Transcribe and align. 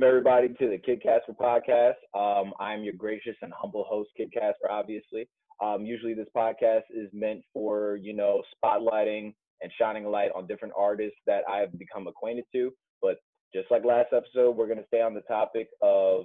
Welcome 0.00 0.16
everybody 0.16 0.48
to 0.58 0.70
the 0.70 0.78
Kid 0.78 1.02
Casper 1.02 1.34
podcast. 1.38 2.00
Um, 2.18 2.54
I'm 2.58 2.82
your 2.82 2.94
gracious 2.94 3.36
and 3.42 3.52
humble 3.54 3.84
host, 3.86 4.08
Kid 4.16 4.32
Casper. 4.32 4.70
Obviously, 4.70 5.28
um, 5.62 5.84
usually 5.84 6.14
this 6.14 6.26
podcast 6.34 6.84
is 6.88 7.10
meant 7.12 7.42
for 7.52 7.96
you 7.96 8.14
know 8.14 8.40
spotlighting 8.56 9.34
and 9.60 9.70
shining 9.78 10.06
a 10.06 10.08
light 10.08 10.30
on 10.34 10.46
different 10.46 10.72
artists 10.74 11.18
that 11.26 11.42
I 11.46 11.58
have 11.58 11.78
become 11.78 12.06
acquainted 12.06 12.46
to. 12.54 12.70
But 13.02 13.18
just 13.54 13.70
like 13.70 13.84
last 13.84 14.14
episode, 14.14 14.56
we're 14.56 14.68
going 14.68 14.78
to 14.78 14.86
stay 14.86 15.02
on 15.02 15.12
the 15.12 15.20
topic 15.22 15.68
of 15.82 16.24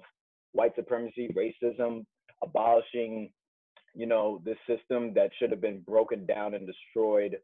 white 0.54 0.72
supremacy, 0.78 1.36
racism, 1.36 2.06
abolishing, 2.42 3.30
you 3.94 4.06
know, 4.06 4.42
this 4.46 4.58
system 4.70 5.14
that 5.16 5.32
should 5.38 5.52
have 5.52 5.60
been 5.60 5.82
broken 5.82 6.26
down 6.26 6.54
and 6.54 6.66
destroyed 6.66 7.36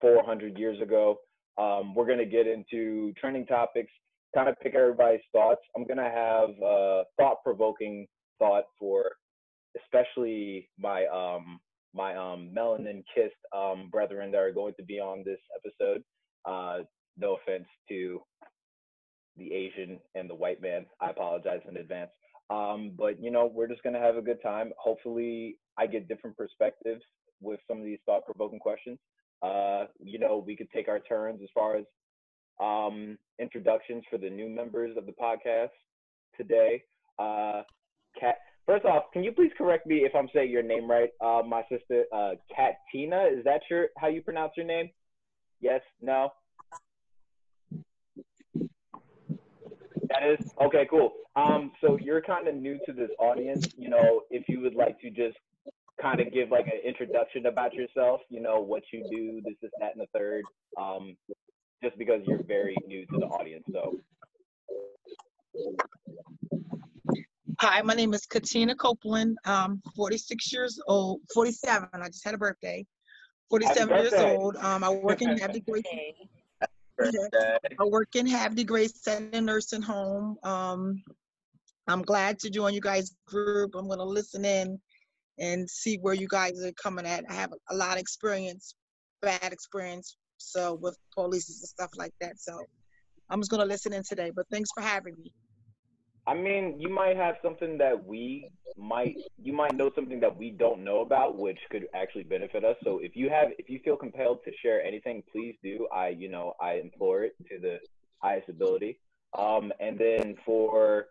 400 0.00 0.58
years 0.58 0.82
ago. 0.82 1.18
Um, 1.58 1.94
we're 1.94 2.06
going 2.06 2.18
to 2.18 2.26
get 2.26 2.48
into 2.48 3.12
trending 3.20 3.46
topics, 3.46 3.92
kind 4.34 4.48
of 4.48 4.56
pick 4.62 4.74
everybody's 4.74 5.20
thoughts. 5.32 5.60
I'm 5.76 5.86
to 5.98 6.04
have 6.04 6.50
a 6.64 7.02
thought-provoking 7.18 8.06
thought 8.38 8.64
for 8.78 9.04
especially 9.82 10.68
my 10.78 11.06
um, 11.06 11.60
my 11.94 12.16
um, 12.16 12.50
melanin 12.56 13.02
kissed 13.14 13.34
um, 13.56 13.88
brethren 13.90 14.30
that 14.30 14.38
are 14.38 14.52
going 14.52 14.74
to 14.78 14.84
be 14.84 15.00
on 15.00 15.22
this 15.24 15.38
episode. 15.56 16.02
Uh, 16.44 16.84
no 17.18 17.36
offense 17.36 17.66
to 17.88 18.20
the 19.36 19.52
Asian 19.52 19.98
and 20.14 20.28
the 20.28 20.34
white 20.34 20.62
man. 20.62 20.86
I 21.00 21.10
apologize 21.10 21.60
in 21.68 21.76
advance. 21.76 22.10
Um, 22.50 22.92
but 22.96 23.22
you 23.22 23.30
know, 23.30 23.50
we're 23.52 23.68
just 23.68 23.82
gonna 23.82 24.00
have 24.00 24.16
a 24.16 24.22
good 24.22 24.42
time. 24.42 24.72
Hopefully, 24.78 25.56
I 25.78 25.86
get 25.86 26.08
different 26.08 26.36
perspectives 26.36 27.02
with 27.40 27.60
some 27.68 27.78
of 27.78 27.84
these 27.84 28.00
thought-provoking 28.06 28.58
questions. 28.58 28.98
Uh, 29.42 29.84
you 29.98 30.18
know, 30.18 30.42
we 30.44 30.56
could 30.56 30.70
take 30.70 30.88
our 30.88 31.00
turns 31.00 31.40
as 31.42 31.48
far 31.54 31.76
as 31.76 31.84
um, 32.60 33.18
introductions 33.38 34.04
for 34.10 34.18
the 34.18 34.30
new 34.30 34.48
members 34.48 34.96
of 34.96 35.06
the 35.06 35.12
podcast 35.12 35.70
today. 36.36 36.82
Uh, 37.18 37.62
Kat, 38.18 38.36
first 38.66 38.84
off, 38.84 39.04
can 39.12 39.24
you 39.24 39.32
please 39.32 39.52
correct 39.56 39.86
me 39.86 39.98
if 39.98 40.14
I'm 40.14 40.28
saying 40.34 40.50
your 40.50 40.62
name 40.62 40.90
right? 40.90 41.10
Uh, 41.20 41.42
my 41.46 41.62
sister, 41.70 42.04
uh, 42.12 42.32
Katina, 42.54 43.24
is 43.24 43.44
that 43.44 43.62
your 43.70 43.88
how 43.98 44.08
you 44.08 44.22
pronounce 44.22 44.52
your 44.56 44.66
name? 44.66 44.90
Yes, 45.60 45.80
no. 46.00 46.30
That 50.08 50.38
is 50.38 50.52
okay, 50.60 50.86
cool. 50.90 51.12
Um, 51.36 51.72
so 51.80 51.96
you're 52.00 52.20
kind 52.20 52.48
of 52.48 52.54
new 52.54 52.78
to 52.86 52.92
this 52.92 53.10
audience. 53.18 53.68
You 53.76 53.90
know, 53.90 54.22
if 54.30 54.48
you 54.48 54.60
would 54.60 54.74
like 54.74 55.00
to 55.00 55.10
just 55.10 55.36
kind 56.00 56.20
of 56.20 56.32
give 56.32 56.50
like 56.50 56.66
an 56.66 56.80
introduction 56.84 57.46
about 57.46 57.74
yourself, 57.74 58.20
you 58.28 58.40
know, 58.40 58.60
what 58.60 58.82
you 58.92 59.04
do, 59.10 59.40
this, 59.44 59.54
is 59.62 59.70
that, 59.78 59.92
and 59.94 60.00
the 60.00 60.18
third. 60.18 60.42
Um, 60.80 61.16
just 61.82 61.96
because 61.98 62.20
you're 62.26 62.42
very 62.42 62.76
new 62.86 63.06
to 63.06 63.18
the 63.18 63.26
audience, 63.26 63.64
so. 63.72 64.00
Hi, 67.60 67.82
my 67.82 67.94
name 67.94 68.14
is 68.14 68.26
Katina 68.26 68.74
Copeland. 68.74 69.36
I'm 69.44 69.82
46 69.96 70.52
years 70.52 70.80
old, 70.86 71.20
47. 71.32 71.88
I 71.92 72.06
just 72.06 72.24
had 72.24 72.34
a 72.34 72.38
birthday. 72.38 72.86
47 73.50 73.96
years 73.96 74.12
old. 74.12 74.56
Um, 74.56 74.84
I 74.84 74.90
work 74.90 75.22
in 75.22 75.36
Havre 75.36 75.54
de 75.54 75.60
Grace. 75.60 75.84
I 77.00 77.84
work 77.84 78.14
in 78.14 78.26
Havre 78.26 78.54
de 78.54 78.64
Grace 78.64 79.02
Center 79.02 79.40
Nursing 79.40 79.82
Home. 79.82 80.36
Um, 80.42 81.02
I'm 81.88 82.02
glad 82.02 82.38
to 82.40 82.50
join 82.50 82.74
you 82.74 82.80
guys 82.80 83.14
group. 83.26 83.74
I'm 83.74 83.88
gonna 83.88 84.04
listen 84.04 84.44
in 84.44 84.78
and 85.38 85.68
see 85.68 85.96
where 85.96 86.14
you 86.14 86.28
guys 86.28 86.62
are 86.62 86.72
coming 86.72 87.06
at. 87.06 87.24
I 87.28 87.34
have 87.34 87.52
a 87.70 87.74
lot 87.74 87.94
of 87.94 88.00
experience, 88.00 88.74
bad 89.22 89.52
experience, 89.52 90.16
so 90.40 90.74
with 90.74 90.96
police 91.14 91.48
and 91.48 91.68
stuff 91.68 91.90
like 91.96 92.14
that. 92.20 92.38
So 92.38 92.60
I'm 93.28 93.40
just 93.40 93.50
gonna 93.50 93.64
listen 93.64 93.92
in 93.92 94.02
today. 94.02 94.30
But 94.34 94.46
thanks 94.50 94.70
for 94.74 94.82
having 94.82 95.14
me. 95.22 95.32
I 96.26 96.34
mean, 96.34 96.78
you 96.78 96.88
might 96.88 97.16
have 97.16 97.36
something 97.42 97.78
that 97.78 98.04
we 98.04 98.50
might 98.76 99.16
you 99.42 99.52
might 99.52 99.74
know 99.74 99.90
something 99.94 100.20
that 100.20 100.36
we 100.36 100.50
don't 100.50 100.84
know 100.84 101.00
about, 101.00 101.38
which 101.38 101.58
could 101.70 101.86
actually 101.94 102.24
benefit 102.24 102.64
us. 102.64 102.76
So 102.84 102.98
if 102.98 103.16
you 103.16 103.28
have 103.30 103.48
if 103.58 103.68
you 103.68 103.80
feel 103.84 103.96
compelled 103.96 104.38
to 104.44 104.52
share 104.62 104.82
anything, 104.82 105.22
please 105.32 105.56
do. 105.62 105.88
I 105.92 106.08
you 106.08 106.28
know 106.28 106.54
I 106.60 106.74
implore 106.74 107.24
it 107.24 107.34
to 107.50 107.58
the 107.58 107.78
highest 108.18 108.48
ability. 108.48 108.98
Um, 109.38 109.72
and 109.80 109.98
then 109.98 110.34
for 110.44 111.06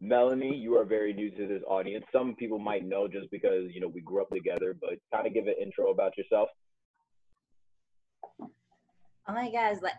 Melanie, 0.00 0.56
you 0.56 0.76
are 0.76 0.84
very 0.84 1.12
new 1.12 1.30
to 1.30 1.46
this 1.46 1.62
audience. 1.68 2.04
Some 2.12 2.34
people 2.34 2.58
might 2.58 2.84
know 2.84 3.06
just 3.06 3.30
because 3.30 3.70
you 3.72 3.80
know 3.80 3.88
we 3.88 4.00
grew 4.00 4.22
up 4.22 4.30
together, 4.30 4.76
but 4.80 4.98
kind 5.12 5.26
of 5.26 5.34
give 5.34 5.46
an 5.46 5.54
intro 5.60 5.90
about 5.90 6.16
yourself. 6.18 6.48
Oh 9.28 9.32
my 9.32 9.50
gosh, 9.50 9.76
like 9.82 9.94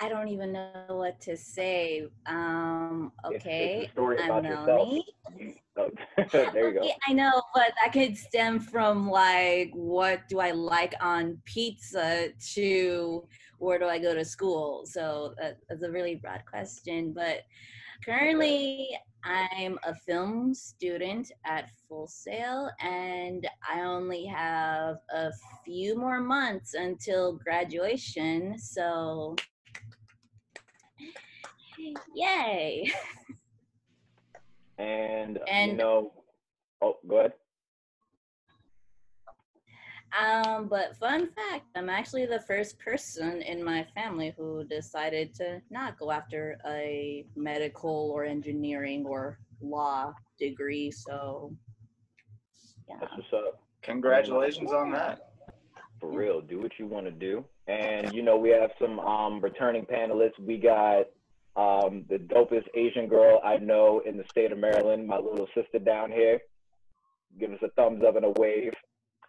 I 0.00 0.08
don't 0.08 0.28
even 0.28 0.52
know 0.52 0.70
what 0.88 1.20
to 1.22 1.36
say. 1.36 2.06
Um, 2.26 3.12
okay, 3.24 3.90
I'm 3.96 4.42
Melanie. 4.42 5.04
there 6.32 6.68
you 6.68 6.80
go. 6.80 6.88
I 7.06 7.12
know, 7.12 7.42
but 7.54 7.72
that 7.82 7.92
could 7.92 8.16
stem 8.16 8.60
from 8.60 9.08
like, 9.08 9.70
what 9.72 10.28
do 10.28 10.40
I 10.40 10.50
like 10.50 10.94
on 11.00 11.40
pizza 11.44 12.28
to 12.54 13.26
where 13.58 13.78
do 13.78 13.86
I 13.86 13.98
go 13.98 14.14
to 14.14 14.24
school? 14.24 14.84
So 14.86 15.34
that, 15.40 15.58
that's 15.68 15.82
a 15.82 15.90
really 15.90 16.16
broad 16.16 16.42
question. 16.48 17.12
But 17.12 17.42
currently, 18.04 18.88
I'm 19.28 19.78
a 19.84 19.94
film 19.94 20.54
student 20.54 21.30
at 21.44 21.70
Full 21.86 22.06
Sail, 22.06 22.70
and 22.80 23.46
I 23.70 23.82
only 23.82 24.24
have 24.24 24.96
a 25.14 25.30
few 25.64 25.98
more 25.98 26.20
months 26.20 26.72
until 26.72 27.34
graduation. 27.34 28.58
So 28.58 29.36
Yay. 32.14 32.90
And, 34.78 35.38
and 35.48 35.72
you 35.72 35.76
know, 35.76 36.12
oh, 36.80 36.96
go 37.08 37.18
ahead. 37.18 37.32
Um, 40.16 40.68
but 40.68 40.96
fun 40.96 41.28
fact, 41.34 41.66
I'm 41.76 41.88
actually 41.88 42.26
the 42.26 42.40
first 42.40 42.78
person 42.78 43.42
in 43.42 43.62
my 43.62 43.86
family 43.94 44.32
who 44.36 44.64
decided 44.64 45.34
to 45.36 45.60
not 45.70 45.98
go 45.98 46.10
after 46.10 46.58
a 46.66 47.26
medical 47.36 48.10
or 48.14 48.24
engineering 48.24 49.04
or 49.06 49.38
law 49.60 50.12
degree. 50.38 50.90
So, 50.90 51.52
yeah. 52.88 52.96
That's 53.00 53.12
what's 53.16 53.32
up. 53.34 53.60
Congratulations 53.82 54.72
on 54.72 54.90
that. 54.92 55.32
For 56.00 56.10
real, 56.10 56.40
do 56.40 56.60
what 56.60 56.72
you 56.78 56.86
want 56.86 57.06
to 57.06 57.12
do. 57.12 57.44
And 57.66 58.12
you 58.14 58.22
know, 58.22 58.36
we 58.36 58.50
have 58.50 58.70
some 58.80 59.00
um 59.00 59.40
returning 59.40 59.84
panelists. 59.84 60.38
We 60.38 60.56
got 60.56 61.06
um, 61.56 62.04
the 62.08 62.18
dopest 62.18 62.66
Asian 62.74 63.08
girl 63.08 63.40
I 63.44 63.56
know 63.56 64.00
in 64.06 64.16
the 64.16 64.24
state 64.30 64.52
of 64.52 64.58
Maryland, 64.58 65.06
my 65.06 65.16
little 65.16 65.48
sister 65.54 65.78
down 65.80 66.12
here. 66.12 66.40
Give 67.38 67.52
us 67.52 67.58
a 67.62 67.68
thumbs 67.70 68.04
up 68.06 68.16
and 68.16 68.24
a 68.24 68.30
wave. 68.30 68.72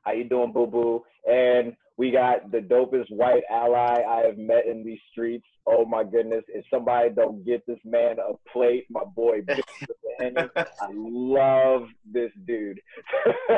How 0.03 0.13
you 0.13 0.23
doing, 0.23 0.51
boo 0.51 0.67
boo? 0.67 1.03
And 1.29 1.75
we 1.97 2.11
got 2.11 2.51
the 2.51 2.59
dopest 2.59 3.09
white 3.09 3.43
ally 3.51 4.01
I 4.07 4.23
have 4.25 4.37
met 4.37 4.65
in 4.65 4.83
these 4.83 4.99
streets. 5.11 5.45
Oh 5.65 5.85
my 5.85 6.03
goodness! 6.03 6.43
If 6.47 6.65
somebody 6.71 7.09
don't 7.09 7.45
get 7.45 7.65
this 7.67 7.79
man 7.83 8.17
a 8.19 8.33
plate, 8.51 8.85
my 8.89 9.03
boy, 9.15 9.41
I 10.21 10.89
love 10.91 11.87
this 12.11 12.31
dude. 12.46 12.79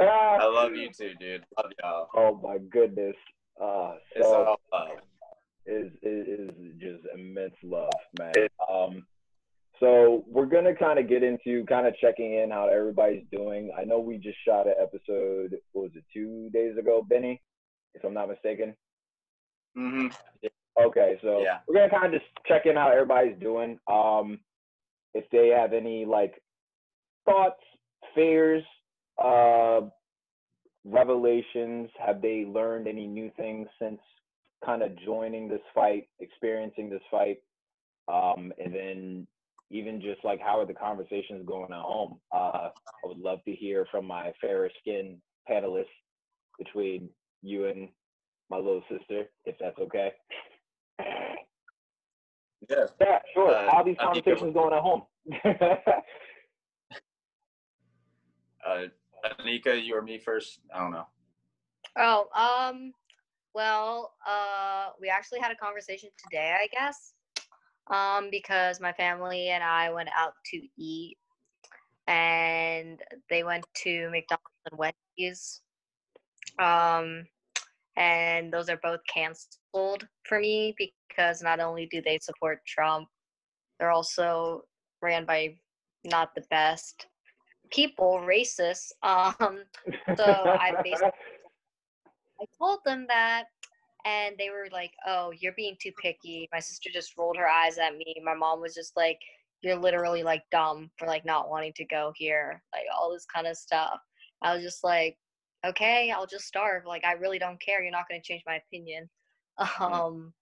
I 0.00 0.44
love 0.44 0.74
you 0.74 0.90
too, 0.90 1.12
dude. 1.20 1.44
Love 1.58 1.72
y'all. 1.82 2.08
Oh 2.16 2.40
my 2.42 2.58
goodness. 2.70 3.16
Uh, 3.60 3.94
so, 4.14 4.16
it's 4.16 4.26
all 4.26 4.60
love 4.72 4.98
is 5.66 5.92
is, 6.02 6.50
just 6.78 7.04
immense 7.14 7.54
love, 7.62 7.90
man. 8.18 8.32
Um, 8.70 9.06
so 9.80 10.24
we're 10.28 10.46
gonna 10.46 10.74
kind 10.74 10.98
of 10.98 11.08
get 11.08 11.22
into 11.22 11.64
kind 11.66 11.86
of 11.86 11.96
checking 11.96 12.34
in 12.34 12.50
how 12.50 12.68
everybody's 12.68 13.24
doing. 13.32 13.72
I 13.78 13.84
know 13.84 13.98
we 13.98 14.18
just 14.18 14.38
shot 14.46 14.66
an 14.66 14.74
episode. 14.80 15.56
What 15.72 15.82
was 15.82 15.90
it? 15.94 16.04
Two 16.12 16.50
days 16.52 16.76
ago, 16.76 17.04
Benny, 17.08 17.40
if 17.94 18.04
I'm 18.04 18.14
not 18.14 18.28
mistaken. 18.28 18.74
Mm-hmm. 19.76 20.08
Okay, 20.80 21.18
so 21.22 21.40
yeah. 21.40 21.58
we're 21.66 21.74
gonna 21.74 21.90
kind 21.90 22.14
of 22.14 22.20
just 22.20 22.30
check 22.46 22.66
in 22.66 22.76
how 22.76 22.90
everybody's 22.90 23.38
doing. 23.40 23.78
Um, 23.90 24.38
if 25.14 25.24
they 25.30 25.48
have 25.48 25.72
any 25.72 26.04
like 26.04 26.40
thoughts, 27.24 27.60
fears, 28.14 28.62
uh, 29.22 29.80
revelations, 30.84 31.90
have 32.04 32.22
they 32.22 32.44
learned 32.46 32.88
any 32.88 33.06
new 33.06 33.30
things 33.36 33.68
since 33.80 34.00
kind 34.64 34.82
of 34.82 34.92
joining 35.04 35.48
this 35.48 35.60
fight, 35.74 36.08
experiencing 36.20 36.88
this 36.88 37.02
fight, 37.10 37.38
um, 38.08 38.52
and 38.62 38.74
then 38.74 39.26
even 39.72 40.00
just 40.00 40.22
like 40.24 40.40
how 40.40 40.60
are 40.60 40.66
the 40.66 40.74
conversations 40.74 41.44
going 41.46 41.72
at 41.72 41.80
home? 41.80 42.20
Uh, 42.32 42.68
I 42.68 43.06
would 43.06 43.18
love 43.18 43.42
to 43.46 43.52
hear 43.52 43.86
from 43.90 44.06
my 44.06 44.32
fairer 44.40 44.70
skin 44.80 45.18
panelists 45.50 45.86
between 46.58 47.08
you 47.42 47.66
and 47.66 47.88
my 48.50 48.58
little 48.58 48.84
sister, 48.90 49.24
if 49.46 49.56
that's 49.58 49.78
okay. 49.78 50.12
Yeah. 52.68 52.86
Yeah, 53.00 53.18
sure. 53.34 53.50
Uh, 53.50 53.70
how 53.72 53.82
these 53.82 53.96
conversations 54.00 54.54
going 54.54 54.72
at 54.72 54.82
home? 54.82 55.02
uh, 58.66 58.84
Anika, 59.40 59.82
you 59.82 59.96
or 59.96 60.02
me 60.02 60.18
first? 60.18 60.60
I 60.72 60.78
don't 60.80 60.92
know. 60.92 61.06
Oh, 61.98 62.28
um, 62.36 62.92
well, 63.54 64.14
uh, 64.26 64.90
we 65.00 65.08
actually 65.08 65.40
had 65.40 65.50
a 65.50 65.56
conversation 65.56 66.10
today, 66.22 66.54
I 66.58 66.68
guess. 66.68 67.14
Um, 67.92 68.28
because 68.30 68.80
my 68.80 68.92
family 68.92 69.48
and 69.48 69.62
I 69.62 69.92
went 69.92 70.08
out 70.16 70.32
to 70.52 70.60
eat, 70.78 71.16
and 72.06 73.00
they 73.30 73.44
went 73.44 73.64
to 73.82 74.10
McDonald's 74.10 74.48
and 74.70 74.78
Wendy's. 74.78 75.60
Um, 76.58 77.26
and 77.96 78.52
those 78.52 78.68
are 78.68 78.80
both 78.82 79.00
canceled 79.12 80.06
for 80.24 80.40
me 80.40 80.74
because 80.78 81.42
not 81.42 81.60
only 81.60 81.86
do 81.86 82.00
they 82.02 82.18
support 82.20 82.60
Trump, 82.66 83.08
they're 83.78 83.90
also 83.90 84.62
ran 85.02 85.24
by 85.26 85.56
not 86.04 86.34
the 86.34 86.44
best 86.50 87.06
people, 87.70 88.20
racist. 88.24 88.92
Um, 89.02 89.64
so 90.16 90.24
I 90.24 90.74
basically 90.82 91.10
I 92.40 92.44
told 92.58 92.80
them 92.84 93.06
that, 93.08 93.44
and 94.04 94.36
they 94.38 94.50
were 94.50 94.68
like, 94.72 94.92
"Oh, 95.06 95.32
you're 95.38 95.54
being 95.54 95.76
too 95.80 95.92
picky." 96.02 96.48
My 96.52 96.60
sister 96.60 96.90
just 96.92 97.16
rolled 97.16 97.36
her 97.36 97.48
eyes 97.48 97.78
at 97.78 97.96
me. 97.96 98.16
My 98.24 98.34
mom 98.34 98.60
was 98.60 98.74
just 98.74 98.96
like, 98.96 99.18
"You're 99.62 99.76
literally 99.76 100.22
like 100.22 100.42
dumb 100.50 100.90
for 100.98 101.06
like 101.06 101.24
not 101.24 101.50
wanting 101.50 101.72
to 101.76 101.84
go 101.86 102.12
here," 102.16 102.62
like 102.72 102.84
all 102.96 103.12
this 103.12 103.26
kind 103.26 103.46
of 103.46 103.56
stuff. 103.56 103.98
I 104.42 104.54
was 104.54 104.62
just 104.62 104.84
like, 104.84 105.16
"Okay, 105.66 106.10
I'll 106.10 106.26
just 106.26 106.46
starve. 106.46 106.84
Like 106.86 107.04
I 107.04 107.12
really 107.12 107.38
don't 107.38 107.60
care. 107.60 107.82
You're 107.82 107.92
not 107.92 108.08
going 108.08 108.20
to 108.20 108.26
change 108.26 108.42
my 108.46 108.56
opinion." 108.56 109.08
Um, 109.78 110.32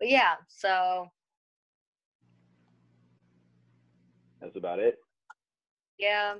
but 0.00 0.08
yeah, 0.08 0.34
so 0.48 1.06
that's 4.40 4.56
about 4.56 4.78
it. 4.78 4.98
Yeah. 5.98 6.34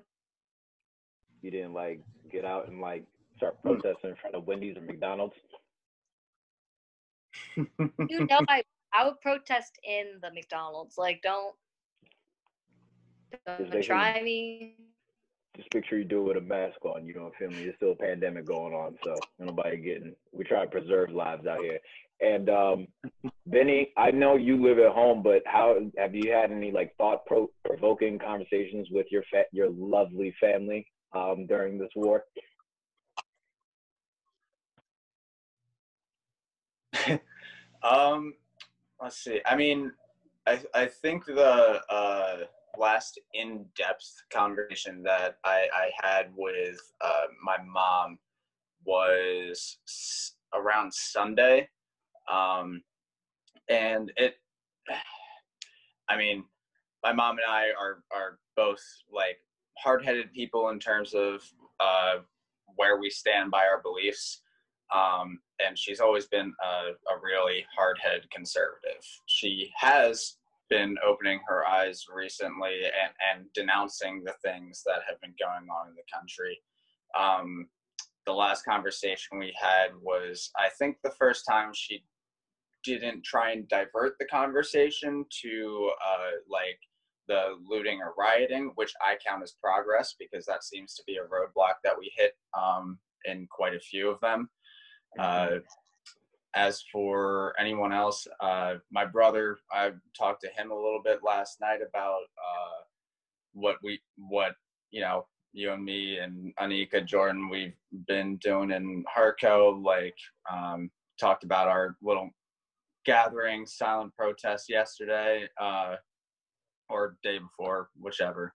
You 1.43 1.51
didn't 1.51 1.75
like 1.75 2.01
get 2.31 2.45
out 2.45 2.69
and 2.69 2.81
like 2.81 3.05
start 3.37 3.61
protesting 3.63 4.11
in 4.11 4.17
front 4.17 4.35
of 4.35 4.47
Wendy's 4.47 4.77
or 4.77 4.83
McDonald's. 4.83 5.35
You 7.57 8.27
know, 8.27 8.41
I 8.49 8.63
I 8.93 9.05
would 9.05 9.21
protest 9.21 9.79
in 9.85 10.19
the 10.23 10.31
McDonald's. 10.33 10.97
Like, 10.99 11.21
don't 11.23 11.55
don't 13.47 13.83
try 13.83 14.23
me. 14.23 14.77
Just 15.57 15.69
make 15.73 15.87
sure 15.87 15.99
you 15.99 16.05
do 16.05 16.21
it 16.21 16.35
with 16.35 16.37
a 16.37 16.41
mask 16.41 16.85
on. 16.85 17.07
You 17.07 17.15
know, 17.15 17.31
feel 17.39 17.49
me? 17.49 17.65
There's 17.65 17.77
still 17.77 17.93
a 17.93 17.97
pandemic 17.97 18.47
going 18.47 18.75
on, 18.75 18.97
so 19.05 19.15
nobody 19.39 19.77
getting. 19.77 20.15
We 20.33 20.45
try 20.45 20.65
to 20.65 20.71
preserve 20.71 21.11
lives 21.11 21.47
out 21.47 21.61
here. 21.61 21.79
And 22.21 22.49
um, 22.49 22.87
Benny, 23.47 23.93
I 23.97 24.11
know 24.11 24.37
you 24.37 24.61
live 24.63 24.79
at 24.79 24.93
home, 24.93 25.23
but 25.23 25.43
how 25.47 25.79
have 25.99 26.15
you 26.15 26.33
had 26.33 26.51
any 26.51 26.73
like 26.73 26.95
thought 26.97 27.23
provoking 27.65 28.19
conversations 28.19 28.89
with 28.91 29.07
your 29.11 29.23
fa- 29.31 29.47
your 29.53 29.71
lovely 29.71 30.35
family 30.41 30.87
um, 31.15 31.47
during 31.47 31.79
this 31.79 31.91
war? 31.95 32.25
Um, 37.85 38.35
let's 39.01 39.23
see. 39.23 39.41
I 39.47 39.57
mean, 39.57 39.93
I 40.47 40.61
I 40.75 40.87
think 40.87 41.27
the 41.27 41.81
uh, 41.91 42.37
last 42.79 43.21
in 43.35 43.67
depth 43.77 44.11
conversation 44.33 45.03
that 45.05 45.39
I 45.45 45.69
I 45.75 45.91
had 46.03 46.33
with 46.37 46.81
uh, 47.01 47.27
my 47.43 47.57
mom 47.65 48.19
was 48.85 49.79
around 50.55 50.93
Sunday, 50.93 51.69
um, 52.31 52.83
and 53.69 54.13
it. 54.17 54.37
I 56.09 56.19
mean, 56.19 56.45
my 57.03 57.13
mom 57.13 57.39
and 57.39 57.47
I 57.49 57.69
are 57.81 58.03
are 58.15 58.39
both 58.57 58.83
like 59.13 59.39
hard 59.79 60.05
headed 60.05 60.33
people 60.33 60.69
in 60.71 60.79
terms 60.79 61.15
of 61.15 61.43
uh, 61.81 62.17
where 62.77 62.99
we 62.99 63.11
stand 63.11 63.51
by 63.51 63.65
our 63.65 63.81
beliefs. 63.83 64.43
Um, 64.95 65.39
and 65.65 65.79
she's 65.79 66.01
always 66.01 66.27
been 66.27 66.53
a, 66.63 67.13
a 67.13 67.21
really 67.23 67.65
hard-headed 67.77 68.31
conservative. 68.31 69.05
She 69.27 69.71
has 69.77 70.37
been 70.71 70.97
opening 71.07 71.41
her 71.47 71.67
eyes 71.67 72.07
recently 72.13 72.85
and, 72.85 73.13
and 73.33 73.47
denouncing 73.55 74.25
the 74.25 74.35
things 74.43 74.83
that 74.87 75.03
have 75.09 75.21
been 75.21 75.35
going 75.39 75.69
on 75.69 75.89
in 75.89 75.95
the 75.95 76.03
country. 76.13 76.61
Um, 77.19 77.69
the 78.27 78.33
last 78.33 78.65
conversation 78.65 79.39
we 79.39 79.55
had 79.61 79.91
was, 80.01 80.51
I 80.57 80.69
think, 80.79 80.97
the 81.03 81.13
first 81.19 81.45
time 81.49 81.73
she 81.75 82.05
didn't 82.83 83.25
try 83.25 83.53
and 83.53 83.69
divert 83.69 84.19
the 84.19 84.27
conversation 84.27 85.25
to 85.43 85.91
uh, 86.05 86.31
like 86.51 86.79
the 87.29 87.57
looting 87.69 88.01
or 88.01 88.15
rioting, 88.19 88.73
which 88.75 88.93
I 89.01 89.17
count 89.27 89.43
as 89.43 89.55
progress 89.63 90.15
because 90.19 90.45
that 90.47 90.65
seems 90.65 90.95
to 90.95 91.03
be 91.07 91.17
a 91.17 91.23
roadblock 91.23 91.75
that 91.83 91.99
we 91.99 92.13
hit 92.17 92.33
um, 92.59 92.99
in 93.25 93.47
quite 93.51 93.75
a 93.75 93.81
few 93.81 94.11
of 94.11 94.21
them. 94.21 94.49
Uh, 95.19 95.59
as 96.55 96.83
for 96.93 97.55
anyone 97.59 97.93
else, 97.93 98.27
uh, 98.41 98.75
my 98.91 99.05
brother, 99.05 99.59
I 99.73 99.91
talked 100.17 100.43
to 100.43 100.49
him 100.49 100.71
a 100.71 100.75
little 100.75 101.01
bit 101.05 101.21
last 101.25 101.61
night 101.61 101.81
about 101.87 102.23
uh, 102.23 102.83
what 103.53 103.77
we, 103.83 104.01
what 104.17 104.55
you 104.91 105.01
know, 105.01 105.27
you 105.53 105.73
and 105.73 105.85
me 105.85 106.19
and 106.19 106.53
Anika 106.61 107.05
Jordan, 107.05 107.49
we've 107.49 107.75
been 108.07 108.37
doing 108.37 108.71
in 108.71 109.05
Harco. 109.13 109.83
Like, 109.83 110.17
um, 110.51 110.91
talked 111.19 111.45
about 111.45 111.69
our 111.69 111.97
little 112.03 112.31
gathering, 113.05 113.67
silent 113.67 114.15
protest 114.17 114.69
yesterday, 114.69 115.49
uh, 115.61 115.97
or 116.89 117.17
day 117.23 117.39
before, 117.39 117.89
whichever. 117.99 118.55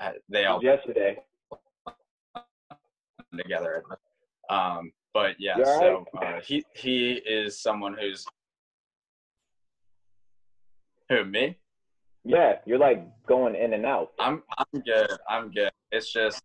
Uh, 0.00 0.12
they 0.28 0.44
all 0.44 0.62
yesterday 0.62 1.18
together. 3.36 3.82
Um, 4.50 4.92
but 5.14 5.36
yeah, 5.38 5.62
so 5.62 6.04
uh, 6.20 6.40
he 6.44 6.64
he 6.74 7.12
is 7.26 7.60
someone 7.60 7.96
who's 7.98 8.24
who 11.08 11.24
me. 11.24 11.58
Yeah, 12.24 12.58
you're 12.66 12.78
like 12.78 13.04
going 13.26 13.54
in 13.54 13.74
and 13.74 13.84
out. 13.84 14.12
I'm 14.18 14.42
I'm 14.58 14.80
good. 14.80 15.10
I'm 15.28 15.50
good. 15.50 15.70
It's 15.90 16.12
just 16.12 16.42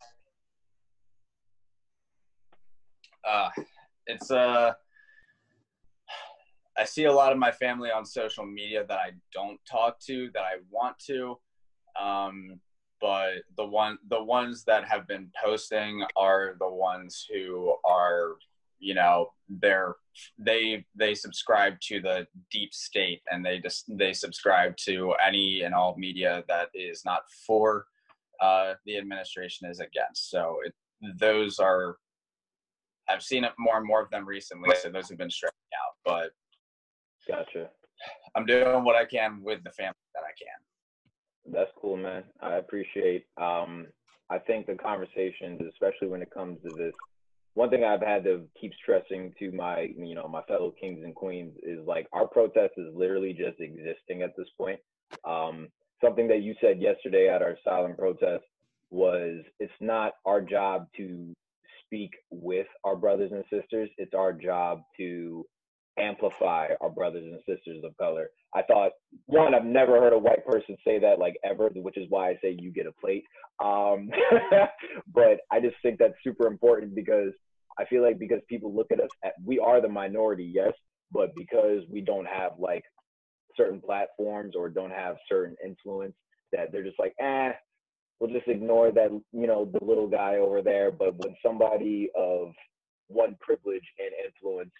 uh 3.28 3.50
it's 4.07 4.31
uh 4.31 4.74
I 6.78 6.83
see 6.83 7.06
a 7.06 7.12
lot 7.12 7.31
of 7.31 7.38
my 7.38 7.52
family 7.52 7.90
on 7.92 8.06
social 8.06 8.45
media 8.45 8.86
that 8.88 9.00
I 9.00 9.12
don't 9.33 9.59
talk 9.69 10.00
to 10.02 10.30
that 10.33 10.44
I 10.44 10.57
want 10.69 10.97
to. 11.07 11.38
Um 12.00 12.59
but 13.00 13.33
the 13.56 13.66
one 13.66 14.00
the 14.09 14.24
ones 14.24 14.64
that 14.64 14.88
have 14.88 15.07
been 15.07 15.30
posting 15.44 16.04
are 16.16 16.56
the 16.59 16.69
ones 16.69 17.28
who 17.31 17.76
are 17.86 18.38
you 18.80 18.94
know 18.94 19.31
they're 19.62 19.96
they 20.38 20.86
they 20.96 21.14
subscribe 21.14 21.80
to 21.80 22.00
the 22.02 22.28
deep 22.52 22.74
state 22.74 23.22
and 23.31 23.46
they 23.46 23.60
just 23.60 23.86
they 23.98 24.14
subscribe 24.14 24.76
to 24.78 25.14
any 25.26 25.62
and 25.62 25.74
all 25.74 25.96
media 25.98 26.44
that 26.48 26.69
is 26.74 27.04
not 27.06 27.22
for 27.46 27.86
uh, 28.42 28.74
the 28.86 28.98
administration 28.98 29.68
is 29.68 29.80
against. 29.80 30.30
So 30.30 30.57
it, 30.64 30.74
those 31.19 31.60
are 31.60 31.98
i've 33.10 33.22
seen 33.22 33.44
it 33.44 33.54
more 33.57 33.78
and 33.78 33.86
more 33.86 34.02
of 34.02 34.10
them 34.10 34.28
recently 34.28 34.69
so 34.81 34.90
those 34.90 35.10
have 35.10 35.18
been 35.18 35.30
striking 35.30 35.56
out 35.86 35.96
but 36.04 36.31
gotcha. 37.28 37.69
I'm 38.36 38.46
doing 38.46 38.84
what 38.84 38.96
i 38.96 39.06
can 39.06 39.42
with 39.44 39.64
the 39.64 39.72
family 39.72 39.94
that 40.16 40.24
i 40.24 40.34
can. 40.38 41.54
That's 41.54 41.72
cool 41.80 41.98
man. 41.98 42.24
I 42.42 42.56
appreciate 42.56 43.26
um 43.40 43.88
i 44.30 44.38
think 44.38 44.66
the 44.66 44.76
conversations 44.76 45.62
especially 45.69 46.07
when 46.07 46.22
it 46.22 46.31
comes 46.31 46.57
to 46.64 46.69
this 46.76 46.94
one 47.57 47.71
thing 47.71 47.83
I've 47.83 48.04
had 48.04 48.23
to 48.26 48.44
keep 48.61 48.71
stressing 48.80 49.33
to 49.40 49.52
my, 49.52 49.90
you 49.97 50.14
know, 50.14 50.28
my 50.28 50.44
fellow 50.44 50.71
kings 50.80 50.99
and 51.04 51.16
queens 51.16 51.56
is 51.64 51.80
like 51.87 52.06
our 52.14 52.28
protest 52.28 52.73
is 52.78 52.94
literally 52.94 53.33
just 53.33 53.59
existing 53.59 54.21
at 54.21 54.37
this 54.37 54.45
point. 54.56 54.80
Um, 55.28 55.69
something 55.99 56.28
that 56.28 56.44
you 56.44 56.54
said 56.61 56.80
yesterday 56.80 57.30
at 57.30 57.42
our 57.42 57.57
silent 57.66 57.97
protest 57.97 58.44
was 58.92 59.44
it's 59.59 59.73
not 59.81 60.14
our 60.23 60.40
job 60.40 60.85
to 60.97 61.33
speak 61.83 62.11
with 62.30 62.68
our 62.83 62.95
brothers 62.95 63.31
and 63.31 63.44
sisters. 63.49 63.90
It's 63.97 64.14
our 64.14 64.33
job 64.33 64.83
to 64.97 65.44
amplify 65.97 66.68
our 66.80 66.92
brothers 66.92 67.26
and 67.26 67.40
sisters 67.40 67.83
of 67.83 67.97
color. 67.97 68.30
I 68.54 68.61
thought 68.61 68.92
one, 69.26 69.56
I've 69.56 69.66
never 69.66 69.99
heard 69.99 70.14
a 70.14 70.19
white 70.19 70.45
person 70.45 70.78
say 70.85 70.99
that 70.99 71.18
like 71.18 71.37
ever, 71.44 71.69
which 71.73 71.97
is 71.97 72.06
why 72.09 72.30
I 72.30 72.40
say 72.40 72.56
you 72.59 72.71
get 72.71 72.85
a 72.85 72.92
plate. 72.92 73.23
Um, 73.64 74.11
but 75.11 75.40
I 75.52 75.59
just 75.59 75.78
think 75.81 75.97
that's 75.97 76.14
super 76.23 76.45
important 76.45 76.94
because 76.94 77.33
I 77.80 77.86
feel 77.86 78.02
like 78.02 78.19
because 78.19 78.42
people 78.50 78.74
look 78.74 78.92
at 78.92 79.00
us, 79.00 79.10
at, 79.24 79.34
we 79.44 79.60
are 79.60 79.81
the 79.81 79.90
minority, 79.90 80.50
yes, 80.54 80.74
but 81.12 81.36
because 81.36 81.84
we 81.90 82.02
don't 82.02 82.28
have 82.28 82.54
like 82.57 82.84
certain 83.56 83.81
platforms 83.81 84.56
or 84.56 84.69
don't 84.69 84.92
have 84.92 85.18
certain 85.30 85.56
influence, 85.64 86.16
that 86.52 86.72
they're 86.72 86.84
just 86.84 87.00
like, 87.00 87.14
eh, 87.19 87.52
we'll 88.19 88.31
just 88.31 88.48
ignore 88.48 88.92
that, 88.92 89.10
you 89.31 89.48
know, 89.48 89.66
the 89.66 89.84
little 89.84 90.07
guy 90.07 90.36
over 90.36 90.62
there. 90.62 90.92
But 90.92 91.16
when 91.18 91.36
somebody 91.46 92.10
of 92.16 92.54
one 93.07 93.38
privilege 93.40 93.86
and 94.00 94.12
influence 94.26 94.72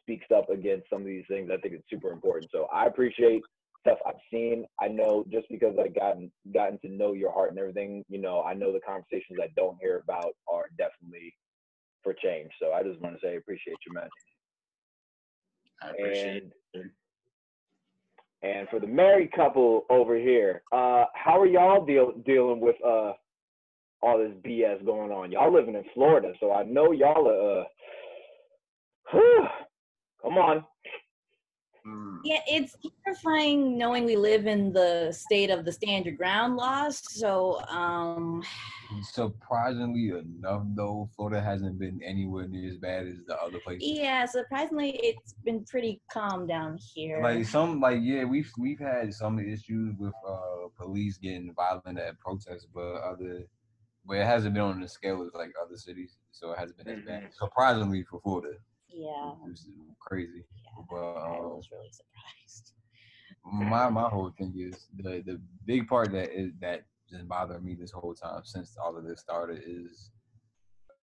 speaks 0.00 0.26
up 0.34 0.50
against 0.50 0.88
some 0.90 1.02
of 1.02 1.06
these 1.06 1.24
things, 1.28 1.50
I 1.52 1.58
think 1.58 1.74
it's 1.74 1.90
super 1.90 2.10
important. 2.10 2.50
So 2.52 2.66
I 2.72 2.86
appreciate 2.86 3.42
stuff 3.80 3.98
I've 4.06 4.14
seen. 4.30 4.64
I 4.80 4.88
know 4.88 5.24
just 5.30 5.46
because 5.50 5.76
I've 5.78 5.94
gotten 5.94 6.30
gotten 6.52 6.78
to 6.80 6.88
know 6.88 7.12
your 7.12 7.32
heart 7.32 7.50
and 7.50 7.58
everything, 7.58 8.04
you 8.08 8.18
know, 8.18 8.42
I 8.42 8.54
know 8.54 8.72
the 8.72 8.80
conversations 8.80 9.38
I 9.40 9.48
don't 9.56 9.78
hear 9.80 10.02
about 10.02 10.34
are 10.48 10.66
definitely 10.76 11.34
for 12.02 12.14
change. 12.14 12.50
So 12.60 12.72
I 12.72 12.82
just 12.82 13.00
want 13.00 13.14
to 13.14 13.20
say 13.20 13.32
I 13.32 13.36
appreciate 13.36 13.76
you, 13.86 13.94
man. 13.94 14.08
I 15.82 15.90
appreciate 15.90 16.42
and, 16.74 16.84
it. 16.84 16.90
And 18.42 18.68
for 18.68 18.78
the 18.78 18.86
married 18.86 19.32
couple 19.32 19.84
over 19.90 20.16
here, 20.16 20.62
uh, 20.70 21.04
how 21.14 21.40
are 21.40 21.46
y'all 21.46 21.84
deal, 21.84 22.12
dealing 22.24 22.60
with 22.60 22.76
uh, 22.84 23.12
all 24.00 24.18
this 24.18 24.32
BS 24.44 24.84
going 24.84 25.10
on? 25.10 25.32
Y'all 25.32 25.52
living 25.52 25.74
in 25.74 25.84
Florida, 25.92 26.32
so 26.38 26.52
I 26.52 26.62
know 26.62 26.92
y'all 26.92 27.28
are. 27.28 27.60
Uh, 27.60 27.64
whew, 29.12 29.46
come 30.22 30.38
on. 30.38 30.64
Yeah, 32.24 32.40
it's 32.46 32.76
terrifying 33.04 33.78
knowing 33.78 34.04
we 34.04 34.16
live 34.16 34.46
in 34.46 34.72
the 34.72 35.12
state 35.12 35.50
of 35.50 35.64
the 35.64 35.72
stand 35.72 36.06
your 36.06 36.14
ground 36.14 36.56
laws. 36.56 37.00
So, 37.02 37.60
um, 37.68 38.42
surprisingly 39.02 40.08
enough, 40.08 40.62
though, 40.74 41.08
Florida 41.14 41.40
hasn't 41.40 41.78
been 41.78 42.00
anywhere 42.04 42.48
near 42.48 42.68
as 42.68 42.78
bad 42.78 43.06
as 43.06 43.18
the 43.26 43.36
other 43.40 43.58
places. 43.58 43.88
Yeah, 43.88 44.26
surprisingly, 44.26 44.98
it's 45.02 45.34
been 45.44 45.64
pretty 45.64 46.00
calm 46.10 46.46
down 46.46 46.78
here. 46.94 47.20
Like 47.22 47.44
some, 47.46 47.80
like 47.80 47.98
yeah, 48.02 48.24
we've 48.24 48.50
we've 48.58 48.80
had 48.80 49.12
some 49.14 49.38
issues 49.38 49.94
with 49.98 50.14
uh 50.26 50.68
police 50.76 51.18
getting 51.18 51.52
violent 51.54 51.98
at 51.98 52.18
protests, 52.18 52.66
but 52.74 52.96
other, 53.02 53.44
but 54.06 54.16
it 54.16 54.26
hasn't 54.26 54.54
been 54.54 54.62
on 54.62 54.80
the 54.80 54.88
scale 54.88 55.22
as 55.22 55.32
like 55.34 55.52
other 55.62 55.76
cities, 55.76 56.16
so 56.32 56.52
it 56.52 56.58
hasn't 56.58 56.78
been 56.78 56.98
as 56.98 57.04
bad. 57.04 57.22
Mm-hmm. 57.22 57.32
Surprisingly 57.44 58.04
for 58.04 58.20
Florida. 58.20 58.56
Yeah. 58.90 59.32
It's 59.50 59.66
crazy. 60.00 60.44
Yeah, 60.56 60.84
but, 60.90 60.96
I 60.96 61.38
um, 61.38 61.42
was 61.56 61.68
really 61.70 61.90
surprised. 61.90 62.72
My 63.44 63.88
my 63.88 64.08
whole 64.08 64.30
thing 64.36 64.54
is 64.58 64.88
the 64.96 65.22
the 65.24 65.40
big 65.64 65.86
part 65.88 66.12
that 66.12 66.30
is 66.38 66.52
that 66.60 66.84
been 67.10 67.26
bothering 67.26 67.64
me 67.64 67.74
this 67.74 67.90
whole 67.90 68.14
time 68.14 68.42
since 68.44 68.76
all 68.82 68.96
of 68.96 69.04
this 69.04 69.20
started 69.20 69.62
is 69.66 70.10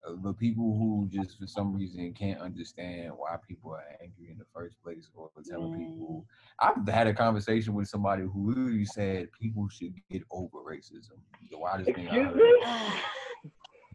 uh, 0.08 0.13
the 0.24 0.34
people 0.34 0.77
who 0.77 1.10
just 1.12 1.39
for 1.39 1.48
some 1.48 1.74
reason 1.74 2.13
can't 2.13 2.39
understand 2.39 3.12
why 3.15 3.36
people 3.48 3.72
are 3.72 3.84
angry 4.01 4.30
in 4.30 4.38
the 4.38 4.46
first 4.54 4.75
place 4.84 5.10
or 5.15 5.30
telling 5.50 5.72
mm. 5.72 5.77
people 5.77 6.25
i've 6.60 6.88
had 6.88 7.08
a 7.08 7.13
conversation 7.13 7.74
with 7.74 7.88
somebody 7.88 8.24
who 8.24 8.50
literally 8.50 8.86
said 8.86 9.27
people 9.39 9.68
should 9.70 9.94
get 10.10 10.22
over 10.32 10.58
racism 10.60 11.18
the 11.50 11.58
wildest 11.58 11.94
thing 11.96 12.08
i 12.08 12.24
heard 12.24 12.39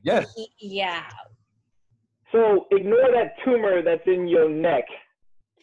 yes 0.03 0.35
yeah 0.61 1.05
so 2.33 2.67
ignore 2.71 3.11
that 3.13 3.35
tumor 3.45 3.83
that's 3.83 4.07
in 4.07 4.29
your 4.29 4.49
neck 4.49 4.85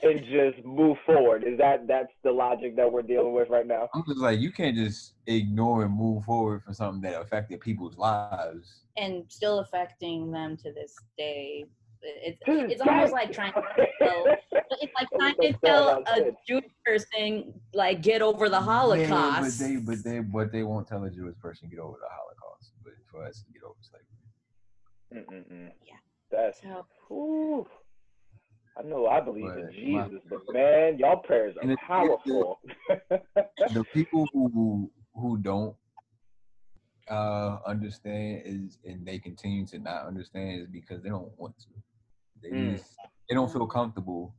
and 0.03 0.19
just 0.25 0.63
move 0.65 0.97
forward. 1.05 1.43
Is 1.43 1.57
that 1.57 1.87
that's 1.87 2.11
the 2.23 2.31
logic 2.31 2.75
that 2.75 2.91
we're 2.91 3.01
dealing 3.01 3.33
with 3.33 3.49
right 3.49 3.65
now? 3.65 3.89
I'm 3.93 4.03
just 4.07 4.19
like 4.19 4.39
you 4.39 4.51
can't 4.51 4.75
just 4.75 5.13
ignore 5.25 5.83
and 5.83 5.93
move 5.93 6.23
forward 6.23 6.63
for 6.63 6.73
something 6.73 7.01
that 7.01 7.19
affected 7.19 7.59
people's 7.59 7.97
lives 7.97 8.81
and 8.97 9.23
still 9.27 9.59
affecting 9.59 10.31
them 10.31 10.57
to 10.57 10.71
this 10.71 10.95
day. 11.17 11.65
It's 12.01 12.37
it's 12.45 12.81
almost 12.81 13.11
like 13.11 13.33
trying 13.33 13.53
to 13.53 13.61
tell, 13.99 14.25
it's 14.51 14.93
like 14.99 15.07
trying 15.19 15.35
to 15.41 15.53
tell 15.65 16.03
a 16.05 16.31
Jewish 16.47 16.71
person 16.85 17.53
like 17.73 18.01
get 18.01 18.21
over 18.21 18.49
the 18.49 18.61
Holocaust. 18.61 19.09
Yeah, 19.09 19.41
but 19.41 19.51
they 19.57 19.75
but 19.77 20.03
they 20.03 20.19
but 20.19 20.51
they 20.51 20.63
won't 20.63 20.87
tell 20.87 21.03
a 21.03 21.09
Jewish 21.09 21.37
person 21.39 21.69
get 21.69 21.79
over 21.79 21.97
the 21.99 22.07
Holocaust. 22.09 22.73
But 22.83 22.93
for 23.09 23.23
us 23.23 23.43
to 23.43 23.51
get 23.51 23.63
over 23.63 23.75
slavery. 23.81 24.07
Mm-mm-mm. 25.25 25.71
Yeah. 25.85 25.95
That's 26.31 26.61
so, 26.61 27.67
I 28.77 28.83
know 28.83 29.07
I 29.07 29.21
believe 29.21 29.45
but 29.45 29.57
in 29.57 29.71
Jesus, 29.71 30.21
my, 30.29 30.37
but 30.45 30.53
man, 30.53 30.97
y'all 30.99 31.17
prayers 31.17 31.55
are 31.61 31.75
powerful. 31.87 32.59
The, 32.89 33.21
the 33.73 33.83
people 33.93 34.27
who 34.33 34.91
who 35.15 35.37
don't 35.37 35.75
uh 37.09 37.59
understand 37.65 38.41
is 38.45 38.77
and 38.85 39.05
they 39.05 39.17
continue 39.17 39.65
to 39.67 39.79
not 39.79 40.05
understand 40.05 40.61
is 40.61 40.67
because 40.67 41.01
they 41.01 41.09
don't 41.09 41.31
want 41.37 41.55
to. 41.59 41.67
They 42.43 42.49
mm. 42.49 42.77
just 42.77 42.95
they 43.29 43.35
don't 43.35 43.51
feel 43.51 43.67
comfortable 43.67 44.35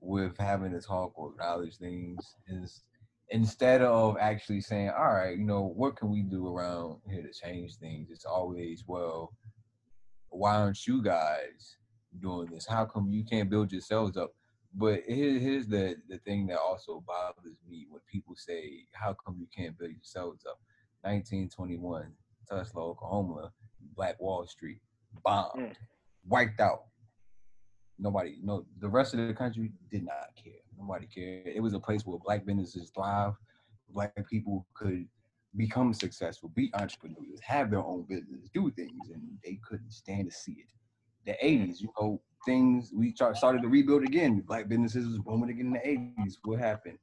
with 0.00 0.38
having 0.38 0.72
to 0.72 0.80
talk 0.80 1.12
or 1.16 1.32
acknowledge 1.32 1.76
things 1.76 2.36
is 2.48 2.82
instead 3.30 3.82
of 3.82 4.16
actually 4.18 4.60
saying, 4.60 4.90
all 4.90 5.12
right, 5.12 5.38
you 5.38 5.44
know, 5.44 5.62
what 5.62 5.96
can 5.96 6.10
we 6.10 6.22
do 6.22 6.48
around 6.48 6.96
here 7.08 7.22
to 7.22 7.32
change 7.32 7.76
things? 7.76 8.08
It's 8.10 8.24
always, 8.24 8.84
well, 8.86 9.32
why 10.30 10.56
aren't 10.56 10.86
you 10.86 11.02
guys 11.02 11.76
doing 12.20 12.48
this? 12.50 12.66
How 12.66 12.84
come 12.84 13.10
you 13.10 13.24
can't 13.24 13.50
build 13.50 13.72
yourselves 13.72 14.16
up? 14.16 14.32
But 14.74 15.00
here, 15.08 15.38
here's 15.38 15.66
the 15.66 15.96
the 16.08 16.18
thing 16.18 16.46
that 16.46 16.58
also 16.58 17.02
bothers 17.06 17.58
me 17.68 17.86
when 17.90 18.00
people 18.10 18.34
say, 18.36 18.86
"How 18.92 19.14
come 19.14 19.36
you 19.38 19.48
can't 19.54 19.76
build 19.76 19.92
yourselves 19.92 20.44
up?" 20.46 20.60
1921, 21.02 22.12
Tulsa, 22.48 22.78
Oklahoma, 22.78 23.52
Black 23.96 24.20
Wall 24.20 24.46
Street, 24.46 24.80
bombed, 25.24 25.50
mm. 25.56 25.74
wiped 26.26 26.60
out. 26.60 26.84
Nobody, 27.98 28.38
no, 28.42 28.64
the 28.78 28.88
rest 28.88 29.14
of 29.14 29.26
the 29.26 29.34
country 29.34 29.72
did 29.90 30.04
not 30.04 30.28
care. 30.42 30.52
Nobody 30.78 31.06
cared. 31.06 31.48
It 31.48 31.60
was 31.60 31.74
a 31.74 31.80
place 31.80 32.06
where 32.06 32.18
black 32.18 32.46
businesses 32.46 32.90
thrive. 32.94 33.34
Black 33.88 34.14
people 34.28 34.66
could 34.74 35.06
become 35.56 35.92
successful, 35.92 36.50
be 36.54 36.70
entrepreneurs, 36.74 37.40
have 37.42 37.70
their 37.70 37.84
own 37.84 38.04
business, 38.08 38.48
do 38.54 38.70
things, 38.70 39.10
and 39.12 39.22
they 39.44 39.58
couldn't 39.68 39.92
stand 39.92 40.30
to 40.30 40.36
see 40.36 40.52
it 40.52 40.70
the 41.26 41.36
80s, 41.42 41.80
you 41.80 41.88
know, 42.00 42.20
things 42.44 42.92
we 42.94 43.14
started 43.14 43.62
to 43.62 43.68
rebuild 43.68 44.02
again. 44.04 44.42
Black 44.46 44.68
businesses 44.68 45.06
was 45.06 45.18
booming 45.18 45.50
again 45.50 45.66
in 45.66 45.72
the 45.72 46.22
80s. 46.24 46.34
What 46.44 46.58
happened? 46.58 46.98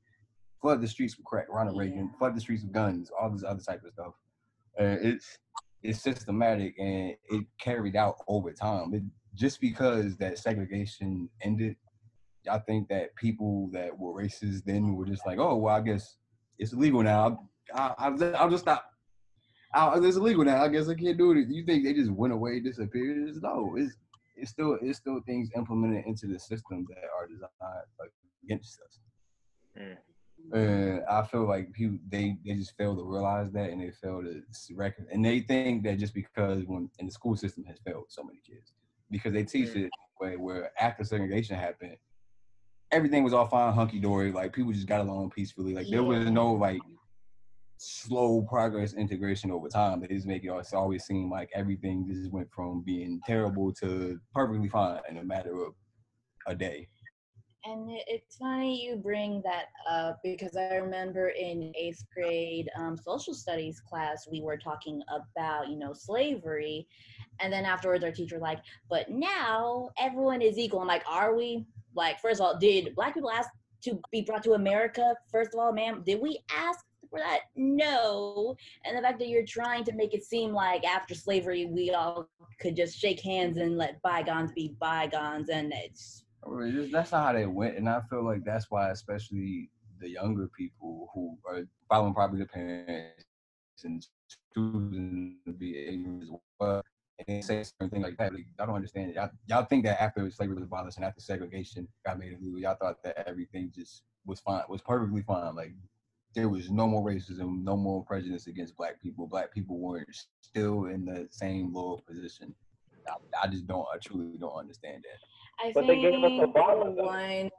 Flood 0.62 0.82
the 0.82 0.88
streets 0.88 1.16
with 1.18 1.25
crack, 1.25 1.46
Ronald 1.50 1.77
Reagan, 1.77 2.12
flood 2.18 2.36
the 2.36 2.42
streets 2.42 2.63
with 2.63 2.74
guns, 2.74 3.12
all 3.20 3.30
this 3.30 3.44
other 3.44 3.62
type 3.62 3.84
of 3.86 3.94
stuff. 3.94 4.13
Uh, 4.80 4.98
it's 5.01 5.38
it's 5.84 6.01
systematic 6.01 6.74
and 6.80 7.13
it 7.30 7.46
carried 7.60 7.96
out 7.96 8.16
over 8.27 8.51
time. 8.51 8.94
It, 8.94 9.04
just 9.36 9.62
because 9.62 10.18
that 10.18 10.39
segregation 10.39 11.30
ended, 11.44 11.75
I 12.51 12.58
think 12.58 12.89
that 12.89 13.16
people 13.16 13.70
that 13.74 13.98
were 13.98 14.20
racist 14.20 14.63
then 14.66 14.96
were 14.96 15.06
just 15.06 15.25
like, 15.27 15.38
oh 15.38 15.56
well, 15.58 15.75
I 15.75 15.82
guess 15.82 16.18
it's 16.58 16.74
illegal 16.74 17.04
now. 17.04 17.48
I'll, 17.74 17.96
I'll, 17.98 18.36
I'll 18.36 18.50
just 18.50 18.64
stop. 18.64 18.86
I'll, 19.74 20.04
it's 20.04 20.18
illegal 20.18 20.46
now. 20.46 20.64
I 20.64 20.68
guess 20.70 20.90
I 20.90 20.96
can't 20.96 21.18
do 21.18 21.32
it. 21.32 21.48
You 21.50 21.64
think 21.64 21.84
they 21.84 21.94
just 21.94 22.12
went 22.12 22.34
away, 22.34 22.60
disappeared? 22.60 23.36
No, 23.42 23.76
it's 23.78 23.96
it's 24.36 24.52
still 24.52 24.78
it's 24.82 25.00
still 25.00 25.20
things 25.26 25.50
implemented 25.56 26.06
into 26.06 26.28
the 26.28 26.40
system 26.40 26.86
that 26.90 27.04
are 27.18 27.28
designed 27.28 27.52
like, 28.00 28.12
against 28.44 28.80
us. 28.80 29.00
Mm. 29.80 29.98
And 30.54 31.02
I 31.10 31.24
feel 31.24 31.48
like 31.48 31.74
people 31.74 31.98
they 32.10 32.38
they 32.46 32.54
just 32.54 32.78
fail 32.78 32.96
to 32.96 33.04
realize 33.04 33.52
that, 33.52 33.72
and 33.72 33.82
they 33.82 33.92
fail 33.92 34.22
to 34.22 34.42
recognize, 34.76 35.14
and 35.14 35.26
they 35.26 35.42
think 35.42 35.84
that 35.84 36.00
just 36.00 36.14
because 36.14 36.64
when 36.66 36.90
and 37.00 37.08
the 37.08 37.12
school 37.12 37.36
system 37.36 37.66
has 37.66 37.78
failed 37.86 38.06
so 38.08 38.24
many 38.24 38.40
kids 38.48 38.74
because 39.12 39.34
they 39.34 39.44
teach 39.44 39.70
mm. 39.70 39.86
it 39.86 39.92
way 40.22 40.36
where 40.36 40.72
after 40.80 41.04
segregation 41.04 41.56
happened, 41.56 41.98
everything 42.92 43.24
was 43.24 43.34
all 43.34 43.48
fine, 43.48 43.74
hunky 43.74 44.00
dory, 44.00 44.32
like 44.32 44.54
people 44.54 44.72
just 44.72 44.88
got 44.88 45.02
along 45.02 45.32
peacefully, 45.32 45.74
like 45.74 45.88
there 45.90 46.04
was 46.04 46.30
no 46.30 46.54
like 46.54 46.82
slow 47.77 48.41
progress 48.41 48.93
integration 48.93 49.51
over 49.51 49.69
time. 49.69 50.01
They 50.01 50.07
just 50.07 50.27
make 50.27 50.43
it 50.43 50.74
always 50.74 51.05
seem 51.05 51.29
like 51.29 51.50
everything 51.53 52.07
just 52.07 52.31
went 52.31 52.51
from 52.51 52.84
being 52.86 53.22
terrible 53.25 53.72
to 53.75 54.19
perfectly 54.34 54.69
fine 54.69 55.00
in 55.10 55.17
a 55.17 55.24
matter 55.24 55.62
of 55.63 55.74
a 56.48 56.55
day. 56.55 56.88
And 57.65 57.89
it's 58.07 58.38
funny 58.38 58.86
you 58.86 58.96
bring 58.96 59.41
that 59.43 59.65
up 59.89 60.19
because 60.24 60.55
I 60.55 60.75
remember 60.75 61.29
in 61.29 61.74
eighth 61.75 62.01
grade 62.13 62.69
um, 62.77 62.96
social 62.96 63.34
studies 63.34 63.81
class, 63.81 64.25
we 64.31 64.41
were 64.41 64.57
talking 64.57 65.01
about, 65.10 65.67
you 65.67 65.77
know, 65.77 65.91
slavery. 65.91 66.88
And 67.41 67.51
then 67.51 67.65
afterwards, 67.65 68.05
our 68.05 68.12
teacher 68.12 68.39
like, 68.39 68.60
but 68.89 69.10
now 69.10 69.89
everyone 70.00 70.41
is 70.41 70.57
equal. 70.57 70.79
I'm 70.79 70.88
like, 70.88 71.03
are 71.10 71.36
we? 71.36 71.65
Like, 71.93 72.22
first 72.22 72.39
of 72.39 72.46
all, 72.46 72.57
did 72.57 72.96
black 72.96 73.15
people 73.15 73.31
ask 73.31 73.50
to 73.84 74.00
be 74.12 74.22
brought 74.22 74.43
to 74.43 74.53
America? 74.53 75.15
First 75.29 75.50
of 75.53 75.60
all, 75.60 75.74
ma'am, 75.74 76.03
did 76.05 76.22
we 76.22 76.39
ask 76.55 76.86
for 77.10 77.20
that? 77.20 77.42
No. 77.56 78.56
And 78.86 78.98
the 78.98 79.02
fact 79.02 79.20
that 79.20 79.30
you're 79.30 79.46
trying 79.46 79.84
to 79.86 79.94
make 79.94 80.14
it 80.14 80.24
seem 80.24 80.54
like 80.54 80.86
after 80.86 81.16
slavery 81.16 81.66
we 81.66 81.92
all 81.92 82.30
could 82.60 82.76
just 82.76 82.98
shake 82.98 83.22
hands 83.22 83.58
and 83.58 83.78
let 83.78 84.02
bygones 84.02 84.52
be 84.52 84.76
bygones, 84.80 85.50
and 85.50 85.74
it's 85.74 86.24
that's 86.92 87.12
not 87.12 87.26
how 87.26 87.34
they 87.34 87.46
went. 87.46 87.78
And 87.78 87.90
I 87.90 88.02
feel 88.10 88.24
like 88.24 88.44
that's 88.46 88.68
why, 88.70 88.90
especially 88.92 89.70
the 90.00 90.10
younger 90.10 90.50
people 90.58 91.10
who 91.14 91.38
are 91.48 91.64
following 91.90 92.14
probably 92.14 92.40
their 92.40 92.48
parents 92.48 93.26
and 93.84 94.06
choosing 94.54 95.38
to 95.46 95.54
be 95.54 95.78
ignorant 95.88 96.24
as 96.24 96.30
well. 96.60 96.84
And 97.28 97.44
say 97.44 97.64
something 97.80 98.04
like 98.04 98.16
that. 98.18 98.32
Like, 98.32 98.46
I 98.60 98.66
don't 98.68 98.76
understand 98.76 99.10
it. 99.10 99.16
Y'all, 99.16 99.32
y'all 99.48 99.66
think 99.66 99.86
that 99.86 100.02
after 100.02 100.30
slavery 100.30 100.54
was 100.56 100.64
abolished 100.64 100.98
and 100.98 101.06
after 101.06 101.20
segregation 101.20 101.88
got 102.06 102.20
made 102.20 102.34
illegal, 102.34 102.60
y'all 102.60 102.78
thought 102.80 103.02
that 103.04 103.28
everything 103.28 103.72
just 103.74 104.04
was 104.26 104.40
fine, 104.40 104.62
was 104.70 104.82
perfectly 104.84 105.24
fine. 105.24 105.56
Like 105.56 105.74
there 106.38 106.50
was 106.50 106.70
no 106.70 106.86
more 106.86 107.03
racism, 107.03 107.63
no 107.63 107.75
more 107.75 108.03
prejudice 108.03 108.46
against 108.46 108.77
black 108.77 109.01
people. 109.01 109.25
Black 109.25 109.51
people 109.51 109.79
weren't 109.79 110.08
still 110.41 110.86
in 110.86 111.03
the 111.03 111.27
same 111.32 111.74
lower 111.74 111.98
position. 112.08 112.53
I, 113.10 113.46
I 113.46 113.48
just 113.48 113.65
don't, 113.65 113.88
I 113.91 113.98
truly 113.98 114.38
don't 114.38 114.56
understand 114.56 115.03
that. 115.03 115.67
I 115.67 115.72
but 115.74 115.88
they 115.88 116.00
gave 116.00 116.13
us 116.13 116.32
Obama. 116.32 116.94
One... 116.94 117.50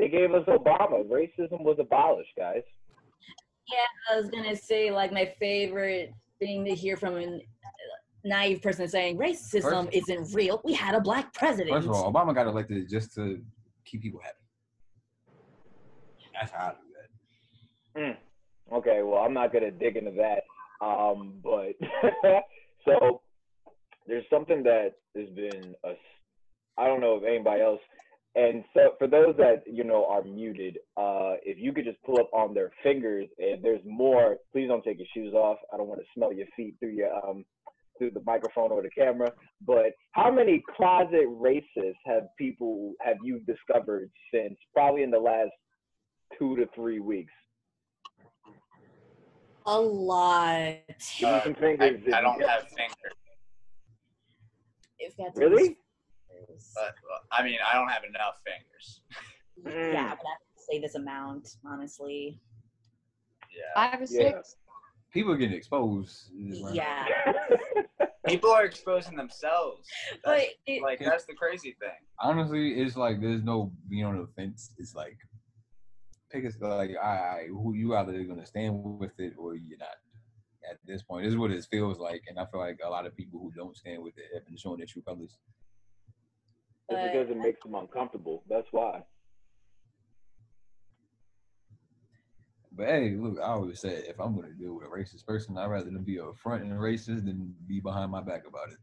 they 0.00 0.08
gave 0.08 0.34
us 0.34 0.44
Obama. 0.48 1.08
Racism 1.08 1.62
was 1.62 1.76
abolished, 1.78 2.32
guys. 2.36 2.62
Yeah, 3.68 4.12
I 4.12 4.20
was 4.20 4.28
gonna 4.28 4.56
say 4.56 4.90
like 4.90 5.12
my 5.12 5.32
favorite 5.38 6.12
thing 6.40 6.64
to 6.64 6.74
hear 6.74 6.96
from 6.96 7.16
a 7.16 7.40
naive 8.24 8.60
person 8.60 8.88
saying 8.88 9.18
racism 9.18 9.88
is 9.92 10.08
isn't 10.08 10.34
real. 10.34 10.60
We 10.64 10.72
had 10.72 10.96
a 10.96 11.00
black 11.00 11.32
president. 11.32 11.76
First 11.76 11.86
of 11.86 11.94
all, 11.94 12.12
Obama 12.12 12.34
got 12.34 12.48
elected 12.48 12.88
just 12.88 13.14
to 13.14 13.40
keep 13.84 14.02
people 14.02 14.20
happy. 14.20 14.41
That's 16.42 16.52
how 16.54 16.66
I 16.66 16.70
do 16.70 16.76
that. 17.94 18.00
Mm. 18.00 18.76
Okay, 18.78 19.02
well, 19.02 19.22
I'm 19.22 19.34
not 19.34 19.52
gonna 19.52 19.70
dig 19.70 19.96
into 19.96 20.10
that. 20.12 20.42
Um, 20.84 21.34
but 21.42 21.74
so 22.84 23.22
there's 24.08 24.24
something 24.28 24.64
that 24.64 24.94
has 25.16 25.28
been 25.30 25.74
a, 25.84 25.92
I 26.76 26.88
don't 26.88 27.00
know 27.00 27.16
if 27.16 27.24
anybody 27.24 27.62
else, 27.62 27.80
and 28.34 28.64
so 28.74 28.94
for 28.98 29.06
those 29.06 29.36
that 29.36 29.62
you 29.66 29.84
know 29.84 30.04
are 30.06 30.24
muted, 30.24 30.78
uh, 30.96 31.34
if 31.44 31.58
you 31.58 31.72
could 31.72 31.84
just 31.84 32.02
pull 32.02 32.18
up 32.18 32.30
on 32.32 32.54
their 32.54 32.72
fingers, 32.82 33.28
if 33.38 33.62
there's 33.62 33.82
more, 33.84 34.38
please 34.50 34.66
don't 34.66 34.82
take 34.82 34.98
your 34.98 35.06
shoes 35.14 35.34
off. 35.34 35.58
I 35.72 35.76
don't 35.76 35.86
want 35.86 36.00
to 36.00 36.06
smell 36.16 36.32
your 36.32 36.48
feet 36.56 36.74
through 36.80 36.94
your 36.94 37.14
um 37.24 37.44
through 37.98 38.10
the 38.10 38.22
microphone 38.26 38.72
or 38.72 38.82
the 38.82 38.90
camera. 38.90 39.30
But 39.64 39.92
how 40.10 40.32
many 40.32 40.64
closet 40.76 41.28
racists 41.28 41.94
have 42.06 42.24
people 42.36 42.94
have 43.00 43.18
you 43.22 43.40
discovered 43.40 44.10
since 44.34 44.56
probably 44.74 45.04
in 45.04 45.10
the 45.12 45.20
last 45.20 45.52
two 46.42 46.56
to 46.56 46.66
three 46.74 46.98
weeks? 46.98 47.32
A 49.66 49.80
lot. 49.80 50.56
Give 51.18 51.30
me 51.30 51.40
some 51.44 51.54
I, 51.56 51.60
fingers. 51.60 52.02
I 52.12 52.20
don't 52.20 52.42
have 52.42 52.62
fingers, 52.62 53.14
If 54.98 55.14
that's 55.16 55.38
Really? 55.38 55.78
but 56.74 56.94
I 57.30 57.44
mean, 57.44 57.58
I 57.70 57.74
don't 57.74 57.88
have 57.88 58.02
enough 58.04 58.34
fingers. 58.44 59.02
Mm. 59.64 59.92
Yeah, 59.92 60.00
I 60.00 60.02
would 60.02 60.08
have 60.08 60.18
to 60.18 60.62
say 60.68 60.80
this 60.80 60.96
amount, 60.96 61.48
honestly. 61.64 62.40
Yeah. 63.56 63.90
Five 63.90 64.00
or 64.00 64.12
Yeah. 64.12 64.32
six. 64.32 64.56
People 65.12 65.36
getting 65.36 65.54
exposed. 65.54 66.30
Yeah. 66.34 67.06
People 68.26 68.50
are 68.50 68.64
exposing 68.64 69.14
themselves. 69.16 69.88
But 70.24 70.46
it, 70.66 70.82
like 70.82 70.98
that's 71.00 71.26
the 71.26 71.34
crazy 71.34 71.76
thing. 71.80 71.90
Honestly, 72.18 72.80
it's 72.80 72.96
like 72.96 73.20
there's 73.20 73.42
no 73.44 73.72
being 73.88 74.04
on 74.04 74.16
the 74.18 74.26
fence. 74.34 74.72
It's 74.78 74.94
like 74.94 75.18
pick 76.32 76.44
a 76.44 76.66
like 76.66 76.96
I 76.96 77.46
who 77.48 77.74
you 77.74 77.94
either 77.94 78.24
gonna 78.24 78.46
stand 78.46 78.82
with 78.98 79.18
it 79.18 79.34
or 79.38 79.54
you're 79.54 79.78
not. 79.78 79.88
At 80.70 80.78
this 80.86 81.02
point, 81.02 81.24
this 81.24 81.32
is 81.32 81.38
what 81.38 81.50
it 81.50 81.66
feels 81.70 81.98
like, 81.98 82.22
and 82.28 82.38
I 82.38 82.46
feel 82.46 82.60
like 82.60 82.78
a 82.84 82.88
lot 82.88 83.04
of 83.04 83.16
people 83.16 83.40
who 83.40 83.50
don't 83.50 83.76
stand 83.76 84.02
with 84.02 84.16
it 84.16 84.26
have 84.32 84.46
been 84.46 84.56
showing 84.56 84.78
their 84.78 84.86
true 84.86 85.02
colors. 85.02 85.36
It's 86.88 87.02
because 87.02 87.30
it 87.30 87.36
makes 87.36 87.60
them 87.62 87.74
uncomfortable. 87.74 88.44
That's 88.48 88.66
why. 88.70 89.02
But 92.74 92.86
hey, 92.86 93.16
look, 93.18 93.38
I 93.40 93.48
always 93.48 93.80
say 93.80 94.04
if 94.08 94.20
I'm 94.20 94.36
gonna 94.36 94.52
deal 94.52 94.74
with 94.74 94.86
a 94.86 94.90
racist 94.90 95.26
person, 95.26 95.58
I'd 95.58 95.66
rather 95.66 95.90
them 95.90 96.04
be 96.04 96.18
upfront 96.18 96.62
and 96.62 96.72
racist 96.72 97.26
than 97.26 97.54
be 97.66 97.80
behind 97.80 98.10
my 98.12 98.22
back 98.22 98.46
about 98.46 98.70
it. 98.70 98.78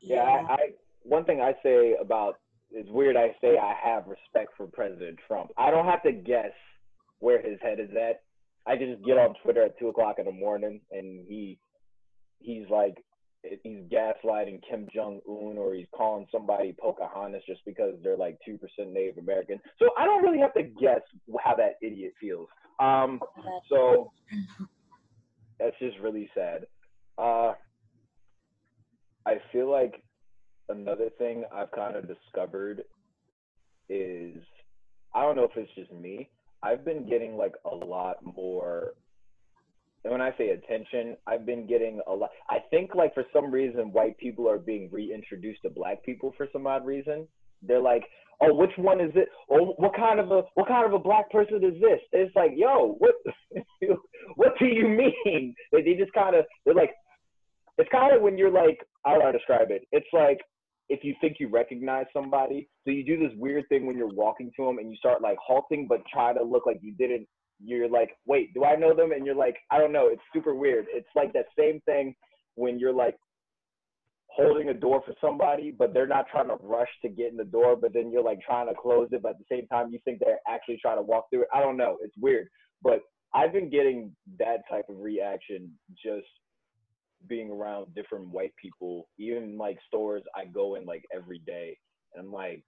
Yeah, 0.00 0.22
I, 0.22 0.52
I 0.52 0.58
one 1.02 1.24
thing 1.24 1.40
I 1.40 1.54
say 1.62 1.94
about 2.00 2.38
it's 2.72 2.90
weird. 2.90 3.16
I 3.16 3.34
say 3.40 3.58
I 3.58 3.74
have 3.82 4.06
respect 4.06 4.52
for 4.56 4.66
President 4.66 5.18
Trump. 5.26 5.50
I 5.56 5.70
don't 5.70 5.86
have 5.86 6.02
to 6.02 6.12
guess 6.12 6.52
where 7.22 7.40
his 7.40 7.58
head 7.62 7.78
is 7.78 7.90
at. 7.90 8.22
I 8.66 8.76
just 8.76 9.04
get 9.04 9.16
on 9.16 9.34
Twitter 9.42 9.62
at 9.62 9.78
two 9.78 9.88
o'clock 9.88 10.16
in 10.18 10.26
the 10.26 10.32
morning, 10.32 10.80
and 10.90 11.24
he 11.26 11.56
he's 12.40 12.68
like 12.68 12.96
he's 13.42 13.84
gaslighting 13.90 14.60
Kim 14.68 14.88
Jong 14.92 15.20
Un, 15.28 15.56
or 15.56 15.74
he's 15.74 15.86
calling 15.96 16.26
somebody 16.30 16.74
Pocahontas 16.80 17.42
just 17.46 17.60
because 17.64 17.94
they're 18.02 18.16
like 18.16 18.38
two 18.44 18.58
percent 18.58 18.92
Native 18.92 19.18
American. 19.18 19.60
So 19.78 19.90
I 19.96 20.04
don't 20.04 20.22
really 20.22 20.40
have 20.40 20.52
to 20.54 20.62
guess 20.64 21.00
how 21.42 21.54
that 21.56 21.76
idiot 21.80 22.12
feels. 22.20 22.48
Um, 22.80 23.20
so 23.68 24.12
that's 25.60 25.78
just 25.78 25.98
really 26.00 26.28
sad. 26.34 26.66
Uh, 27.18 27.52
I 29.26 29.34
feel 29.52 29.70
like 29.70 30.02
another 30.68 31.08
thing 31.18 31.44
I've 31.54 31.70
kind 31.70 31.94
of 31.96 32.08
discovered 32.08 32.82
is 33.88 34.36
I 35.14 35.22
don't 35.22 35.36
know 35.36 35.44
if 35.44 35.56
it's 35.56 35.72
just 35.76 35.92
me. 35.92 36.28
I've 36.62 36.84
been 36.84 37.08
getting 37.08 37.36
like 37.36 37.54
a 37.64 37.74
lot 37.74 38.16
more. 38.22 38.94
And 40.04 40.12
when 40.12 40.20
I 40.20 40.30
say 40.36 40.50
attention, 40.50 41.16
I've 41.26 41.46
been 41.46 41.66
getting 41.66 42.00
a 42.06 42.12
lot. 42.12 42.30
I 42.50 42.58
think 42.70 42.94
like 42.94 43.14
for 43.14 43.24
some 43.32 43.50
reason, 43.50 43.92
white 43.92 44.18
people 44.18 44.48
are 44.48 44.58
being 44.58 44.88
reintroduced 44.90 45.62
to 45.62 45.70
black 45.70 46.02
people 46.04 46.34
for 46.36 46.48
some 46.52 46.66
odd 46.66 46.84
reason. 46.84 47.26
They're 47.62 47.80
like, 47.80 48.04
oh, 48.40 48.54
which 48.54 48.72
one 48.76 49.00
is 49.00 49.12
it? 49.14 49.28
Oh, 49.50 49.74
what 49.76 49.94
kind 49.94 50.18
of 50.18 50.30
a 50.30 50.42
what 50.54 50.68
kind 50.68 50.86
of 50.86 50.92
a 50.92 50.98
black 50.98 51.30
person 51.30 51.56
is 51.64 51.80
this? 51.80 52.00
It's 52.12 52.34
like, 52.34 52.52
yo, 52.54 52.96
what 52.98 53.14
what 54.36 54.52
do 54.58 54.66
you 54.66 54.88
mean? 54.88 55.54
They, 55.72 55.82
they 55.82 55.94
just 55.94 56.12
kind 56.12 56.34
of 56.34 56.44
they're 56.64 56.74
like, 56.74 56.90
it's 57.78 57.90
kind 57.90 58.14
of 58.14 58.22
when 58.22 58.36
you're 58.36 58.50
like, 58.50 58.78
how 59.04 59.14
do 59.14 59.22
I 59.22 59.32
describe 59.32 59.70
it? 59.70 59.86
It's 59.92 60.06
like 60.12 60.38
if 60.92 61.02
you 61.02 61.14
think 61.22 61.38
you 61.40 61.48
recognize 61.48 62.04
somebody, 62.12 62.68
so 62.84 62.90
you 62.90 63.02
do 63.02 63.18
this 63.18 63.36
weird 63.38 63.66
thing 63.70 63.86
when 63.86 63.96
you're 63.96 64.12
walking 64.12 64.50
to 64.56 64.66
them 64.66 64.76
and 64.76 64.90
you 64.90 64.96
start 64.96 65.22
like 65.22 65.38
halting, 65.38 65.86
but 65.88 66.02
try 66.12 66.34
to 66.34 66.42
look 66.42 66.66
like 66.66 66.80
you 66.82 66.92
didn't. 66.98 67.26
You're 67.64 67.88
like, 67.88 68.10
wait, 68.26 68.52
do 68.52 68.64
I 68.64 68.76
know 68.76 68.94
them? 68.94 69.12
And 69.12 69.24
you're 69.24 69.34
like, 69.34 69.56
I 69.70 69.78
don't 69.78 69.92
know. 69.92 70.08
It's 70.08 70.22
super 70.34 70.54
weird. 70.54 70.84
It's 70.90 71.08
like 71.16 71.32
that 71.32 71.46
same 71.58 71.80
thing 71.86 72.14
when 72.56 72.78
you're 72.78 72.92
like 72.92 73.16
holding 74.26 74.68
a 74.68 74.74
door 74.74 75.02
for 75.06 75.14
somebody, 75.18 75.74
but 75.76 75.94
they're 75.94 76.06
not 76.06 76.26
trying 76.30 76.48
to 76.48 76.56
rush 76.60 76.88
to 77.02 77.08
get 77.08 77.30
in 77.30 77.38
the 77.38 77.44
door, 77.44 77.74
but 77.74 77.94
then 77.94 78.10
you're 78.10 78.22
like 78.22 78.40
trying 78.40 78.68
to 78.68 78.74
close 78.74 79.08
it, 79.12 79.22
but 79.22 79.30
at 79.30 79.38
the 79.38 79.56
same 79.56 79.66
time 79.68 79.90
you 79.90 79.98
think 80.04 80.18
they're 80.20 80.40
actually 80.46 80.78
trying 80.82 80.98
to 80.98 81.02
walk 81.02 81.24
through 81.30 81.42
it. 81.42 81.48
I 81.54 81.60
don't 81.60 81.78
know. 81.78 81.96
It's 82.02 82.16
weird. 82.20 82.48
But 82.82 83.00
I've 83.34 83.52
been 83.52 83.70
getting 83.70 84.14
that 84.38 84.58
type 84.70 84.86
of 84.90 84.98
reaction 84.98 85.70
just 85.92 86.26
being 87.28 87.50
around 87.50 87.94
different 87.94 88.28
white 88.28 88.54
people, 88.60 89.08
even 89.18 89.56
like 89.58 89.78
stores 89.86 90.22
I 90.36 90.44
go 90.46 90.74
in 90.76 90.84
like 90.84 91.04
every 91.14 91.38
day. 91.38 91.78
And 92.14 92.26
I'm 92.26 92.32
like, 92.32 92.64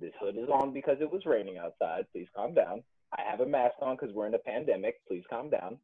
this 0.00 0.12
hood 0.20 0.36
is 0.36 0.48
on 0.48 0.72
because 0.72 0.98
it 1.00 1.10
was 1.10 1.26
raining 1.26 1.58
outside. 1.58 2.06
Please 2.12 2.28
calm 2.34 2.54
down. 2.54 2.82
I 3.16 3.22
have 3.28 3.40
a 3.40 3.46
mask 3.46 3.74
on 3.80 3.96
because 3.96 4.14
we're 4.14 4.26
in 4.26 4.34
a 4.34 4.38
pandemic. 4.38 4.96
Please 5.08 5.24
calm 5.28 5.50
down. 5.50 5.78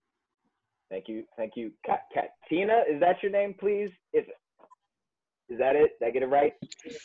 Thank 0.90 1.08
you. 1.08 1.24
Thank 1.36 1.52
you. 1.56 1.72
Kat, 1.84 2.02
Katina, 2.12 2.82
is 2.88 3.00
that 3.00 3.22
your 3.22 3.32
name, 3.32 3.54
please? 3.58 3.90
Is, 4.12 4.24
is 5.48 5.58
that 5.58 5.74
it? 5.74 5.98
Did 5.98 6.08
I 6.08 6.10
get 6.10 6.22
it 6.22 6.26
right? 6.26 6.52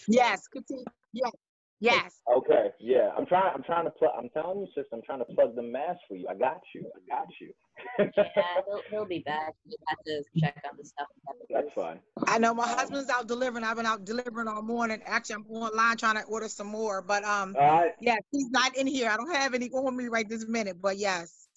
Yes, 0.08 0.47
continue. 0.47 0.84
Yes, 1.13 1.32
yes. 1.79 2.21
Okay. 2.35 2.69
Yeah. 2.79 3.09
I'm 3.17 3.25
trying. 3.25 3.51
I'm 3.55 3.63
trying 3.63 3.85
to 3.85 3.91
plug. 3.91 4.11
I'm 4.17 4.29
telling 4.29 4.59
you, 4.61 4.67
sis. 4.75 4.85
I'm 4.93 5.01
trying 5.01 5.19
to 5.19 5.25
plug 5.25 5.55
the 5.55 5.61
mask 5.61 5.99
for 6.07 6.15
you. 6.15 6.27
I 6.29 6.35
got 6.35 6.61
you. 6.73 6.89
I 6.95 7.17
got 7.19 7.27
you. 7.39 7.53
yeah, 7.99 8.43
he'll, 8.67 8.81
he'll 8.89 9.05
be 9.05 9.19
back. 9.19 9.53
You 9.65 9.75
have 9.87 9.99
to 10.05 10.23
check 10.39 10.61
on 10.69 10.77
the 10.77 10.85
stuff. 10.85 11.07
That's 11.49 11.67
fine. 11.75 11.99
I 12.27 12.37
know 12.37 12.53
my 12.53 12.67
husband's 12.67 13.09
out 13.09 13.27
delivering. 13.27 13.63
I've 13.63 13.77
been 13.77 13.85
out 13.85 14.05
delivering 14.05 14.47
all 14.47 14.61
morning. 14.61 15.01
Actually, 15.05 15.35
I'm 15.35 15.45
online 15.49 15.97
trying 15.97 16.15
to 16.15 16.23
order 16.23 16.49
some 16.49 16.67
more. 16.67 17.01
But 17.01 17.23
um, 17.23 17.55
All 17.57 17.79
right. 17.79 17.91
yes, 17.99 18.21
he's 18.31 18.49
not 18.49 18.75
in 18.75 18.87
here. 18.87 19.09
I 19.09 19.17
don't 19.17 19.33
have 19.33 19.53
any 19.53 19.69
on 19.69 19.95
me 19.95 20.07
right 20.07 20.27
this 20.27 20.47
minute. 20.47 20.77
But 20.81 20.97
yes. 20.97 21.47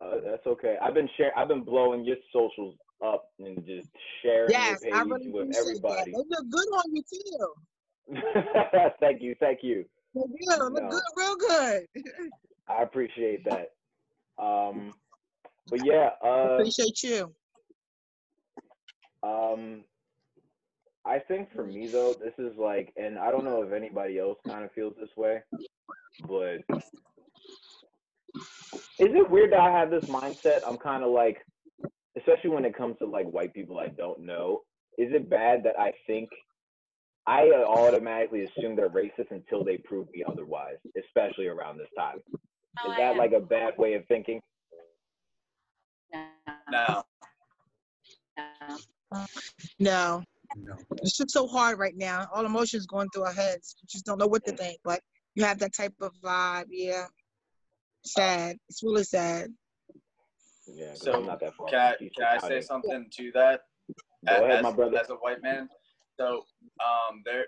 Uh, 0.00 0.16
that's 0.24 0.46
okay. 0.46 0.76
I've 0.80 0.94
been 0.94 1.08
share. 1.16 1.36
I've 1.36 1.48
been 1.48 1.64
blowing 1.64 2.04
your 2.04 2.16
socials 2.32 2.76
up 3.04 3.30
and 3.38 3.56
just 3.66 3.88
sharing 4.22 4.50
Yes, 4.50 4.80
your 4.82 4.94
I 4.94 5.02
page 5.02 5.10
really 5.10 5.28
with 5.28 5.42
appreciate 5.42 5.60
everybody. 5.60 6.12
that. 6.12 6.18
They 6.18 6.36
look 6.36 6.50
good 6.50 6.68
on 6.68 6.94
you 6.94 7.02
too. 7.02 7.52
thank 9.00 9.22
you. 9.22 9.34
Thank 9.38 9.60
you. 9.62 9.84
Look 10.14 10.28
No. 10.40 10.88
good, 10.88 11.02
real 11.16 11.36
good. 11.36 11.86
I 12.68 12.82
appreciate 12.82 13.44
that. 13.44 13.72
Um, 14.42 14.94
but 15.68 15.84
yeah. 15.84 16.10
Uh, 16.24 16.54
Appreciate 16.54 17.02
you. 17.02 17.34
Um, 19.22 19.84
I 21.04 21.18
think 21.18 21.52
for 21.54 21.64
me 21.64 21.88
though, 21.88 22.14
this 22.22 22.34
is 22.38 22.56
like, 22.58 22.92
and 22.96 23.18
I 23.18 23.30
don't 23.30 23.44
know 23.44 23.62
if 23.62 23.72
anybody 23.72 24.18
else 24.18 24.38
kind 24.46 24.64
of 24.64 24.72
feels 24.72 24.94
this 25.00 25.08
way, 25.16 25.42
but 26.26 26.58
is 28.34 29.14
it 29.14 29.30
weird 29.30 29.52
that 29.52 29.60
I 29.60 29.70
have 29.70 29.90
this 29.90 30.04
mindset? 30.04 30.60
I'm 30.66 30.76
kind 30.78 31.02
of 31.02 31.10
like, 31.10 31.38
especially 32.16 32.50
when 32.50 32.64
it 32.64 32.76
comes 32.76 32.98
to 32.98 33.06
like 33.06 33.26
white 33.26 33.54
people 33.54 33.78
I 33.78 33.88
don't 33.88 34.20
know. 34.20 34.62
Is 34.98 35.12
it 35.12 35.30
bad 35.30 35.62
that 35.64 35.78
I 35.78 35.92
think 36.06 36.28
I 37.28 37.52
automatically 37.52 38.44
assume 38.44 38.74
they're 38.74 38.88
racist 38.88 39.30
until 39.30 39.62
they 39.62 39.76
prove 39.76 40.08
me 40.14 40.24
otherwise, 40.26 40.76
especially 40.98 41.46
around 41.46 41.76
this 41.76 41.88
time? 41.96 42.20
Is 42.32 42.96
that 42.96 43.16
like 43.16 43.32
a 43.32 43.40
bad 43.40 43.74
way 43.76 43.94
of 43.94 44.06
thinking? 44.06 44.40
No. 46.70 47.02
No, 49.10 49.26
No. 49.78 50.22
it's 51.02 51.18
just 51.18 51.30
so 51.30 51.46
hard 51.46 51.78
right 51.78 51.96
now. 51.96 52.26
All 52.32 52.46
emotions 52.46 52.86
going 52.86 53.08
through 53.10 53.24
our 53.24 53.32
heads. 53.32 53.76
You 53.82 53.88
just 53.90 54.06
don't 54.06 54.18
know 54.18 54.26
what 54.26 54.46
to 54.46 54.52
mm. 54.52 54.58
think. 54.58 54.80
But 54.82 55.00
you 55.34 55.44
have 55.44 55.58
that 55.58 55.74
type 55.76 55.94
of 56.00 56.12
vibe. 56.24 56.66
Yeah. 56.70 57.06
Sad. 58.06 58.56
It's 58.70 58.82
really 58.82 59.04
sad. 59.04 59.52
Yeah. 60.66 60.94
So, 60.94 61.12
I'm 61.12 61.26
not 61.26 61.40
that 61.40 61.54
far. 61.56 61.68
Can 61.68 61.78
I, 61.78 61.94
can 61.98 62.38
I 62.42 62.48
say 62.48 62.60
something 62.62 63.06
to 63.18 63.32
that? 63.32 63.60
Go 64.26 64.44
ahead, 64.44 64.50
as, 64.58 64.62
my 64.62 64.72
brother. 64.72 64.98
as 64.98 65.10
a 65.10 65.14
white 65.14 65.42
man. 65.42 65.68
So, 66.18 66.44
um, 66.80 67.22
there. 67.24 67.46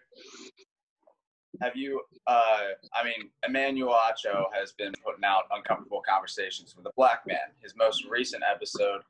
Have 1.61 1.77
you? 1.77 2.01
Uh, 2.27 2.69
I 2.95 3.05
mean, 3.05 3.31
Emmanuel 3.47 3.95
Acho 3.95 4.45
has 4.55 4.73
been 4.73 4.93
putting 5.05 5.25
out 5.25 5.45
uncomfortable 5.51 6.03
conversations 6.09 6.75
with 6.77 6.87
a 6.87 6.93
black 6.97 7.23
man. 7.27 7.53
His 7.61 7.75
most 7.77 8.05
recent 8.09 8.43
episode, 8.49 9.03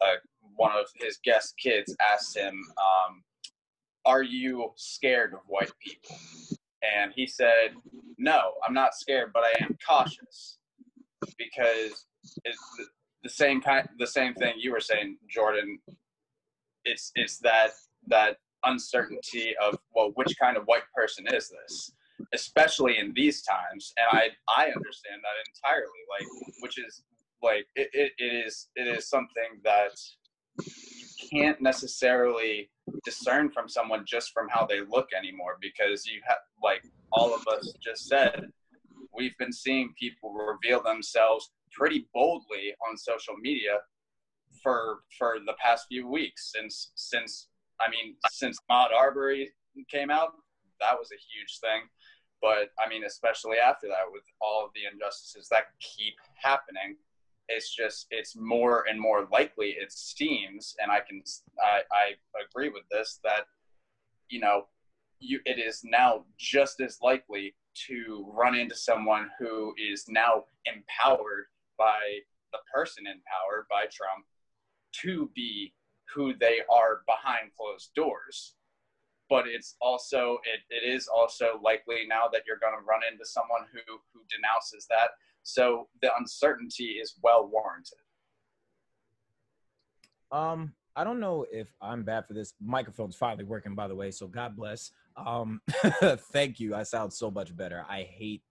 uh, 0.00 0.14
one 0.56 0.72
of 0.72 0.86
his 0.94 1.18
guest 1.24 1.54
kids 1.62 1.94
asked 2.12 2.36
him, 2.36 2.54
um, 2.78 3.24
"Are 4.06 4.22
you 4.22 4.72
scared 4.76 5.34
of 5.34 5.40
white 5.48 5.72
people?" 5.80 6.16
And 6.82 7.12
he 7.14 7.26
said, 7.26 7.74
No, 8.18 8.52
I'm 8.66 8.74
not 8.74 8.94
scared, 8.94 9.32
but 9.32 9.42
I 9.44 9.64
am 9.64 9.76
cautious 9.86 10.58
because 11.36 12.06
it's 12.44 12.58
the, 12.78 12.84
the 13.24 13.28
same 13.28 13.60
kind, 13.60 13.88
the 13.98 14.06
same 14.06 14.34
thing 14.34 14.54
you 14.58 14.72
were 14.72 14.80
saying, 14.80 15.18
Jordan. 15.28 15.78
It's 16.84 17.10
it's 17.14 17.38
that 17.38 17.70
that 18.06 18.38
uncertainty 18.64 19.54
of 19.62 19.78
well, 19.94 20.10
which 20.14 20.34
kind 20.40 20.56
of 20.56 20.64
white 20.64 20.82
person 20.94 21.26
is 21.28 21.50
this? 21.50 21.92
especially 22.34 22.98
in 22.98 23.12
these 23.14 23.42
times 23.42 23.92
and 23.96 24.18
i 24.18 24.28
i 24.56 24.66
understand 24.66 25.20
that 25.22 25.36
entirely 25.46 26.02
like 26.10 26.26
which 26.60 26.78
is 26.78 27.02
like 27.42 27.66
it, 27.76 27.88
it, 27.92 28.12
it 28.18 28.46
is 28.46 28.68
it 28.76 28.86
is 28.86 29.08
something 29.08 29.60
that 29.64 29.92
you 30.58 31.30
can't 31.30 31.60
necessarily 31.60 32.70
discern 33.04 33.50
from 33.50 33.68
someone 33.68 34.04
just 34.06 34.32
from 34.32 34.48
how 34.48 34.66
they 34.66 34.80
look 34.80 35.08
anymore 35.16 35.58
because 35.60 36.06
you 36.06 36.20
have 36.26 36.38
like 36.62 36.82
all 37.12 37.34
of 37.34 37.46
us 37.46 37.72
just 37.82 38.08
said 38.08 38.46
we've 39.16 39.36
been 39.38 39.52
seeing 39.52 39.94
people 39.98 40.32
reveal 40.32 40.82
themselves 40.82 41.50
pretty 41.72 42.06
boldly 42.12 42.74
on 42.88 42.96
social 42.96 43.36
media 43.40 43.78
for 44.62 45.00
for 45.16 45.36
the 45.46 45.54
past 45.62 45.86
few 45.88 46.08
weeks 46.08 46.52
since 46.54 46.90
since 46.96 47.48
I 47.80 47.90
mean 47.90 48.16
since 48.30 48.58
Ahmaud 48.70 48.92
Arbery 48.92 49.52
came 49.90 50.10
out 50.10 50.32
that 50.80 50.98
was 50.98 51.10
a 51.10 51.18
huge 51.18 51.58
thing. 51.60 51.82
But 52.40 52.70
I 52.78 52.88
mean 52.88 53.04
especially 53.04 53.58
after 53.58 53.88
that 53.88 54.10
with 54.10 54.24
all 54.40 54.64
of 54.64 54.70
the 54.74 54.86
injustices 54.90 55.48
that 55.50 55.64
keep 55.80 56.14
happening 56.36 56.96
it's 57.48 57.74
just 57.74 58.06
it's 58.10 58.36
more 58.36 58.84
and 58.88 59.00
more 59.00 59.26
likely 59.32 59.70
it 59.70 59.90
seems 59.90 60.74
and 60.80 60.92
i 60.92 61.00
can 61.00 61.22
i, 61.60 61.80
I 61.92 62.42
agree 62.48 62.68
with 62.68 62.84
this 62.90 63.20
that 63.24 63.46
you 64.28 64.40
know 64.40 64.66
you 65.18 65.40
it 65.46 65.58
is 65.58 65.80
now 65.84 66.24
just 66.38 66.80
as 66.80 66.98
likely 67.02 67.54
to 67.88 68.30
run 68.32 68.54
into 68.54 68.76
someone 68.76 69.30
who 69.38 69.74
is 69.78 70.04
now 70.08 70.44
empowered 70.66 71.46
by 71.78 72.20
the 72.52 72.58
person 72.72 73.06
in 73.06 73.20
power 73.26 73.66
by 73.70 73.82
trump 73.84 74.26
to 74.92 75.30
be 75.34 75.72
who 76.14 76.34
they 76.38 76.58
are 76.70 77.02
behind 77.06 77.50
closed 77.56 77.90
doors 77.94 78.54
but 79.30 79.46
it's 79.46 79.76
also 79.82 80.38
it, 80.44 80.60
it 80.70 80.88
is 80.88 81.06
also 81.06 81.60
likely 81.62 82.06
now 82.08 82.24
that 82.32 82.42
you're 82.46 82.58
going 82.58 82.72
to 82.72 82.84
run 82.88 83.00
into 83.10 83.26
someone 83.26 83.60
who 83.72 83.80
who 84.12 84.20
denounces 84.30 84.86
that 84.88 85.10
so 85.48 85.88
the 86.02 86.10
uncertainty 86.18 86.98
is 87.00 87.14
well 87.22 87.48
warranted. 87.50 87.98
Um, 90.30 90.74
I 90.94 91.04
don't 91.04 91.20
know 91.20 91.46
if 91.50 91.72
I'm 91.80 92.02
bad 92.02 92.26
for 92.26 92.34
this. 92.34 92.52
Microphone's 92.60 93.16
finally 93.16 93.44
working, 93.44 93.74
by 93.74 93.88
the 93.88 93.94
way. 93.94 94.10
So 94.10 94.26
God 94.26 94.54
bless. 94.54 94.90
Um, 95.16 95.62
thank 96.32 96.60
you. 96.60 96.74
I 96.74 96.82
sound 96.82 97.14
so 97.14 97.30
much 97.30 97.56
better. 97.56 97.82
I 97.88 98.02
hate, 98.02 98.42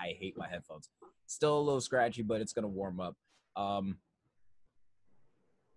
I 0.00 0.14
hate 0.16 0.38
my 0.38 0.46
headphones. 0.48 0.90
Still 1.26 1.58
a 1.58 1.60
little 1.60 1.80
scratchy, 1.80 2.22
but 2.22 2.40
it's 2.40 2.52
gonna 2.52 2.68
warm 2.68 3.00
up. 3.00 3.16
Um, 3.56 3.98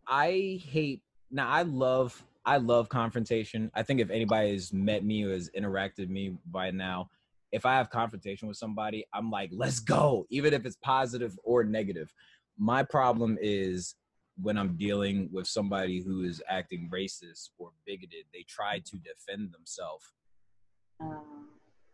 I 0.07 0.61
hate. 0.63 1.01
Now 1.31 1.47
I 1.49 1.61
love, 1.63 2.21
I 2.45 2.57
love 2.57 2.89
confrontation. 2.89 3.71
I 3.73 3.83
think 3.83 4.01
if 4.01 4.09
anybody 4.09 4.51
has 4.51 4.73
met 4.73 5.03
me 5.05 5.23
or 5.23 5.31
has 5.31 5.49
interacted 5.57 6.09
me 6.09 6.37
by 6.51 6.71
now, 6.71 7.09
if 7.51 7.65
I 7.65 7.75
have 7.75 7.89
confrontation 7.89 8.47
with 8.47 8.57
somebody, 8.57 9.05
I'm 9.13 9.29
like, 9.31 9.49
let's 9.53 9.79
go, 9.79 10.25
even 10.29 10.53
if 10.53 10.65
it's 10.65 10.77
positive 10.81 11.37
or 11.43 11.63
negative. 11.63 12.13
My 12.57 12.83
problem 12.83 13.37
is 13.41 13.95
when 14.41 14.57
I'm 14.57 14.75
dealing 14.77 15.29
with 15.31 15.47
somebody 15.47 16.01
who 16.01 16.23
is 16.23 16.41
acting 16.49 16.89
racist 16.93 17.49
or 17.57 17.71
bigoted, 17.85 18.25
they 18.33 18.45
try 18.47 18.79
to 18.79 18.97
defend 18.97 19.53
themselves. 19.53 20.05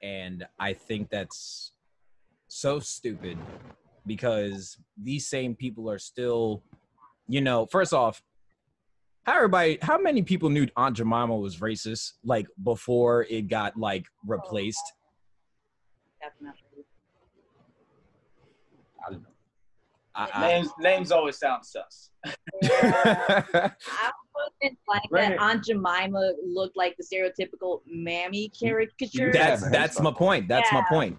And 0.02 0.45
I 0.60 0.73
think 0.73 1.10
that's 1.10 1.73
so 2.47 2.80
stupid 2.80 3.38
because 4.06 4.78
these 4.95 5.28
same 5.28 5.56
people 5.56 5.89
are 5.89 6.00
still, 6.00 6.63
you 7.28 7.41
know, 7.41 7.65
first 7.65 7.93
off, 7.93 8.21
how 9.27 9.35
everybody, 9.35 9.77
how 9.81 9.99
many 9.99 10.23
people 10.23 10.49
knew 10.49 10.67
Aunt 10.77 10.95
Jemima 10.97 11.35
was 11.35 11.57
racist 11.57 12.13
like 12.23 12.47
before 12.63 13.27
it 13.29 13.49
got 13.49 13.77
like 13.77 14.05
replaced? 14.25 14.81
definitely. 16.21 16.85
I 19.05 19.11
don't 19.11 19.21
know. 19.21 19.29
I, 20.15 20.29
I, 20.33 20.47
names 20.47 20.69
names 20.79 21.11
always 21.11 21.37
sound 21.37 21.63
sus. 21.65 22.09
I 22.25 23.71
wasn't 24.33 24.77
like 24.87 25.03
that 25.11 25.39
Aunt 25.39 25.63
Jemima 25.63 26.33
looked 26.45 26.75
like 26.75 26.95
the 26.97 27.03
stereotypical 27.03 27.81
mammy 27.85 28.49
caricature. 28.49 29.31
That's 29.31 29.69
that's 29.69 29.99
my 29.99 30.11
point. 30.11 30.47
That's 30.47 30.71
yeah. 30.71 30.79
my 30.79 30.85
point. 30.89 31.17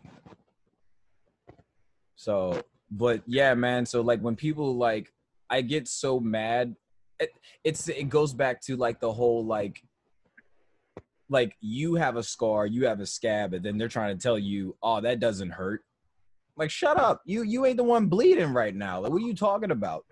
So, 2.17 2.61
but 2.91 3.23
yeah, 3.27 3.55
man. 3.55 3.87
So 3.87 4.01
like 4.01 4.21
when 4.21 4.35
people 4.35 4.77
like, 4.77 5.13
I 5.49 5.61
get 5.61 5.87
so 5.87 6.19
mad. 6.19 6.75
It, 7.21 7.31
it's 7.65 7.89
it 7.89 8.09
goes 8.09 8.33
back 8.33 8.61
to 8.63 8.77
like 8.77 9.01
the 9.01 9.13
whole 9.13 9.45
like 9.45 9.83
like 11.29 11.57
you 11.61 11.95
have 11.97 12.17
a 12.17 12.23
scar, 12.23 12.67
you 12.67 12.87
have 12.87 13.01
a 13.01 13.07
scab, 13.07 13.55
and 13.55 13.65
then 13.65 13.79
they're 13.79 13.89
trying 13.89 14.17
to 14.17 14.23
tell 14.23 14.39
you, 14.39 14.77
oh, 14.83 15.01
that 15.01 15.21
doesn't 15.21 15.51
hurt. 15.51 15.85
Like, 16.57 16.71
shut 16.71 16.99
up. 16.99 17.23
You 17.25 17.43
you 17.43 17.67
ain't 17.67 17.77
the 17.77 17.85
one 17.85 18.07
bleeding 18.07 18.53
right 18.53 18.75
now. 18.75 19.01
Like, 19.01 19.13
what 19.13 19.23
are 19.23 19.27
you 19.27 19.35
talking 19.35 19.71
about? 19.71 20.05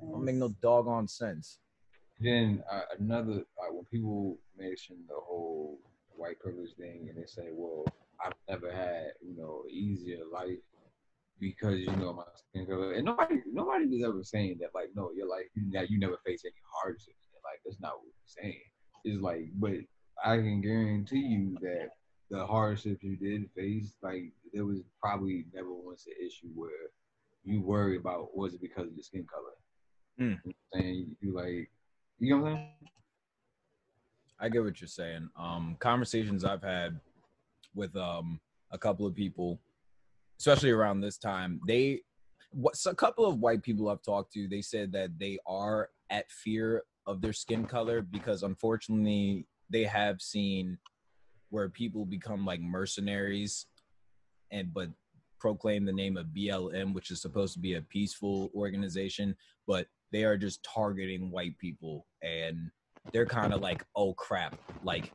Don't 0.00 0.24
make 0.24 0.36
no 0.36 0.54
doggone 0.62 1.08
sense. 1.08 1.58
Then 2.20 2.62
uh, 2.70 2.82
another 2.98 3.44
uh, 3.58 3.72
when 3.72 3.84
people 3.86 4.38
mention 4.56 4.96
the 5.08 5.14
whole 5.14 5.80
white 6.14 6.38
privilege 6.38 6.74
thing, 6.78 7.08
and 7.08 7.20
they 7.20 7.26
say, 7.26 7.48
"Well, 7.52 7.84
I've 8.24 8.34
never 8.48 8.70
had 8.70 9.12
you 9.20 9.36
know 9.36 9.64
easier 9.68 10.18
life 10.32 10.58
because 11.40 11.80
you 11.80 11.90
know 11.96 12.12
my 12.12 12.22
skin 12.34 12.66
color," 12.66 12.92
and 12.92 13.04
nobody 13.04 13.36
nobody 13.50 13.84
is 13.84 14.04
ever 14.04 14.22
saying 14.22 14.58
that 14.60 14.70
like, 14.74 14.90
no, 14.94 15.10
you're 15.14 15.28
like 15.28 15.50
you, 15.54 15.70
you 15.88 15.98
never 15.98 16.18
face 16.24 16.42
any 16.44 16.54
hardships. 16.82 17.28
Like 17.44 17.60
that's 17.64 17.80
not 17.80 17.92
what 17.94 18.06
we're 18.06 18.42
saying 18.42 18.60
It's 19.04 19.22
like, 19.22 19.50
but 19.54 19.74
I 20.24 20.36
can 20.36 20.60
guarantee 20.60 21.20
you 21.20 21.56
that 21.60 21.90
the 22.30 22.44
hardships 22.44 23.02
you 23.02 23.16
did 23.16 23.48
face, 23.56 23.94
like 24.02 24.32
there 24.52 24.64
was 24.64 24.80
probably 25.00 25.46
never 25.54 25.72
once 25.72 26.06
an 26.06 26.14
issue 26.24 26.48
where 26.54 26.70
you 27.44 27.62
worry 27.62 27.96
about 27.96 28.36
was 28.36 28.54
it 28.54 28.60
because 28.60 28.88
of 28.88 28.94
your 28.94 29.04
skin 29.04 29.26
color. 29.32 30.28
Mm. 30.28 30.40
You 30.44 30.50
know 30.50 30.80
saying 30.80 31.16
you 31.20 31.34
like, 31.34 31.70
you 32.18 32.34
know 32.34 32.42
what 32.42 32.48
I'm 32.48 32.56
saying? 32.56 32.70
I 34.40 34.48
get 34.48 34.64
what 34.64 34.80
you're 34.80 34.88
saying. 34.88 35.28
Um, 35.38 35.76
conversations 35.78 36.44
I've 36.44 36.62
had 36.62 37.00
with 37.74 37.94
um 37.96 38.40
a 38.72 38.78
couple 38.78 39.06
of 39.06 39.14
people, 39.14 39.60
especially 40.38 40.70
around 40.70 41.00
this 41.00 41.18
time, 41.18 41.60
they 41.66 42.00
what's 42.50 42.86
a 42.86 42.94
couple 42.94 43.26
of 43.26 43.38
white 43.38 43.62
people 43.62 43.88
I've 43.88 44.02
talked 44.02 44.32
to, 44.32 44.48
they 44.48 44.62
said 44.62 44.92
that 44.92 45.18
they 45.18 45.38
are 45.46 45.90
at 46.10 46.30
fear 46.30 46.82
of 47.06 47.20
their 47.20 47.32
skin 47.32 47.64
color 47.64 48.02
because 48.02 48.42
unfortunately 48.42 49.46
they 49.70 49.84
have 49.84 50.20
seen 50.20 50.78
where 51.50 51.68
people 51.68 52.04
become 52.04 52.44
like 52.44 52.60
mercenaries 52.60 53.66
and 54.50 54.72
but 54.72 54.88
proclaim 55.38 55.84
the 55.84 55.92
name 55.92 56.16
of 56.16 56.26
BLM 56.26 56.94
which 56.94 57.10
is 57.10 57.20
supposed 57.20 57.54
to 57.54 57.60
be 57.60 57.74
a 57.74 57.82
peaceful 57.82 58.50
organization 58.54 59.36
but 59.66 59.86
they 60.12 60.24
are 60.24 60.36
just 60.36 60.64
targeting 60.64 61.30
white 61.30 61.56
people 61.58 62.06
and 62.22 62.70
they're 63.12 63.26
kind 63.26 63.52
of 63.52 63.60
like 63.60 63.84
oh 63.94 64.12
crap 64.14 64.56
like 64.82 65.12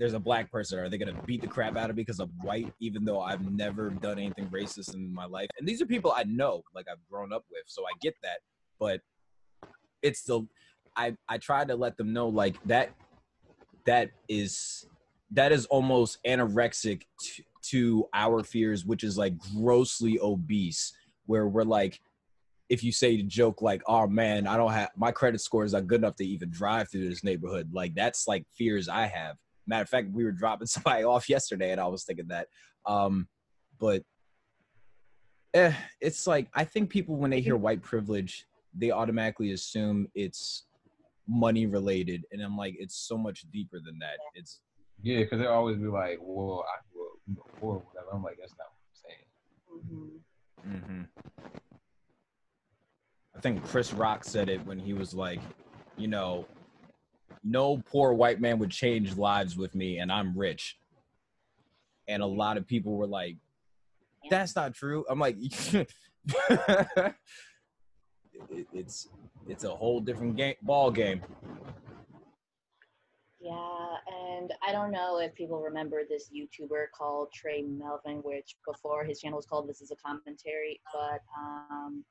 there's 0.00 0.14
a 0.14 0.18
black 0.18 0.50
person 0.50 0.78
are 0.78 0.88
they 0.88 0.98
going 0.98 1.14
to 1.14 1.22
beat 1.22 1.40
the 1.40 1.46
crap 1.46 1.76
out 1.76 1.90
of 1.90 1.96
me 1.96 2.02
because 2.02 2.18
i'm 2.18 2.30
white 2.40 2.72
even 2.80 3.04
though 3.04 3.20
i've 3.20 3.48
never 3.52 3.90
done 3.90 4.18
anything 4.18 4.46
racist 4.48 4.94
in 4.94 5.14
my 5.14 5.26
life 5.26 5.48
and 5.58 5.68
these 5.68 5.80
are 5.80 5.86
people 5.86 6.12
i 6.16 6.24
know 6.24 6.62
like 6.74 6.86
i've 6.90 6.98
grown 7.08 7.32
up 7.32 7.44
with 7.50 7.62
so 7.66 7.84
i 7.84 7.92
get 8.00 8.14
that 8.22 8.38
but 8.80 9.00
it's 10.02 10.22
the 10.22 10.46
I 10.96 11.16
I 11.28 11.38
tried 11.38 11.68
to 11.68 11.76
let 11.76 11.96
them 11.96 12.12
know 12.12 12.28
like 12.28 12.56
that 12.64 12.90
that 13.86 14.10
is 14.28 14.86
that 15.32 15.52
is 15.52 15.66
almost 15.66 16.18
anorexic 16.26 17.02
to, 17.22 17.42
to 17.62 18.08
our 18.12 18.42
fears, 18.42 18.84
which 18.84 19.04
is 19.04 19.16
like 19.16 19.34
grossly 19.54 20.18
obese, 20.20 20.92
where 21.26 21.46
we're 21.46 21.62
like, 21.62 22.00
if 22.68 22.82
you 22.82 22.90
say 22.92 23.16
the 23.16 23.22
joke 23.22 23.62
like, 23.62 23.82
"Oh 23.86 24.06
man, 24.06 24.46
I 24.46 24.56
don't 24.56 24.72
have 24.72 24.90
my 24.96 25.12
credit 25.12 25.40
score 25.40 25.64
is 25.64 25.72
not 25.72 25.86
good 25.86 26.00
enough 26.00 26.16
to 26.16 26.26
even 26.26 26.50
drive 26.50 26.90
through 26.90 27.08
this 27.08 27.24
neighborhood," 27.24 27.70
like 27.72 27.94
that's 27.94 28.26
like 28.26 28.44
fears 28.56 28.88
I 28.88 29.06
have. 29.06 29.36
Matter 29.70 29.82
of 29.82 29.88
fact, 29.88 30.08
we 30.12 30.24
were 30.24 30.32
dropping 30.32 30.66
somebody 30.74 31.04
off 31.04 31.28
yesterday, 31.28 31.70
and 31.70 31.80
I 31.80 31.86
was 31.86 32.02
thinking 32.02 32.26
that. 32.28 32.48
Um, 32.84 33.28
but 33.78 34.02
eh, 35.54 35.72
it's 36.00 36.26
like 36.26 36.48
I 36.54 36.64
think 36.64 36.90
people 36.90 37.16
when 37.16 37.30
they 37.30 37.40
hear 37.40 37.56
white 37.56 37.82
privilege, 37.82 38.46
they 38.74 38.90
automatically 38.90 39.52
assume 39.52 40.08
it's 40.14 40.64
money 41.28 41.66
related, 41.66 42.24
and 42.32 42.42
I'm 42.42 42.56
like, 42.56 42.74
it's 42.78 42.96
so 42.96 43.16
much 43.16 43.44
deeper 43.52 43.78
than 43.78 43.96
that. 44.00 44.18
It's 44.34 44.60
yeah, 45.02 45.20
because 45.20 45.38
they 45.38 45.46
always 45.46 45.76
be 45.76 45.86
like, 45.86 46.18
well, 46.20 46.64
I 46.68 46.80
well, 46.92 47.38
or 47.60 47.74
whatever." 47.78 48.10
I'm 48.12 48.24
like, 48.24 48.38
that's 48.40 48.54
not 48.58 48.66
what 48.72 48.82
I'm 48.88 48.96
saying. 49.06 50.16
Mm-hmm. 50.66 50.94
Mm-hmm. 50.94 51.02
I 53.36 53.40
think 53.40 53.64
Chris 53.64 53.92
Rock 53.94 54.24
said 54.24 54.48
it 54.48 54.66
when 54.66 54.80
he 54.80 54.94
was 54.94 55.14
like, 55.14 55.40
you 55.96 56.08
know, 56.08 56.44
no 57.42 57.78
poor 57.78 58.12
white 58.12 58.40
man 58.40 58.58
would 58.58 58.70
change 58.70 59.16
lives 59.16 59.56
with 59.56 59.74
me, 59.74 59.98
and 59.98 60.12
I'm 60.12 60.36
rich. 60.36 60.78
And 62.08 62.22
a 62.22 62.26
lot 62.26 62.56
of 62.56 62.66
people 62.66 62.96
were 62.96 63.06
like, 63.06 63.36
"That's 64.30 64.54
not 64.56 64.74
true." 64.74 65.04
I'm 65.08 65.18
like, 65.18 65.36
it, 65.74 65.88
"It's 68.72 69.08
it's 69.48 69.64
a 69.64 69.70
whole 69.70 70.00
different 70.00 70.36
game 70.36 70.56
ball 70.62 70.90
game." 70.90 71.22
Yeah, 73.40 73.96
and 74.06 74.52
I 74.66 74.70
don't 74.70 74.90
know 74.90 75.18
if 75.18 75.34
people 75.34 75.62
remember 75.62 76.02
this 76.06 76.28
YouTuber 76.34 76.86
called 76.96 77.32
Trey 77.32 77.62
Melvin, 77.62 78.18
which 78.18 78.56
before 78.66 79.02
his 79.04 79.18
channel 79.20 79.36
was 79.36 79.46
called 79.46 79.66
This 79.66 79.80
Is 79.80 79.90
a 79.90 79.96
Commentary, 79.96 80.78
but 80.92 81.20
um, 81.38 82.04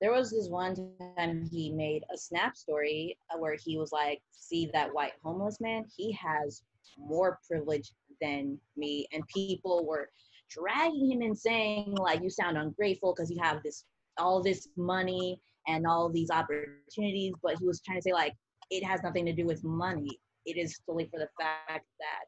there 0.00 0.12
was 0.12 0.30
this 0.30 0.48
one 0.48 0.74
time 1.16 1.48
he 1.50 1.72
made 1.72 2.04
a 2.12 2.16
snap 2.16 2.56
story 2.56 3.18
uh, 3.30 3.38
where 3.38 3.56
he 3.56 3.78
was 3.78 3.92
like, 3.92 4.20
"See 4.30 4.70
that 4.72 4.92
white 4.92 5.14
homeless 5.22 5.60
man? 5.60 5.84
He 5.96 6.12
has 6.12 6.62
more 6.98 7.38
privilege 7.46 7.92
than 8.20 8.58
me," 8.76 9.06
and 9.12 9.26
people 9.28 9.86
were 9.86 10.10
dragging 10.50 11.10
him 11.10 11.22
and 11.22 11.36
saying 11.36 11.92
like, 11.92 12.22
"You 12.22 12.30
sound 12.30 12.58
ungrateful 12.58 13.14
because 13.14 13.30
you 13.30 13.38
have 13.40 13.62
this 13.62 13.84
all 14.18 14.42
this 14.42 14.68
money 14.76 15.40
and 15.66 15.86
all 15.86 16.08
these 16.08 16.30
opportunities," 16.30 17.34
but 17.42 17.58
he 17.58 17.66
was 17.66 17.80
trying 17.80 17.98
to 17.98 18.02
say 18.02 18.12
like, 18.12 18.34
it 18.70 18.82
has 18.84 19.02
nothing 19.02 19.24
to 19.26 19.32
do 19.32 19.46
with 19.46 19.62
money 19.62 20.20
it 20.46 20.56
is 20.56 20.78
solely 20.86 21.08
for 21.10 21.18
the 21.18 21.28
fact 21.38 21.86
that 21.98 22.24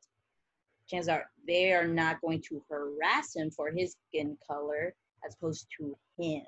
chances 0.88 1.08
are 1.08 1.30
they 1.46 1.72
are 1.72 1.86
not 1.86 2.20
going 2.20 2.42
to 2.48 2.62
harass 2.68 3.34
him 3.34 3.50
for 3.50 3.70
his 3.70 3.96
skin 4.08 4.36
color 4.46 4.94
as 5.26 5.34
opposed 5.34 5.66
to 5.78 5.96
him. 6.18 6.44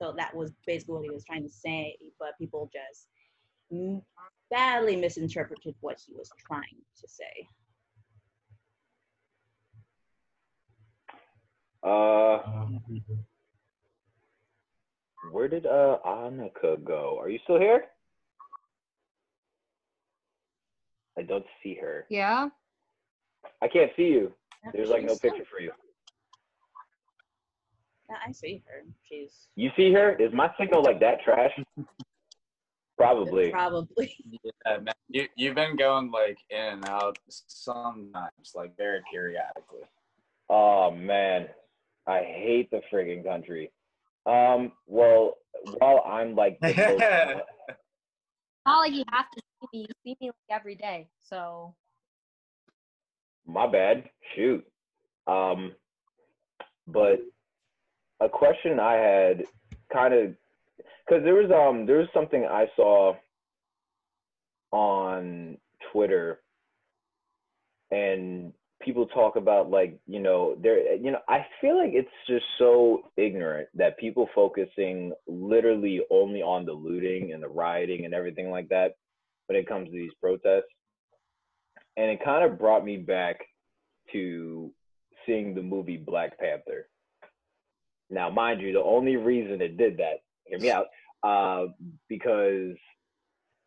So 0.00 0.14
that 0.16 0.34
was 0.34 0.52
basically 0.66 0.94
what 0.94 1.04
he 1.04 1.10
was 1.10 1.24
trying 1.24 1.44
to 1.44 1.48
say, 1.48 1.96
but 2.18 2.36
people 2.38 2.70
just 2.72 3.08
badly 4.50 4.96
misinterpreted 4.96 5.74
what 5.80 5.98
he 6.06 6.12
was 6.14 6.30
trying 6.46 6.82
to 7.00 7.08
say. 7.08 7.48
Uh, 11.82 12.38
where 15.30 15.48
did 15.48 15.66
uh 15.66 15.98
Annika 16.06 16.82
go? 16.82 17.18
Are 17.20 17.28
you 17.28 17.38
still 17.44 17.58
here? 17.58 17.84
I 21.18 21.22
don't 21.22 21.44
see 21.62 21.74
her. 21.80 22.06
Yeah. 22.08 22.48
I 23.62 23.68
can't 23.68 23.92
see 23.96 24.04
you. 24.04 24.32
There's 24.72 24.88
like 24.88 25.04
no 25.04 25.16
picture 25.16 25.44
for 25.44 25.60
you. 25.60 25.72
Yeah, 28.08 28.16
I 28.26 28.32
see 28.32 28.62
her. 28.66 28.82
She's. 29.08 29.48
You 29.56 29.70
see 29.76 29.92
her? 29.92 30.14
Is 30.16 30.32
my 30.32 30.50
signal 30.58 30.82
like 30.82 31.00
that 31.00 31.22
trash? 31.22 31.52
Probably. 32.96 33.50
Probably. 33.50 34.14
Yeah, 34.66 34.78
man. 34.78 34.94
You 35.08 35.26
you've 35.36 35.56
been 35.56 35.76
going 35.76 36.10
like 36.10 36.38
in 36.50 36.58
and 36.60 36.88
out 36.88 37.18
sometimes, 37.28 38.52
like 38.54 38.76
very 38.76 39.00
periodically. 39.12 39.82
Oh 40.48 40.90
man, 40.90 41.48
I 42.06 42.18
hate 42.18 42.70
the 42.70 42.82
friggin' 42.92 43.24
country. 43.24 43.72
Um, 44.26 44.72
well, 44.86 45.34
while 45.78 46.02
I'm 46.06 46.34
like 46.34 46.58
the 46.60 46.74
most, 46.74 47.76
Not 48.66 48.78
like 48.78 48.92
you 48.92 49.04
have 49.10 49.30
to 49.30 49.42
see 49.42 49.78
me. 49.78 49.86
You 49.88 49.94
see 50.04 50.16
me 50.20 50.26
like 50.28 50.58
every 50.60 50.74
day. 50.74 51.08
So 51.22 51.74
my 53.46 53.66
bad. 53.66 54.04
Shoot. 54.34 54.64
Um, 55.26 55.72
but 56.86 57.20
a 58.24 58.28
question 58.28 58.80
I 58.80 58.94
had 58.94 59.44
kind 59.92 60.14
of 60.14 60.34
because 61.06 61.22
there 61.24 61.34
was 61.34 61.50
um 61.50 61.86
there 61.86 61.98
was 61.98 62.08
something 62.14 62.44
I 62.44 62.66
saw 62.76 63.14
on 64.72 65.58
Twitter 65.92 66.40
and 67.90 68.52
people 68.82 69.06
talk 69.06 69.36
about 69.36 69.70
like 69.70 69.98
you 70.06 70.20
know 70.20 70.56
there 70.60 70.96
you 70.96 71.10
know 71.10 71.20
I 71.28 71.46
feel 71.60 71.78
like 71.78 71.92
it's 71.92 72.08
just 72.26 72.44
so 72.58 73.02
ignorant 73.16 73.68
that 73.74 73.98
people 73.98 74.28
focusing 74.34 75.12
literally 75.26 76.00
only 76.10 76.42
on 76.42 76.64
the 76.64 76.72
looting 76.72 77.32
and 77.32 77.42
the 77.42 77.48
rioting 77.48 78.04
and 78.04 78.14
everything 78.14 78.50
like 78.50 78.68
that 78.68 78.92
when 79.46 79.58
it 79.58 79.68
comes 79.68 79.86
to 79.88 79.92
these 79.92 80.12
protests 80.20 80.72
and 81.96 82.10
it 82.10 82.24
kind 82.24 82.44
of 82.44 82.58
brought 82.58 82.84
me 82.84 82.96
back 82.96 83.36
to 84.12 84.70
seeing 85.26 85.54
the 85.54 85.62
movie 85.62 85.96
Black 85.96 86.38
Panther. 86.38 86.88
Now, 88.10 88.30
mind 88.30 88.60
you, 88.60 88.72
the 88.72 88.82
only 88.82 89.16
reason 89.16 89.60
it 89.60 89.76
did 89.76 89.98
that, 89.98 90.20
hear 90.44 90.58
me 90.58 90.70
out, 90.70 90.86
uh, 91.22 91.72
because 92.08 92.76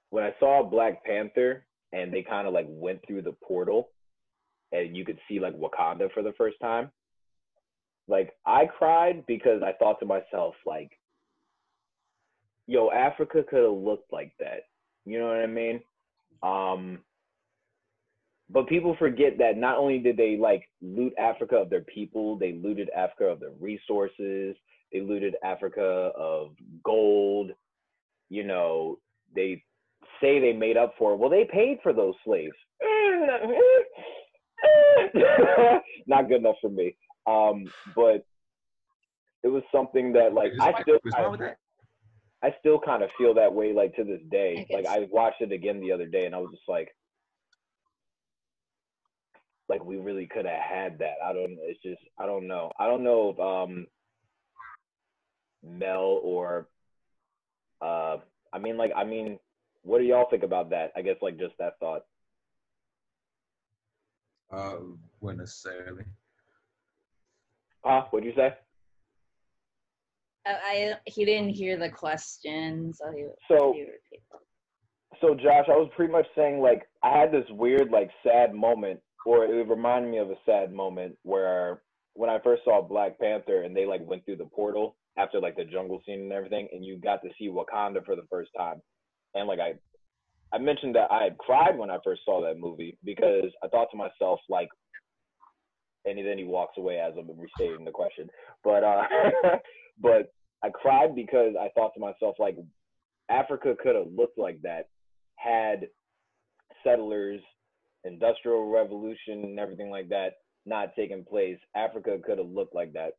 when 0.09 0.23
I 0.23 0.33
saw 0.39 0.63
Black 0.63 1.03
Panther 1.03 1.65
and 1.91 2.13
they 2.13 2.21
kind 2.21 2.47
of 2.47 2.53
like 2.53 2.67
went 2.69 2.99
through 3.05 3.23
the 3.23 3.35
portal 3.43 3.89
and 4.71 4.95
you 4.95 5.05
could 5.05 5.19
see 5.27 5.39
like 5.39 5.55
Wakanda 5.55 6.11
for 6.13 6.23
the 6.23 6.33
first 6.37 6.57
time, 6.61 6.91
like 8.07 8.31
I 8.45 8.65
cried 8.65 9.25
because 9.27 9.61
I 9.63 9.73
thought 9.73 9.99
to 9.99 10.05
myself, 10.05 10.55
like, 10.65 10.91
yo, 12.67 12.91
Africa 12.91 13.43
could 13.49 13.63
have 13.63 13.71
looked 13.71 14.13
like 14.13 14.33
that. 14.39 14.63
You 15.05 15.19
know 15.19 15.27
what 15.27 15.37
I 15.37 15.47
mean? 15.47 15.81
Um, 16.43 16.99
but 18.49 18.67
people 18.67 18.95
forget 18.97 19.37
that 19.39 19.57
not 19.57 19.77
only 19.77 19.99
did 19.99 20.15
they 20.15 20.37
like 20.37 20.69
loot 20.81 21.13
Africa 21.19 21.57
of 21.57 21.69
their 21.69 21.81
people, 21.81 22.37
they 22.37 22.53
looted 22.53 22.89
Africa 22.95 23.25
of 23.25 23.39
their 23.39 23.51
resources, 23.59 24.55
they 24.91 25.01
looted 25.01 25.35
Africa 25.43 26.11
of 26.17 26.51
gold. 26.83 27.51
You 28.29 28.45
know, 28.45 28.99
they 29.35 29.63
say 30.21 30.39
they 30.39 30.53
made 30.53 30.77
up 30.77 30.93
for 30.97 31.13
it. 31.13 31.17
Well, 31.17 31.29
they 31.29 31.47
paid 31.51 31.79
for 31.83 31.93
those 31.93 32.15
slaves. 32.23 32.55
not 36.07 36.29
good 36.29 36.39
enough 36.39 36.55
for 36.61 36.69
me. 36.69 36.95
Um, 37.25 37.65
but 37.95 38.25
it 39.43 39.49
was 39.49 39.63
something 39.71 40.13
that 40.13 40.33
like 40.33 40.53
I 40.59 40.81
still 40.81 40.99
I, 41.13 41.53
I 42.43 42.55
still 42.59 42.79
kind 42.79 43.03
of 43.03 43.09
feel 43.17 43.33
that 43.33 43.53
way 43.53 43.73
like 43.73 43.95
to 43.95 44.03
this 44.03 44.21
day. 44.31 44.65
Like 44.71 44.85
I 44.85 45.07
watched 45.11 45.41
it 45.41 45.51
again 45.51 45.81
the 45.81 45.91
other 45.91 46.05
day 46.05 46.25
and 46.25 46.35
I 46.35 46.37
was 46.37 46.51
just 46.51 46.67
like 46.67 46.89
like 49.69 49.83
we 49.83 49.97
really 49.97 50.27
could 50.27 50.45
have 50.45 50.61
had 50.61 50.99
that. 50.99 51.15
I 51.23 51.33
don't 51.33 51.57
it's 51.61 51.81
just 51.81 52.01
I 52.19 52.25
don't 52.25 52.47
know. 52.47 52.71
I 52.79 52.87
don't 52.87 53.03
know 53.03 53.29
if 53.29 53.39
um 53.39 53.87
Mel 55.63 56.19
or 56.23 56.67
uh 57.81 58.17
I 58.53 58.59
mean 58.59 58.77
like 58.77 58.91
I 58.95 59.03
mean 59.03 59.39
what 59.83 59.99
do 59.99 60.05
y'all 60.05 60.29
think 60.29 60.43
about 60.43 60.69
that? 60.71 60.91
I 60.95 61.01
guess 61.01 61.17
like 61.21 61.37
just 61.37 61.57
that 61.59 61.79
thought. 61.79 62.03
Uh 64.51 64.77
wouldn't 65.19 65.41
necessarily. 65.41 66.05
Huh? 67.83 68.05
What'd 68.09 68.27
you 68.27 68.35
say? 68.35 68.53
I, 70.45 70.51
I 70.51 70.93
he 71.05 71.25
didn't 71.25 71.49
hear 71.49 71.77
the 71.77 71.89
question, 71.89 72.93
so 72.93 73.11
he 73.11 73.27
So 73.49 73.73
he 73.73 73.87
so 75.21 75.33
Josh, 75.33 75.65
I 75.67 75.77
was 75.77 75.89
pretty 75.95 76.11
much 76.11 76.27
saying 76.35 76.61
like 76.61 76.87
I 77.03 77.17
had 77.17 77.31
this 77.31 77.45
weird 77.49 77.89
like 77.91 78.09
sad 78.23 78.53
moment, 78.53 78.99
or 79.27 79.43
it 79.43 79.67
reminded 79.67 80.09
me 80.09 80.19
of 80.19 80.29
a 80.29 80.37
sad 80.45 80.71
moment 80.71 81.13
where 81.23 81.81
when 82.13 82.29
I 82.29 82.39
first 82.39 82.63
saw 82.63 82.81
Black 82.81 83.19
Panther 83.19 83.63
and 83.63 83.75
they 83.75 83.85
like 83.85 83.99
went 84.07 84.23
through 84.23 84.37
the 84.37 84.45
portal 84.45 84.95
after 85.17 85.41
like 85.41 85.57
the 85.57 85.65
jungle 85.65 86.01
scene 86.05 86.21
and 86.21 86.31
everything, 86.31 86.69
and 86.71 86.85
you 86.85 86.95
got 86.97 87.21
to 87.23 87.29
see 87.37 87.49
Wakanda 87.49 88.05
for 88.05 88.15
the 88.15 88.25
first 88.31 88.51
time, 88.57 88.81
and 89.35 89.45
like 89.45 89.59
I, 89.59 89.73
I 90.55 90.59
mentioned 90.59 90.95
that 90.95 91.11
I 91.11 91.25
had 91.25 91.37
cried 91.39 91.77
when 91.77 91.91
I 91.91 91.97
first 92.05 92.21
saw 92.23 92.41
that 92.41 92.57
movie 92.57 92.97
because 93.03 93.51
I 93.61 93.67
thought 93.67 93.89
to 93.91 93.97
myself 93.97 94.39
like, 94.47 94.69
and 96.05 96.17
then 96.25 96.37
he 96.37 96.45
walks 96.45 96.77
away 96.77 96.97
as 96.97 97.11
I'm 97.19 97.29
restating 97.37 97.83
the 97.83 97.91
question, 97.91 98.29
but 98.63 98.85
uh, 98.85 99.03
but 100.01 100.31
I 100.63 100.69
cried 100.69 101.15
because 101.15 101.53
I 101.59 101.67
thought 101.75 101.93
to 101.95 101.99
myself 101.99 102.35
like, 102.39 102.55
Africa 103.29 103.75
could 103.83 103.97
have 103.97 104.07
looked 104.15 104.37
like 104.37 104.61
that 104.61 104.87
had 105.35 105.87
settlers, 106.81 107.41
industrial 108.03 108.69
revolution, 108.69 109.43
and 109.43 109.59
everything 109.59 109.89
like 109.89 110.09
that 110.09 110.33
not 110.67 110.95
taking 110.95 111.23
place. 111.23 111.57
Africa 111.75 112.17
could 112.23 112.37
have 112.37 112.49
looked 112.49 112.75
like 112.75 112.93
that 112.93 113.13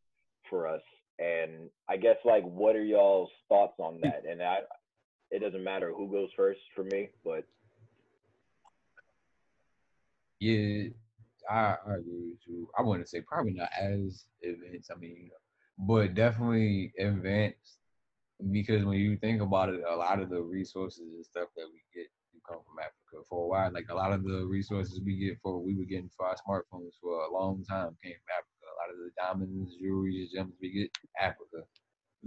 for 0.49 0.69
us. 0.69 0.83
And 1.19 1.71
I 1.89 1.97
guess 1.97 2.17
like, 2.25 2.45
what 2.45 2.77
are 2.77 2.85
y'all's 2.85 3.31
thoughts 3.49 3.75
on 3.79 3.99
that? 4.03 4.23
And 4.31 4.43
I, 4.43 4.59
it 5.31 5.41
doesn't 5.41 5.65
matter 5.65 5.93
who 5.97 6.11
goes 6.11 6.29
first 6.37 6.61
for 6.77 6.85
me, 6.85 7.09
but 7.25 7.45
Yeah, 10.39 10.89
I, 11.51 11.77
I 11.87 11.95
agree 11.99 12.31
with 12.31 12.39
you. 12.47 12.69
I 12.79 12.83
wouldn't 12.83 13.09
say 13.09 13.23
probably 13.23 13.53
not 13.53 13.71
as 13.81 14.25
advanced. 14.45 14.91
I 14.95 14.99
mean, 14.99 15.31
but 15.79 16.15
definitely 16.15 16.93
advanced 16.99 17.79
because 18.53 18.85
when 18.85 18.99
you 18.99 19.17
think 19.17 19.43
about 19.43 19.71
it, 19.71 19.81
a 19.89 19.97
lot 19.97 20.21
of 20.21 20.29
the 20.29 20.41
resources 20.41 21.01
and 21.15 21.25
stuff 21.25 21.49
that 21.57 21.67
we 21.73 21.83
get 22.01 22.09
come 22.49 22.61
from 22.67 22.79
Africa. 22.81 23.25
For 23.29 23.45
a 23.45 23.49
while, 23.49 23.73
like 23.73 23.89
a 23.91 23.95
lot 23.95 24.13
of 24.13 24.25
the 24.25 24.47
resources 24.47 25.01
we 25.05 25.19
get 25.19 25.39
for 25.43 25.63
we 25.63 25.77
were 25.77 25.85
getting 25.85 26.11
for 26.17 26.27
our 26.27 26.37
smartphones 26.37 26.95
for 27.03 27.25
a 27.25 27.33
long 27.33 27.65
time 27.65 27.97
came 28.03 28.15
from 28.15 28.37
Africa. 28.39 28.65
A 28.65 28.79
lot 28.81 28.93
of 28.93 28.99
the 28.99 29.11
diamonds, 29.17 29.77
jewelry, 29.81 30.29
gems 30.35 30.55
we 30.61 30.73
get 30.73 30.91
Africa. 31.21 31.65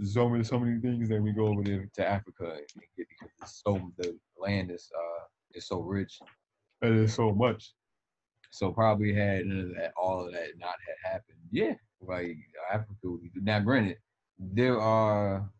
So 0.04 0.28
many, 0.28 0.44
so 0.44 0.58
many 0.58 0.80
things 0.80 1.08
that 1.10 1.22
we 1.22 1.32
go 1.32 1.48
over 1.48 1.62
there 1.64 1.88
to 1.94 2.06
Africa 2.06 2.52
and 2.52 2.82
get 2.96 3.06
because 3.08 3.32
it's 3.42 3.62
so 3.64 3.92
the 3.98 4.18
land 4.38 4.70
is 4.70 4.90
uh 4.96 5.24
is 5.54 5.66
so 5.68 5.80
rich 5.80 6.20
and 6.82 6.98
there's 6.98 7.14
so 7.14 7.32
much. 7.32 7.74
So 8.50 8.72
probably 8.72 9.14
had 9.14 9.46
that, 9.48 9.92
all 9.96 10.26
of 10.26 10.32
that 10.32 10.58
not 10.58 10.76
had 10.86 11.12
happened. 11.12 11.38
Yeah, 11.50 11.74
like 12.00 12.36
Africa 12.72 12.94
would 13.04 13.22
be. 13.22 13.30
Now, 13.36 13.60
granted, 13.60 13.98
there 14.38 14.80
are 14.80 15.50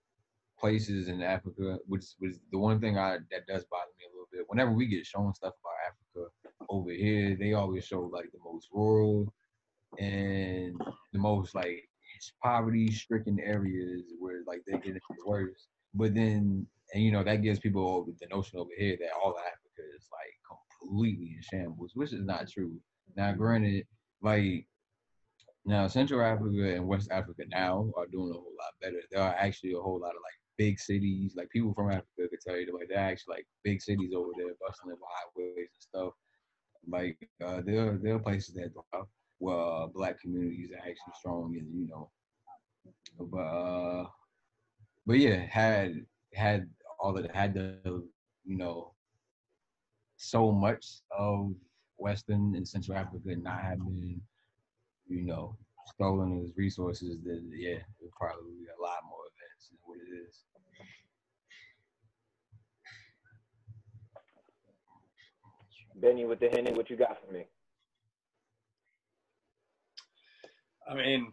places 0.59 1.09
in 1.09 1.22
Africa, 1.22 1.79
which 1.87 2.05
was 2.20 2.40
the 2.51 2.59
one 2.59 2.81
thing 2.81 2.98
I 2.98 3.18
that 3.31 3.46
does 3.46 3.64
bother 3.70 3.90
me 3.98 4.07
a 4.07 4.12
little 4.12 4.22
bit. 4.33 4.42
Whenever 4.49 4.73
we 4.73 4.87
get 4.87 5.07
shown 5.07 5.35
stuff 5.35 5.55
about 5.61 5.92
Africa 5.92 6.31
over 6.68 6.90
here, 6.90 7.37
they 7.38 7.53
always 7.53 7.85
show 7.85 8.03
like 8.12 8.31
the 8.33 8.38
most 8.45 8.68
rural 8.73 9.33
and 9.99 10.81
the 11.12 11.18
most 11.18 11.55
like 11.55 11.88
poverty 12.42 12.90
stricken 12.90 13.38
areas 13.40 14.03
where 14.18 14.42
like 14.47 14.62
they 14.66 14.79
get 14.79 14.97
it 14.97 15.03
worse. 15.27 15.68
But 15.95 16.14
then 16.14 16.66
and 16.92 17.03
you 17.03 17.11
know 17.11 17.25
that 17.25 17.42
gives 17.42 17.59
people 17.59 18.07
the 18.21 18.27
notion 18.29 18.59
over 18.59 18.71
here 18.77 18.97
that 19.01 19.11
all 19.23 19.37
Africa 19.38 19.83
is 19.97 20.09
like 20.12 20.35
completely 20.83 21.37
in 21.37 21.42
shambles, 21.42 21.92
which 21.95 22.12
is 22.12 22.25
not 22.25 22.49
true. 22.49 22.75
Now, 23.16 23.33
granted, 23.33 23.87
like 24.23 24.66
now 25.64 25.87
Central 25.87 26.23
Africa 26.23 26.75
and 26.75 26.87
West 26.87 27.11
Africa 27.11 27.42
now 27.49 27.90
are 27.97 28.07
doing 28.07 28.31
a 28.31 28.35
whole 28.35 28.53
lot 28.59 28.75
better. 28.81 29.01
There 29.11 29.23
are 29.23 29.35
actually 29.35 29.73
a 29.73 29.81
whole 29.81 30.01
lot 30.01 30.11
of 30.11 30.16
like 30.23 30.38
big 30.59 30.79
cities, 30.79 31.35
like 31.37 31.51
people 31.51 31.75
from 31.75 31.90
Africa 31.90 32.22
tell 32.45 32.57
you 32.57 32.77
like 32.79 32.89
they're 32.89 32.99
actually 32.99 33.37
like 33.37 33.47
big 33.65 33.81
cities 33.81 34.13
over 34.17 34.31
there, 34.37 34.55
bustling 34.61 34.97
highways 34.97 35.57
and 35.57 35.69
stuff. 35.79 36.13
Like 36.89 37.19
uh, 37.45 37.61
there, 37.65 37.99
there 38.03 38.15
are 38.17 38.19
places 38.19 38.55
that 38.55 38.71
where 39.39 39.57
uh, 39.57 39.87
black 39.87 40.21
communities 40.21 40.71
are 40.73 40.79
actually 40.79 41.15
strong, 41.19 41.57
and 41.59 41.67
you 41.75 41.89
know, 41.89 42.11
but 43.19 43.39
uh, 43.39 44.07
but 45.07 45.19
yeah, 45.19 45.45
had 45.47 46.05
had 46.35 46.69
all 47.01 47.17
of 47.17 47.25
it 47.25 47.35
had 47.35 47.55
the 47.55 47.79
you 48.45 48.57
know 48.57 48.93
so 50.17 50.53
much 50.53 50.87
of 51.17 51.53
Western 51.97 52.55
and 52.57 52.67
Central 52.67 52.97
Africa 52.97 53.37
not 53.37 53.61
having 53.61 54.21
you 55.09 55.23
know, 55.23 55.57
stolen 55.95 56.43
as 56.43 56.57
resources, 56.57 57.19
then 57.25 57.51
yeah, 57.55 57.79
probably 58.19 58.65
a 58.67 58.83
lot 58.83 59.05
more 59.09 59.25
events 59.29 59.69
than 59.69 59.79
what 59.85 59.99
it 59.99 60.11
is. 60.27 60.45
Benny 66.03 66.25
with 66.25 66.41
the 66.41 66.49
Henny, 66.49 66.73
what 66.73 66.91
you 66.91 66.97
got 66.97 67.17
for 67.25 67.33
me? 67.33 67.45
I 70.91 70.95
mean, 70.95 71.33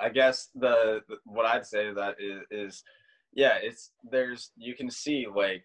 I 0.00 0.08
guess 0.08 0.48
the, 0.54 1.02
what 1.24 1.44
I'd 1.44 1.66
say 1.66 1.84
to 1.84 1.94
that 1.94 2.16
is, 2.18 2.42
is 2.50 2.84
yeah, 3.34 3.58
it's 3.62 3.90
there's 4.10 4.50
you 4.56 4.74
can 4.74 4.90
see 4.90 5.26
like 5.32 5.64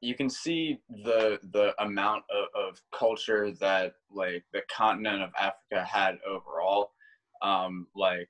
you 0.00 0.14
can 0.14 0.30
see 0.30 0.78
the 1.04 1.40
the 1.52 1.74
amount 1.82 2.22
of, 2.30 2.46
of 2.54 2.80
culture 2.96 3.50
that 3.60 3.94
like 4.10 4.44
the 4.52 4.62
continent 4.74 5.22
of 5.22 5.30
Africa 5.38 5.84
had 5.84 6.18
overall. 6.26 6.92
Um, 7.42 7.88
like 7.96 8.28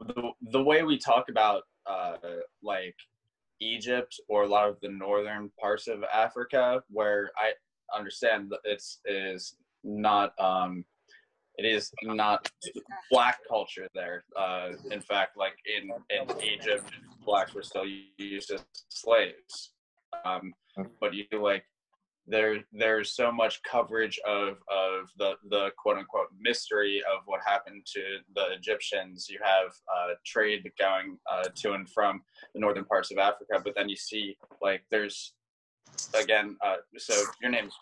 the 0.00 0.30
the 0.52 0.62
way 0.62 0.82
we 0.84 0.98
talk 0.98 1.28
about 1.28 1.64
uh, 1.86 2.16
like 2.62 2.94
Egypt 3.62 4.20
or 4.28 4.42
a 4.42 4.48
lot 4.48 4.68
of 4.68 4.76
the 4.80 4.88
northern 4.88 5.50
parts 5.60 5.88
of 5.88 6.04
Africa, 6.12 6.82
where 6.88 7.30
I 7.36 7.52
understand 7.96 8.50
that 8.50 8.60
it's 8.64 9.00
is 9.04 9.56
not 9.84 10.38
um, 10.40 10.84
it 11.56 11.66
is 11.66 11.92
not 12.02 12.50
black 13.10 13.38
culture 13.48 13.88
there. 13.94 14.24
Uh, 14.36 14.70
in 14.90 15.00
fact, 15.00 15.36
like 15.36 15.54
in 15.66 15.90
in 16.10 16.42
Egypt, 16.42 16.90
blacks 17.24 17.54
were 17.54 17.62
still 17.62 17.86
used 18.18 18.50
as 18.52 18.64
slaves. 18.88 19.72
Um, 20.24 20.52
but 21.00 21.14
you 21.14 21.24
like 21.40 21.64
there 22.26 22.58
there's 22.72 23.14
so 23.14 23.32
much 23.32 23.60
coverage 23.64 24.20
of 24.26 24.58
of 24.70 25.10
the 25.18 25.34
the 25.50 25.70
quote 25.76 25.98
unquote 25.98 26.28
mystery 26.38 27.02
of 27.12 27.22
what 27.26 27.40
happened 27.44 27.84
to 27.94 28.00
the 28.34 28.52
Egyptians. 28.52 29.26
You 29.28 29.40
have 29.42 29.72
uh, 29.92 30.14
trade 30.24 30.70
going 30.78 31.18
uh, 31.30 31.48
to 31.56 31.72
and 31.72 31.88
from 31.90 32.22
the 32.54 32.60
northern 32.60 32.84
parts 32.84 33.10
of 33.10 33.18
Africa, 33.18 33.60
but 33.64 33.74
then 33.76 33.88
you 33.88 33.96
see 33.96 34.36
like 34.60 34.82
there's 34.90 35.34
again. 36.18 36.56
Uh, 36.64 36.76
so 36.96 37.14
your 37.40 37.50
name's 37.50 37.74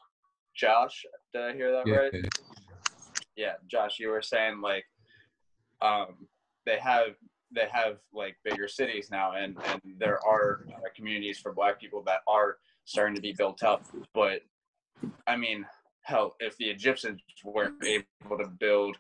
Josh. 0.57 1.05
Did 1.35 1.43
I 1.43 1.53
hear 1.55 1.73
that 1.73 1.87
yeah. 1.87 1.95
right? 1.95 2.13
Yeah, 3.37 3.53
Josh. 3.71 3.99
You 3.99 4.09
were 4.09 4.23
saying 4.23 4.61
like 4.61 4.85
um, 5.83 6.27
they 6.67 6.79
have 6.79 7.15
they 7.55 7.67
have 7.71 7.97
like 8.13 8.37
bigger 8.45 8.69
cities 8.69 9.09
now, 9.11 9.33
and 9.33 9.57
and 9.67 9.81
there 9.99 10.19
are 10.27 10.65
uh, 10.73 10.89
communities 10.97 11.39
for 11.39 11.53
Black 11.53 11.81
people 11.81 12.03
that 12.07 12.21
are 12.27 12.57
starting 12.91 13.15
to 13.15 13.21
be 13.21 13.33
built 13.33 13.63
up. 13.63 13.85
But 14.15 14.41
I 15.27 15.37
mean, 15.37 15.65
hell, 16.03 16.35
if 16.41 16.57
the 16.57 16.69
Egyptians 16.69 17.21
weren't 17.45 17.83
able 17.85 18.37
to 18.37 18.49
build 18.59 18.97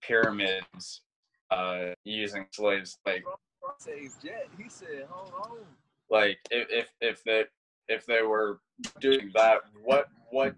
pyramids 0.00 1.02
uh, 1.50 1.88
using 2.04 2.46
slaves, 2.52 2.98
like 3.04 3.24
he 3.86 4.68
said, 4.68 5.06
hold 5.10 5.32
on. 5.42 5.58
Like 6.08 6.38
if 6.50 6.68
if 6.70 6.88
if 7.00 7.24
they 7.24 7.44
if 7.88 8.06
they 8.06 8.22
were 8.22 8.60
doing 9.00 9.30
that, 9.34 9.58
what 9.82 10.06
what 10.30 10.54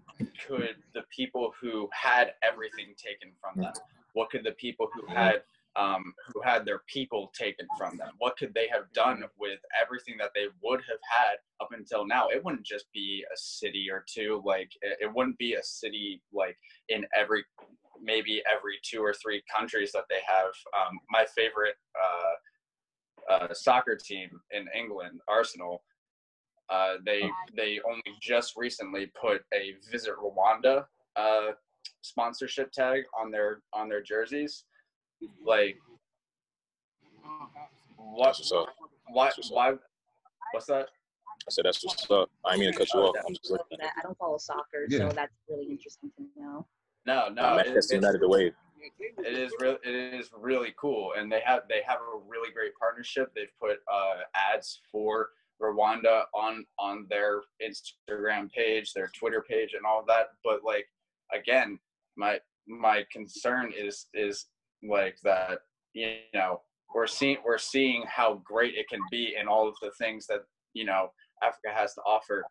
could 0.47 0.75
the 0.93 1.01
people 1.15 1.53
who 1.59 1.89
had 1.91 2.33
everything 2.43 2.93
taken 2.97 3.31
from 3.41 3.63
them? 3.63 3.73
What 4.13 4.29
could 4.29 4.43
the 4.43 4.51
people 4.51 4.89
who 4.93 5.05
had 5.07 5.41
um, 5.75 6.13
who 6.33 6.41
had 6.41 6.65
their 6.65 6.81
people 6.87 7.31
taken 7.37 7.67
from 7.77 7.97
them. 7.97 8.11
What 8.17 8.37
could 8.37 8.53
they 8.53 8.67
have 8.71 8.91
done 8.93 9.23
with 9.37 9.59
everything 9.79 10.15
that 10.19 10.31
they 10.33 10.47
would 10.63 10.81
have 10.87 10.99
had 11.09 11.35
up 11.61 11.69
until 11.71 12.05
now? 12.05 12.27
It 12.29 12.43
wouldn't 12.43 12.65
just 12.65 12.85
be 12.93 13.23
a 13.33 13.37
city 13.37 13.87
or 13.91 14.05
two. 14.07 14.41
Like 14.45 14.71
it, 14.81 14.97
it 15.01 15.13
wouldn't 15.13 15.37
be 15.37 15.53
a 15.53 15.63
city 15.63 16.21
like 16.33 16.57
in 16.89 17.05
every 17.15 17.43
maybe 18.01 18.41
every 18.51 18.75
two 18.83 19.01
or 19.01 19.13
three 19.13 19.43
countries 19.53 19.91
that 19.93 20.05
they 20.09 20.19
have. 20.27 20.51
Um, 20.77 20.99
my 21.09 21.25
favorite 21.35 21.75
uh, 22.01 23.33
uh, 23.33 23.53
soccer 23.53 23.97
team 23.97 24.29
in 24.51 24.67
England, 24.77 25.19
Arsenal. 25.27 25.83
Uh, 26.69 26.95
they 27.05 27.29
they 27.55 27.79
only 27.87 28.01
just 28.21 28.53
recently 28.55 29.11
put 29.19 29.41
a 29.53 29.75
visit 29.91 30.13
Rwanda 30.15 30.85
uh, 31.15 31.51
sponsorship 32.01 32.71
tag 32.71 33.03
on 33.19 33.29
their 33.29 33.61
on 33.73 33.89
their 33.89 34.01
jerseys 34.01 34.63
like, 35.45 35.77
what? 37.97 38.27
What's 38.27 38.51
up? 38.51 38.67
Why? 39.07 39.25
What's 39.25 39.51
why? 39.51 39.73
What's 40.51 40.67
that? 40.67 40.89
I 41.47 41.51
said 41.51 41.65
that's 41.65 41.83
what's 41.83 42.09
up. 42.09 42.29
I 42.45 42.57
mean 42.57 42.71
to 42.71 42.77
cut 42.77 42.87
you 42.93 43.01
off. 43.01 43.15
I'm 43.27 43.35
just 43.35 43.51
looking. 43.51 43.77
I 43.81 44.01
don't 44.01 44.17
follow 44.17 44.37
soccer, 44.37 44.85
yeah. 44.89 44.99
so 44.99 45.09
that's 45.09 45.33
really 45.49 45.65
interesting 45.69 46.11
to 46.17 46.23
know. 46.35 46.65
No, 47.05 47.29
no, 47.29 47.55
Manchester 47.55 47.95
United 47.95 48.21
the 48.21 48.27
way. 48.29 48.51
It 49.17 49.33
is 49.33 49.51
really, 49.59 49.77
it 49.83 50.13
is 50.13 50.29
really 50.37 50.73
cool, 50.79 51.13
and 51.17 51.31
they 51.31 51.41
have 51.45 51.63
they 51.69 51.81
have 51.87 51.97
a 51.97 52.19
really 52.27 52.51
great 52.51 52.71
partnership. 52.79 53.31
They've 53.35 53.47
put 53.59 53.77
uh, 53.91 54.21
ads 54.35 54.81
for 54.91 55.29
Rwanda 55.61 56.23
on 56.33 56.65
on 56.79 57.05
their 57.09 57.41
Instagram 57.63 58.51
page, 58.51 58.93
their 58.93 59.11
Twitter 59.17 59.43
page, 59.47 59.73
and 59.73 59.85
all 59.85 60.03
that. 60.07 60.29
But 60.43 60.63
like 60.63 60.87
again, 61.33 61.79
my 62.15 62.39
my 62.67 63.05
concern 63.11 63.71
is 63.75 64.07
is 64.13 64.45
like 64.89 65.17
that 65.23 65.59
you 65.93 66.15
know 66.33 66.61
we're 66.93 67.07
seeing 67.07 67.37
we're 67.45 67.57
seeing 67.57 68.03
how 68.07 68.41
great 68.45 68.75
it 68.75 68.87
can 68.89 69.01
be 69.11 69.35
in 69.39 69.47
all 69.47 69.67
of 69.67 69.75
the 69.81 69.91
things 69.99 70.25
that 70.27 70.41
you 70.73 70.85
know 70.85 71.09
Africa 71.43 71.69
has 71.73 71.93
to 71.95 72.01
offer. 72.01 72.43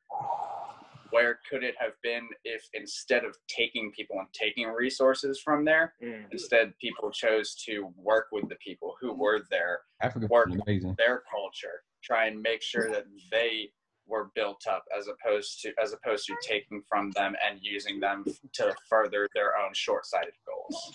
Where 1.11 1.39
could 1.49 1.63
it 1.63 1.77
have 1.79 1.93
been 2.03 2.29
if 2.45 2.63
instead 2.75 3.25
of 3.25 3.37
taking 3.49 3.93
people 3.93 4.17
and 4.19 4.27
taking 4.33 4.69
resources 4.69 5.41
from 5.41 5.65
there, 5.65 5.95
mm. 6.03 6.25
instead 6.33 6.73
people 6.81 7.11
chose 7.11 7.55
to 7.67 7.93
work 7.97 8.27
with 8.33 8.49
the 8.49 8.57
people 8.57 8.97
who 9.01 9.15
were 9.15 9.43
there, 9.49 9.81
Africa 10.03 10.27
work 10.29 10.49
their 10.99 11.23
culture, 11.31 11.83
try 12.03 12.27
and 12.27 12.43
make 12.43 12.63
sure 12.63 12.91
that 12.91 13.05
they 13.31 13.71
were 14.07 14.31
built 14.35 14.65
up 14.69 14.85
as 14.99 15.07
opposed 15.09 15.61
to 15.63 15.73
as 15.83 15.93
opposed 15.93 16.27
to 16.27 16.35
taking 16.43 16.83
from 16.89 17.11
them 17.13 17.35
and 17.49 17.61
using 17.63 18.01
them 18.01 18.25
to 18.53 18.75
further 18.89 19.29
their 19.35 19.57
own 19.57 19.71
short-sighted 19.73 20.35
goals. 20.47 20.95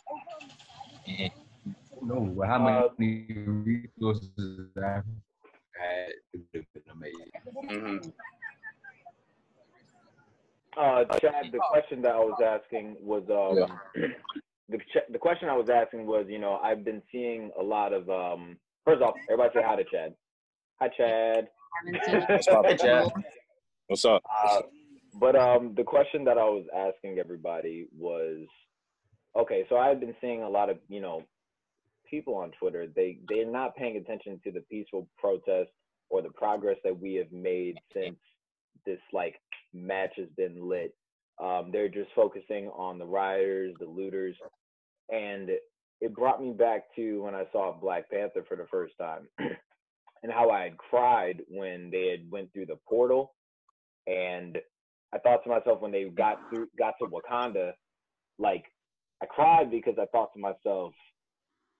No, 2.01 2.43
how 2.45 2.59
many 2.97 3.27
uh, 3.29 3.51
resources 3.63 4.31
I 4.77 4.81
had 4.81 5.03
would 6.33 6.45
have 6.55 6.65
been 6.73 6.83
amazing. 6.91 7.31
Mm-hmm. 7.69 8.09
Uh, 10.77 11.03
Chad, 11.19 11.51
the 11.51 11.59
question 11.69 12.01
that 12.03 12.13
I 12.13 12.19
was 12.19 12.39
asking 12.45 12.95
was 13.01 13.23
um, 13.29 13.57
yeah. 13.57 14.07
the 14.69 14.79
the 15.11 15.17
question 15.17 15.49
I 15.49 15.57
was 15.57 15.69
asking 15.69 16.05
was, 16.05 16.25
you 16.29 16.39
know, 16.39 16.59
I've 16.63 16.85
been 16.85 17.01
seeing 17.11 17.51
a 17.59 17.63
lot 17.63 17.91
of 17.91 18.09
um. 18.09 18.57
First 18.85 19.01
off, 19.01 19.15
everybody 19.29 19.53
say 19.55 19.63
hi 19.65 19.75
to 19.75 19.83
Chad. 19.83 20.15
Hi, 20.79 20.87
Chad. 20.95 21.49
What's 22.29 22.47
up, 22.47 22.65
Chad? 22.77 23.11
What's 23.87 24.05
up? 24.05 24.23
Uh, 24.45 24.61
but 25.19 25.35
um, 25.35 25.73
the 25.75 25.83
question 25.83 26.23
that 26.23 26.37
I 26.37 26.45
was 26.45 26.65
asking 26.73 27.19
everybody 27.19 27.87
was, 27.97 28.47
okay, 29.37 29.65
so 29.69 29.77
I've 29.77 29.99
been 29.99 30.15
seeing 30.21 30.43
a 30.43 30.49
lot 30.49 30.69
of 30.69 30.77
you 30.87 31.01
know 31.01 31.23
people 32.09 32.35
on 32.35 32.51
Twitter. 32.59 32.87
They 32.93 33.19
they're 33.27 33.49
not 33.49 33.75
paying 33.75 33.97
attention 33.97 34.39
to 34.43 34.51
the 34.51 34.61
peaceful 34.61 35.07
protests 35.17 35.73
or 36.09 36.21
the 36.21 36.31
progress 36.31 36.77
that 36.83 36.99
we 36.99 37.15
have 37.15 37.31
made 37.31 37.75
since 37.93 38.17
this 38.85 38.99
like 39.13 39.35
match 39.73 40.13
has 40.17 40.27
been 40.37 40.67
lit. 40.67 40.95
Um, 41.41 41.69
they're 41.71 41.89
just 41.89 42.09
focusing 42.15 42.67
on 42.69 42.97
the 42.97 43.05
rioters, 43.05 43.73
the 43.79 43.85
looters, 43.85 44.35
and 45.09 45.49
it 46.01 46.15
brought 46.15 46.41
me 46.41 46.51
back 46.51 46.83
to 46.95 47.23
when 47.23 47.35
I 47.35 47.43
saw 47.51 47.77
Black 47.79 48.09
Panther 48.09 48.43
for 48.47 48.57
the 48.57 48.67
first 48.71 48.93
time, 48.99 49.27
and 49.39 50.31
how 50.31 50.49
I 50.49 50.63
had 50.63 50.77
cried 50.77 51.41
when 51.49 51.89
they 51.91 52.09
had 52.09 52.29
went 52.29 52.51
through 52.51 52.65
the 52.65 52.79
portal, 52.87 53.35
and 54.07 54.57
I 55.13 55.19
thought 55.19 55.43
to 55.43 55.49
myself 55.49 55.81
when 55.81 55.91
they 55.91 56.05
got 56.05 56.39
through 56.49 56.67
got 56.77 56.95
to 57.01 57.07
Wakanda, 57.07 57.71
like 58.37 58.65
I 59.21 59.25
cried 59.25 59.69
because 59.71 59.95
I 59.99 60.05
thought 60.07 60.33
to 60.33 60.39
myself, 60.39 60.93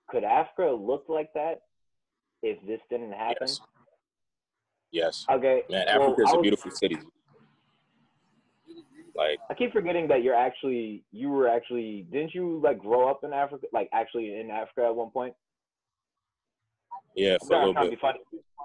could 0.10 0.24
Africa 0.24 0.72
look 0.72 1.06
like 1.08 1.32
that 1.34 1.62
if 2.44 2.58
this 2.68 2.82
didn't 2.90 3.12
happen? 3.14 3.38
Yes. 3.42 3.62
Yes. 4.92 5.26
Okay. 5.30 5.62
Man, 5.70 5.86
well, 5.88 6.04
Africa 6.08 6.22
is 6.24 6.30
I 6.30 6.32
a 6.32 6.36
was- 6.38 6.42
beautiful 6.44 6.72
city. 6.72 6.98
Like, 9.16 9.40
I 9.50 9.54
keep 9.54 9.74
forgetting 9.74 10.08
that 10.10 10.24
you're 10.24 10.36
actually 10.36 11.04
you 11.12 11.30
were 11.30 11.50
actually 11.50 12.06
didn't 12.10 12.34
you 12.34 12.62
like 12.64 12.80
grow 12.80 13.10
up 13.10 13.22
in 13.26 13.34
Africa 13.34 13.66
like 13.74 13.90
actually 13.92 14.40
in 14.40 14.50
Africa 14.50 14.86
at 14.86 14.96
one 14.96 15.10
point? 15.10 15.34
yeah, 17.18 17.36
I'm 17.42 17.48
for 17.48 17.54
a 17.54 17.58
not 17.58 17.60
little 17.60 17.74
trying 17.74 17.86
to 17.86 17.90
bit. 17.90 17.98
be 17.98 18.02
funny. 18.02 18.20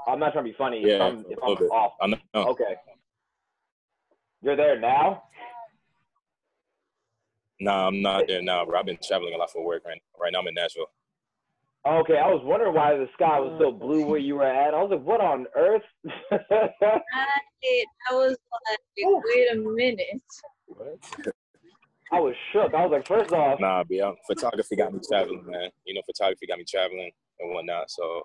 I'm 0.07 0.18
not 0.20 0.33
trying 0.33 0.45
to 0.45 0.51
be 0.53 0.57
funny. 0.57 0.83
if 0.83 0.87
Yeah, 0.87 1.05
I'm, 1.07 1.16
a 1.16 1.20
if 1.22 1.27
little 1.43 1.57
I'm 1.57 1.70
off. 1.70 1.93
I'm 2.01 2.11
not, 2.11 2.20
no. 2.35 2.45
Okay. 2.51 2.75
You're 4.43 4.55
there 4.55 4.79
now. 4.79 5.25
Nah, 7.61 7.88
I'm 7.88 8.02
not 8.02 8.24
there 8.26 8.42
now, 8.42 8.64
bro. 8.64 8.78
I've 8.78 8.86
been 8.86 8.98
traveling 9.07 9.34
a 9.34 9.36
lot 9.38 9.50
for 9.50 9.64
work 9.64 9.84
right 9.84 10.00
right 10.20 10.32
now. 10.32 10.40
I'm 10.40 10.48
in 10.48 10.55
Nashville. 10.55 10.86
Okay, 11.86 12.16
I 12.16 12.28
was 12.28 12.40
wondering 12.44 12.74
why 12.74 12.96
the 12.96 13.07
sky 13.12 13.38
was 13.38 13.55
so 13.61 13.70
blue 13.70 14.07
where 14.07 14.18
you 14.18 14.36
were 14.36 14.44
at. 14.44 14.72
I 14.72 14.82
was 14.82 14.90
like, 14.90 15.02
what 15.02 15.20
on 15.20 15.46
earth? 15.55 15.82
I, 16.32 16.38
I 18.11 18.14
was 18.14 18.36
like, 18.66 18.78
wait 18.96 19.52
a 19.52 19.57
minute. 19.57 20.22
What? 20.66 20.98
I 22.11 22.20
was 22.20 22.34
shook. 22.52 22.72
I 22.72 22.86
was 22.86 22.90
like, 22.90 23.07
first 23.07 23.32
off, 23.32 23.61
Nah, 23.61 23.84
but 23.84 23.94
yeah, 23.94 24.12
photography 24.26 24.76
got 24.76 24.94
me 24.94 25.00
traveling, 25.07 25.44
man. 25.46 25.68
You 25.84 25.94
know, 25.94 26.00
photography 26.07 26.46
got 26.46 26.59
me 26.59 26.64
traveling 26.66 27.11
and 27.40 27.55
whatnot. 27.55 27.90
So 27.90 28.22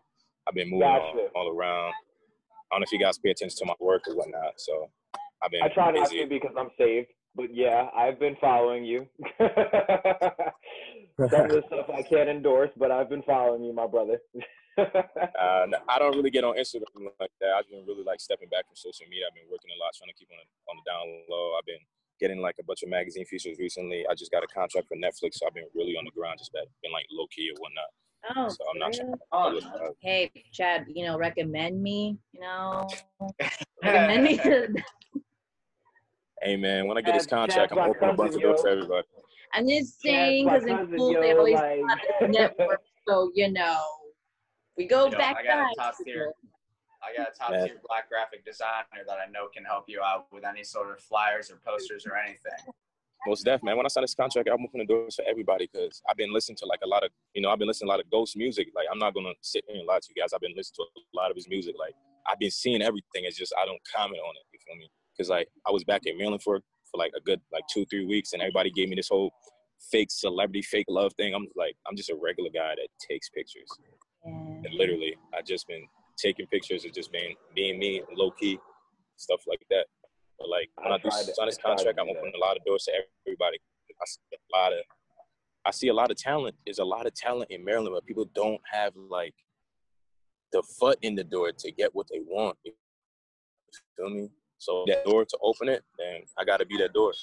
I've 0.47 0.53
been 0.55 0.69
moving 0.69 0.88
all, 0.88 1.13
Gotcha. 1.13 1.27
all 1.36 1.49
around. 1.49 1.93
I 2.71 2.75
don't 2.75 2.82
know 2.82 2.86
if 2.86 2.91
you 2.91 2.99
guys 2.99 3.17
pay 3.17 3.32
attention 3.32 3.57
to 3.59 3.65
my 3.65 3.73
work 3.80 4.03
or 4.07 4.15
whatnot. 4.15 4.53
So 4.57 4.89
I've 5.43 5.51
been 5.51 5.63
I 5.63 5.69
try 5.69 5.91
not 5.91 5.95
busy. 6.09 6.21
to 6.23 6.30
because 6.30 6.55
I'm 6.57 6.69
saved. 6.77 7.07
But 7.36 7.55
yeah, 7.55 7.89
I've 7.95 8.19
been 8.19 8.36
following 8.41 8.84
you. 8.84 9.07
Some 9.39 9.51
of 11.45 11.51
the 11.51 11.63
stuff 11.67 11.89
I 11.93 12.01
can't 12.01 12.30
endorse, 12.30 12.71
but 12.77 12.91
I've 12.91 13.09
been 13.09 13.23
following 13.23 13.63
you, 13.63 13.73
my 13.73 13.88
brother. 13.88 14.19
Uh, 14.77 15.65
no, 15.67 15.77
I 15.88 15.99
don't 15.99 16.15
really 16.15 16.32
get 16.32 16.43
on 16.43 16.55
Instagram 16.55 17.11
like 17.19 17.32
that. 17.41 17.51
I've 17.57 17.69
been 17.69 17.86
really 17.86 18.03
like 18.03 18.21
stepping 18.21 18.49
back 18.49 18.65
from 18.67 18.75
social 18.75 19.05
media. 19.09 19.25
I've 19.27 19.36
been 19.36 19.51
working 19.51 19.71
a 19.75 19.80
lot, 19.80 19.91
trying 19.97 20.09
to 20.09 20.17
keep 20.17 20.30
on 20.32 20.39
the, 20.39 20.47
on 20.71 20.75
the 20.80 20.86
down 20.88 21.05
low. 21.30 21.55
I've 21.59 21.65
been 21.65 21.84
getting 22.19 22.39
like 22.39 22.55
a 22.59 22.63
bunch 22.63 22.84
of 22.84 22.89
magazine 22.89 23.25
features 23.25 23.57
recently. 23.59 24.05
I 24.09 24.15
just 24.15 24.32
got 24.32 24.43
a 24.43 24.47
contract 24.47 24.88
for 24.88 24.95
Netflix, 24.95 25.39
so 25.39 25.47
I've 25.47 25.53
been 25.53 25.67
really 25.73 25.95
on 25.97 26.05
the 26.05 26.11
ground, 26.11 26.39
just 26.39 26.53
been 26.53 26.63
been, 26.84 26.91
like 26.91 27.05
low 27.11 27.27
key 27.36 27.51
or 27.51 27.59
whatnot. 27.59 27.91
Oh, 28.36 28.49
So 28.49 28.63
I'm 28.69 28.80
not 28.80 28.95
really? 29.32 29.63
Uh, 29.63 29.91
hey, 30.01 30.32
Chad, 30.51 30.86
you 30.89 31.05
know, 31.05 31.17
recommend 31.17 31.82
me, 31.82 32.17
you 32.34 32.41
know, 32.41 32.88
recommend 33.84 34.23
me 34.23 34.38
to. 34.38 34.67
Hey 36.42 36.56
man, 36.56 36.88
when 36.88 36.98
I 36.98 37.02
get 37.02 37.14
this 37.16 37.26
contract, 37.28 37.72
I'm 37.74 37.78
my 37.80 37.88
opening 37.90 38.12
a 38.12 38.14
bunch 38.14 38.36
of 38.36 38.42
doors 38.42 38.62
for 38.62 38.70
everybody. 38.70 39.06
I'm 39.54 39.68
just 39.68 40.00
saying 40.02 40.46
because 40.46 40.64
in 40.66 40.78
cousin, 40.78 40.94
school 40.94 41.14
they 41.14 41.34
always 41.34 41.56
like- 41.56 41.82
have 42.20 42.30
network, 42.30 42.82
so 43.08 43.32
you 43.34 43.52
know, 43.52 43.82
we 44.78 44.86
go 44.88 45.06
Yo, 45.06 45.18
back 45.18 45.38
I 45.38 45.44
got 45.44 45.72
a 45.72 45.76
top 45.76 45.96
tier. 46.06 46.32
I 47.04 47.18
got 47.18 47.30
a 47.34 47.38
top 47.38 47.52
Man. 47.52 47.68
tier 47.68 47.78
black 47.88 48.10
graphic 48.10 48.46
designer 48.46 49.04
that 49.08 49.18
I 49.26 49.30
know 49.32 49.48
can 49.54 49.64
help 49.66 49.86
you 49.88 50.02
out 50.02 50.28
with 50.32 50.46
any 50.46 50.64
sort 50.64 50.92
of 50.92 51.00
flyers 51.02 51.50
or 51.52 51.60
posters 51.66 52.06
or 52.06 52.16
anything. 52.18 52.74
Most 53.28 53.44
def, 53.44 53.62
man. 53.64 53.76
When 53.76 53.86
I 53.86 53.90
signed 53.90 54.04
this 54.04 54.16
contract, 54.16 54.48
I'm 54.48 54.64
opening 54.64 54.88
the 54.88 54.94
doors 54.94 55.16
for 55.16 55.26
everybody 55.30 55.70
because 55.72 56.02
I've 56.10 56.16
been 56.16 56.32
listening 56.34 56.56
to 56.58 56.66
like 56.66 56.80
a 56.84 56.88
lot 56.88 57.04
of, 57.04 57.12
you 57.34 57.42
know, 57.42 57.50
I've 57.50 57.60
been 57.60 57.68
listening 57.68 57.88
to 57.88 57.92
a 57.92 57.96
lot 57.96 58.00
of 58.00 58.10
Ghost 58.10 58.38
music. 58.38 58.68
Like 58.76 58.86
I'm 58.92 59.00
not 59.00 59.14
gonna 59.14 59.34
sit 59.42 59.64
here 59.68 59.78
and 59.78 59.88
lie 59.88 60.00
to 60.00 60.08
you 60.16 60.22
guys. 60.22 60.32
I've 60.34 60.40
been 60.40 60.54
listening 60.56 60.88
to 60.96 61.02
a 61.02 61.16
lot 61.18 61.30
of 61.32 61.36
his 61.36 61.50
music. 61.50 61.76
Like 61.78 61.96
I've 62.28 62.40
been 62.40 62.52
seeing 62.52 62.82
everything. 62.82 63.24
It's 63.26 63.38
just 63.38 63.54
I 63.62 63.66
don't 63.66 63.80
comment 63.94 64.22
on 64.24 64.34
it. 64.36 64.44
You 64.54 64.60
feel 64.66 64.76
me? 64.78 64.90
Because 65.20 65.30
like 65.30 65.49
I 65.67 65.72
was 65.72 65.84
back 65.84 66.03
in 66.05 66.17
Maryland 66.17 66.41
for 66.41 66.61
for 66.89 66.97
like 66.97 67.11
a 67.15 67.20
good 67.20 67.41
like 67.51 67.63
two 67.70 67.86
three 67.89 68.05
weeks, 68.05 68.32
and 68.32 68.41
everybody 68.41 68.72
gave 68.72 68.88
me 68.88 68.95
this 68.95 69.09
whole 69.09 69.32
fake 69.91 70.09
celebrity, 70.09 70.61
fake 70.61 70.86
love 70.88 71.11
thing. 71.15 71.36
I'm 71.36 71.45
like 71.57 71.76
I'm 71.88 71.97
just 71.97 72.09
a 72.09 72.15
regular 72.15 72.49
guy 72.49 72.74
that 72.76 72.88
takes 73.09 73.28
pictures. 73.30 73.70
Yeah. 74.26 74.32
And 74.63 74.74
literally, 74.74 75.15
I 75.38 75.41
just 75.41 75.67
been 75.67 75.86
taking 76.17 76.47
pictures 76.47 76.86
and 76.86 76.93
just 76.93 77.11
being 77.11 77.36
being 77.53 77.78
me, 77.80 78.01
low 78.15 78.32
key, 78.32 78.57
stuff 79.17 79.41
like 79.45 79.61
that. 79.70 79.88
But 80.39 80.47
like 80.47 80.70
when 80.82 80.93
I 80.93 80.95
I, 80.95 80.97
do 80.99 81.09
tried 81.09 81.26
to- 81.26 81.34
sign 81.34 81.45
this 81.47 81.57
I 81.57 81.61
tried 81.61 81.78
to 81.78 81.84
contract, 81.84 81.99
I'm 81.99 82.09
opening 82.09 82.34
a 82.36 82.39
lot 82.39 82.55
of 82.55 82.63
doors 82.63 82.86
to 82.86 82.93
everybody. 83.28 83.57
I 84.01 84.05
see 84.05 84.22
a 84.32 84.57
lot 84.57 84.72
of, 84.72 84.80
I 85.65 85.72
see 85.72 85.88
a 85.89 85.93
lot 85.93 86.11
of 86.11 86.17
talent. 86.17 86.55
There's 86.65 86.80
a 86.80 86.86
lot 86.86 87.05
of 87.05 87.13
talent 87.13 87.51
in 87.51 87.65
Maryland, 87.65 87.93
but 87.93 88.05
people 88.05 88.30
don't 88.34 88.61
have 88.72 88.93
like 88.95 89.34
the 90.53 90.63
foot 90.80 90.97
in 91.01 91.15
the 91.15 91.26
door 91.26 91.51
to 91.51 91.72
get 91.74 91.93
what 91.93 92.07
they 92.09 92.22
want. 92.26 92.57
You 92.63 92.72
feel 93.97 94.09
me? 94.09 94.30
So 94.60 94.84
that 94.88 95.05
door 95.05 95.24
to 95.24 95.38
open 95.41 95.70
it, 95.70 95.84
then 95.97 96.22
I 96.38 96.43
got 96.43 96.57
to 96.57 96.66
be 96.66 96.78
that 96.78 96.93
door. 96.93 97.14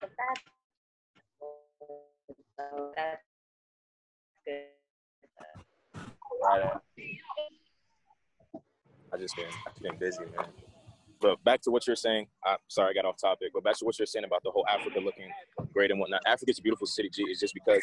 But 0.00 0.10
that's 0.16 0.40
so 2.56 2.92
that's 2.96 3.22
good. 4.46 4.62
Right. 6.42 6.70
I 9.12 9.16
just 9.18 9.36
been 9.36 9.46
I 9.46 9.70
just 9.70 9.82
been 9.82 9.98
busy, 9.98 10.20
man. 10.36 10.46
But 11.20 11.42
back 11.44 11.60
to 11.62 11.70
what 11.70 11.86
you're 11.86 11.96
saying. 11.96 12.28
I'm 12.46 12.58
sorry, 12.68 12.90
I 12.90 12.94
got 12.94 13.04
off 13.08 13.16
topic. 13.20 13.48
But 13.52 13.64
back 13.64 13.76
to 13.78 13.84
what 13.84 13.98
you're 13.98 14.06
saying 14.06 14.24
about 14.24 14.42
the 14.44 14.50
whole 14.50 14.64
Africa 14.68 15.00
looking 15.00 15.30
great 15.74 15.90
and 15.90 15.98
whatnot. 15.98 16.22
Africa's 16.26 16.60
a 16.60 16.62
beautiful 16.62 16.86
city, 16.86 17.10
G. 17.12 17.24
It's 17.28 17.40
just 17.40 17.54
because 17.54 17.82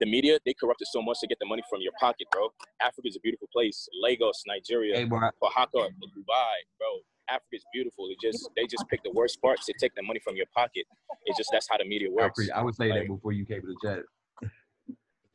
the 0.00 0.06
media 0.06 0.38
they 0.44 0.54
corrupted 0.54 0.88
so 0.92 1.00
much 1.02 1.18
to 1.20 1.26
get 1.26 1.38
the 1.40 1.46
money 1.46 1.62
from 1.68 1.80
your 1.80 1.92
pocket, 1.98 2.26
bro. 2.30 2.48
Africa's 2.80 3.16
a 3.16 3.20
beautiful 3.20 3.48
place. 3.52 3.88
Lagos, 4.00 4.44
Nigeria, 4.46 4.96
Hey. 4.96 5.08
Oaxaca, 5.42 5.88
Dubai, 5.98 6.56
bro. 6.78 7.00
Africa's 7.30 7.64
beautiful. 7.72 8.08
It 8.10 8.18
just 8.20 8.48
they 8.56 8.66
just 8.66 8.84
pick 8.88 9.02
the 9.02 9.12
worst 9.12 9.40
parts 9.40 9.66
to 9.66 9.74
take 9.80 9.94
the 9.94 10.02
money 10.02 10.20
from 10.22 10.36
your 10.36 10.46
pocket. 10.54 10.84
It's 11.26 11.38
just 11.38 11.50
that's 11.52 11.68
how 11.70 11.78
the 11.78 11.84
media 11.84 12.08
I, 12.08 12.12
works. 12.12 12.34
pre- 12.36 12.50
I 12.50 12.62
would 12.62 12.74
say 12.74 12.88
Like- 12.90 13.02
that 13.02 13.08
before 13.08 13.32
you 13.32 13.44
came 13.44 13.60
to 13.62 13.66
the 13.66 13.76
chat. 13.82 14.50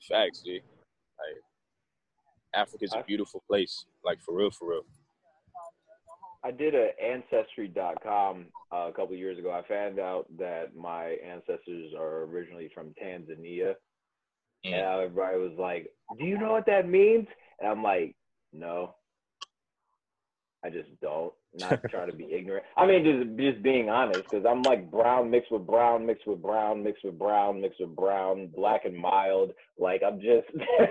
Facts, 0.07 0.41
G. 0.45 0.61
Like 0.61 1.41
Africa's 2.53 2.93
a 2.93 3.03
beautiful 3.03 3.43
place. 3.47 3.85
Like 4.03 4.19
for 4.21 4.35
real, 4.35 4.51
for 4.51 4.69
real. 4.69 4.81
I 6.43 6.51
did 6.51 6.75
a 6.75 6.89
ancestry.com 7.03 8.45
uh, 8.71 8.87
a 8.89 8.91
couple 8.93 9.15
years 9.15 9.39
ago. 9.39 9.51
I 9.51 9.67
found 9.67 9.99
out 9.99 10.27
that 10.37 10.75
my 10.75 11.15
ancestors 11.25 11.91
are 11.97 12.23
originally 12.25 12.69
from 12.73 12.93
Tanzania. 13.03 13.73
Mm. 14.63 14.73
And 14.73 14.75
everybody 14.75 15.37
was 15.39 15.57
like, 15.57 15.89
Do 16.19 16.25
you 16.25 16.37
know 16.37 16.51
what 16.51 16.67
that 16.67 16.87
means? 16.87 17.27
And 17.59 17.69
I'm 17.71 17.81
like, 17.81 18.15
No. 18.53 18.93
I 20.65 20.69
just 20.69 20.89
don't. 20.99 21.31
Not 21.53 21.79
trying 21.89 22.09
to 22.09 22.15
be 22.15 22.25
ignorant. 22.33 22.65
I 22.75 22.87
mean, 22.87 23.03
just 23.03 23.39
just 23.39 23.63
being 23.63 23.89
honest, 23.89 24.23
because 24.23 24.45
I'm 24.49 24.63
like 24.63 24.89
brown 24.89 25.29
mixed 25.29 25.51
with 25.51 25.65
brown 25.67 26.05
mixed 26.05 26.25
with 26.25 26.41
brown 26.41 26.83
mixed 26.83 27.05
with 27.05 27.19
brown 27.19 27.61
mixed 27.61 27.79
with 27.79 27.95
brown, 27.95 28.49
black 28.55 28.85
and 28.85 28.97
mild. 28.97 29.51
Like 29.77 30.01
I'm 30.05 30.19
just, 30.19 30.47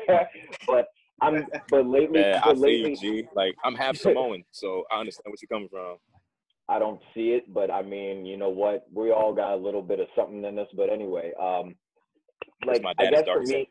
but 0.67 0.87
I'm. 1.21 1.45
But 1.71 1.87
lately, 1.87 2.21
Man, 2.21 2.37
I 2.37 2.47
but 2.47 2.55
feel 2.55 2.63
lately, 2.63 2.97
you, 3.01 3.23
G. 3.23 3.29
Like 3.35 3.55
I'm 3.65 3.75
half 3.75 3.97
Samoan, 3.97 4.45
so 4.53 4.85
I 4.93 5.01
understand 5.01 5.25
what 5.27 5.43
you're 5.43 5.49
coming 5.49 5.69
from. 5.69 5.97
I 6.69 6.79
don't 6.79 7.01
see 7.15 7.31
it, 7.31 7.53
but 7.53 7.71
I 7.71 7.83
mean, 7.83 8.25
you 8.25 8.37
know 8.37 8.49
what? 8.49 8.87
We 8.93 9.11
all 9.11 9.35
got 9.35 9.55
a 9.55 9.57
little 9.57 9.83
bit 9.83 9.99
of 10.01 10.07
something 10.17 10.45
in 10.45 10.59
us. 10.59 10.69
But 10.77 10.91
anyway, 10.91 11.33
um, 11.41 11.75
like 12.65 12.81
my 12.81 12.95
I 12.99 13.05
dad 13.05 13.15
is 13.15 13.23
guess 13.23 13.35
for 13.35 13.43
me, 13.43 13.69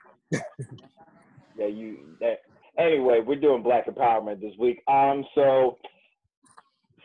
yeah, 1.57 1.67
you. 1.67 1.99
That, 2.19 2.41
anyway, 2.77 3.21
we're 3.25 3.39
doing 3.39 3.63
Black 3.63 3.87
Empowerment 3.87 4.41
this 4.41 4.53
week. 4.59 4.81
Um, 4.87 5.25
so 5.35 5.77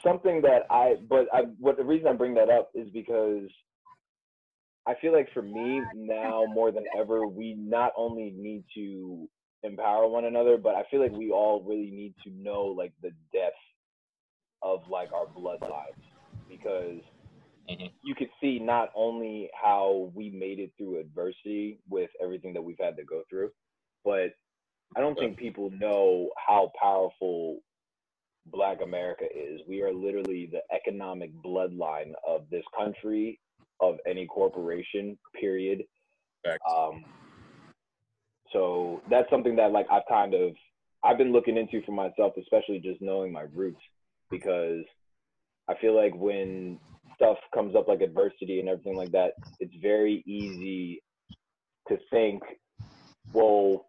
something 0.04 0.42
that 0.42 0.62
I, 0.70 0.96
but 1.08 1.26
I, 1.32 1.42
what 1.58 1.76
the 1.76 1.84
reason 1.84 2.08
I 2.08 2.12
bring 2.14 2.34
that 2.34 2.50
up 2.50 2.70
is 2.74 2.88
because 2.92 3.48
I 4.86 4.94
feel 5.00 5.12
like 5.12 5.28
for 5.34 5.42
me 5.42 5.90
now 5.94 6.46
more 6.46 6.72
than 6.72 6.86
ever, 6.98 7.26
we 7.26 7.54
not 7.54 7.92
only 7.96 8.30
need 8.36 8.64
to 8.74 9.28
empower 9.62 10.08
one 10.08 10.24
another, 10.24 10.56
but 10.56 10.74
I 10.74 10.84
feel 10.90 11.00
like 11.00 11.12
we 11.12 11.30
all 11.30 11.62
really 11.62 11.90
need 11.90 12.14
to 12.24 12.30
know 12.30 12.64
like 12.66 12.94
the 13.02 13.10
depth 13.32 13.56
of 14.62 14.80
like 14.88 15.12
our 15.12 15.26
bloodlines 15.26 16.02
because 16.48 17.02
Mhm. 17.70 17.92
you 18.02 18.14
could 18.14 18.30
see 18.40 18.58
not 18.58 18.90
only 18.94 19.50
how 19.60 20.12
we 20.14 20.30
made 20.30 20.58
it 20.60 20.72
through 20.78 21.00
adversity 21.00 21.80
with 21.88 22.10
everything 22.22 22.54
that 22.54 22.62
we've 22.62 22.78
had 22.80 22.96
to 22.96 23.04
go 23.04 23.22
through, 23.30 23.50
but 24.04 24.30
I 24.96 25.00
don't 25.00 25.18
think 25.18 25.38
people 25.38 25.70
know 25.70 26.30
how 26.46 26.72
powerful 26.80 27.60
Black 28.50 28.78
America 28.82 29.24
is. 29.24 29.60
We 29.68 29.82
are 29.82 29.92
literally 29.92 30.50
the 30.50 30.62
economic 30.74 31.30
bloodline 31.44 32.12
of 32.26 32.42
this 32.50 32.64
country, 32.76 33.40
of 33.80 33.96
any 34.06 34.26
corporation, 34.26 35.18
period. 35.38 35.82
Um, 36.70 37.04
so 38.52 39.02
that's 39.10 39.28
something 39.30 39.56
that 39.56 39.72
like 39.72 39.86
I've 39.90 40.02
kind 40.08 40.34
of 40.34 40.52
I've 41.04 41.18
been 41.18 41.32
looking 41.32 41.56
into 41.56 41.84
for 41.84 41.92
myself, 41.92 42.34
especially 42.40 42.80
just 42.80 43.00
knowing 43.00 43.32
my 43.32 43.44
roots, 43.54 43.80
because 44.30 44.84
I 45.68 45.74
feel 45.80 45.94
like 45.94 46.14
when 46.14 46.78
stuff 47.14 47.36
comes 47.54 47.76
up 47.76 47.88
like 47.88 48.00
adversity 48.00 48.60
and 48.60 48.68
everything 48.68 48.96
like 48.96 49.12
that, 49.12 49.32
it's 49.60 49.74
very 49.82 50.22
easy 50.26 51.02
to 51.88 51.98
think, 52.10 52.42
well, 53.32 53.86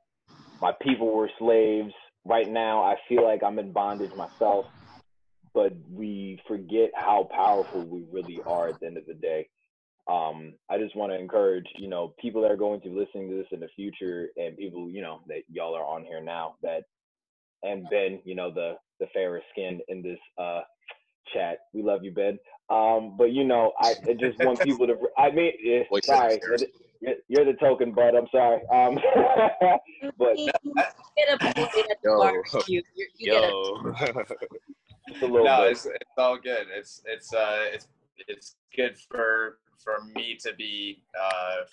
my 0.62 0.72
people 0.82 1.16
were 1.16 1.30
slaves. 1.40 1.94
Right 2.30 2.50
now, 2.50 2.84
I 2.84 2.96
feel 3.10 3.24
like 3.24 3.42
I'm 3.44 3.58
in 3.58 3.72
bondage 3.72 4.12
myself. 4.16 4.66
But 5.54 5.74
we 5.92 6.40
forget 6.48 6.92
how 6.96 7.28
powerful 7.36 7.82
we 7.82 8.06
really 8.12 8.40
are 8.46 8.70
at 8.70 8.80
the 8.80 8.86
end 8.86 8.98
of 8.98 9.08
the 9.08 9.16
day. 9.16 9.50
Um, 10.08 10.54
I 10.70 10.78
just 10.78 10.96
want 10.96 11.12
to 11.12 11.20
encourage, 11.20 11.66
you 11.78 11.90
know, 11.90 12.14
people 12.20 12.42
that 12.44 12.52
are 12.52 12.58
going 12.58 12.82
to 12.82 12.90
be 12.90 12.96
listening 12.96 13.30
to 13.30 13.36
this 13.36 13.48
in 13.52 13.60
the 13.60 13.68
future 13.76 14.30
and 14.38 14.56
people, 14.56 14.90
you 14.90 15.02
know, 15.02 15.22
that 15.28 15.42
y'all 15.52 15.76
are 15.76 15.84
on 15.84 16.06
here 16.06 16.22
now 16.22 16.56
that, 16.62 16.84
and 17.64 17.88
Ben, 17.90 18.20
you 18.26 18.36
know, 18.36 18.52
the, 18.54 18.74
the 19.00 19.08
fairest 19.14 19.48
skin 19.52 19.80
in 19.88 20.04
this, 20.04 20.20
uh, 20.38 20.62
chat. 21.34 21.60
We 21.74 21.84
love 21.84 22.04
you, 22.04 22.12
Ben. 22.12 22.38
Um, 22.70 23.16
but 23.18 23.32
you 23.32 23.44
know, 23.44 23.74
I, 23.80 23.96
I 24.08 24.14
just 24.14 24.38
want 24.40 24.62
people 24.62 24.88
to. 24.88 24.96
I 25.18 25.32
mean, 25.32 25.54
eh, 25.66 25.84
sorry, 26.04 26.40
you're, 26.44 26.60
you're, 27.02 27.46
the 27.46 27.54
token 27.54 27.94
bud. 27.94 28.16
I'm 28.16 28.28
sorry. 28.32 28.62
Um, 28.72 28.96
but 30.18 30.38
yo, 30.38 30.48
you, 32.68 32.84
you, 32.96 33.08
you 33.18 33.34
yo. 33.34 33.94
it's 35.08 35.22
a 35.22 35.26
little 35.26 35.46
no, 35.46 35.64
bit. 35.64 35.72
It's, 35.72 35.86
it's 35.86 36.18
all 36.18 36.38
good. 36.38 36.68
It's 36.76 37.02
it's 37.06 37.34
uh 37.34 37.66
it's 37.74 37.88
it's 38.28 38.56
good 38.76 38.98
for 39.10 39.60
for 39.84 40.04
me 40.16 40.38
to 40.42 40.54
be 40.56 41.04
uh 41.20 41.64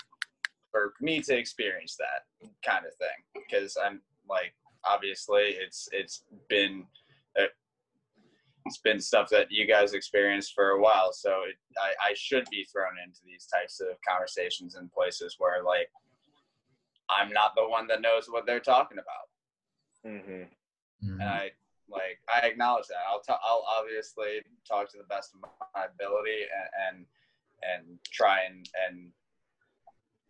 for 0.70 0.94
me 1.00 1.20
to 1.22 1.36
experience 1.36 1.96
that 1.98 2.50
kind 2.64 2.86
of 2.86 2.94
thing 2.94 3.42
because 3.48 3.76
I'm 3.82 4.00
like 4.28 4.54
obviously 4.84 5.56
it's 5.58 5.88
it's 5.92 6.22
been 6.48 6.84
it's 8.66 8.78
been 8.78 9.00
stuff 9.00 9.28
that 9.30 9.50
you 9.50 9.66
guys 9.66 9.94
experienced 9.94 10.54
for 10.54 10.70
a 10.70 10.80
while. 10.80 11.12
So 11.12 11.42
it, 11.48 11.56
I, 11.78 12.10
I 12.10 12.14
should 12.14 12.44
be 12.50 12.64
thrown 12.64 12.94
into 13.04 13.20
these 13.24 13.46
types 13.46 13.80
of 13.80 13.96
conversations 14.06 14.76
in 14.76 14.88
places 14.88 15.36
where 15.38 15.62
like 15.62 15.88
I'm 17.08 17.32
not 17.32 17.54
the 17.56 17.68
one 17.68 17.86
that 17.88 18.02
knows 18.02 18.26
what 18.28 18.46
they're 18.46 18.60
talking 18.60 18.98
about. 18.98 20.12
Mm-hmm. 20.12 20.32
Mm-hmm. 20.32 21.20
And 21.20 21.28
I 21.28 21.50
like 21.88 22.18
I 22.32 22.46
acknowledge 22.46 22.86
that. 22.88 23.04
I'll 23.08 23.22
i 23.28 23.38
I'll 23.44 23.64
obviously 23.78 24.42
talk 24.68 24.90
to 24.90 24.98
the 24.98 25.04
best 25.04 25.32
of 25.34 25.48
my 25.74 25.84
ability 25.84 26.42
and 26.88 26.96
and, 26.98 27.86
and 27.88 27.98
try 28.10 28.40
and 28.48 28.68
and 28.88 29.10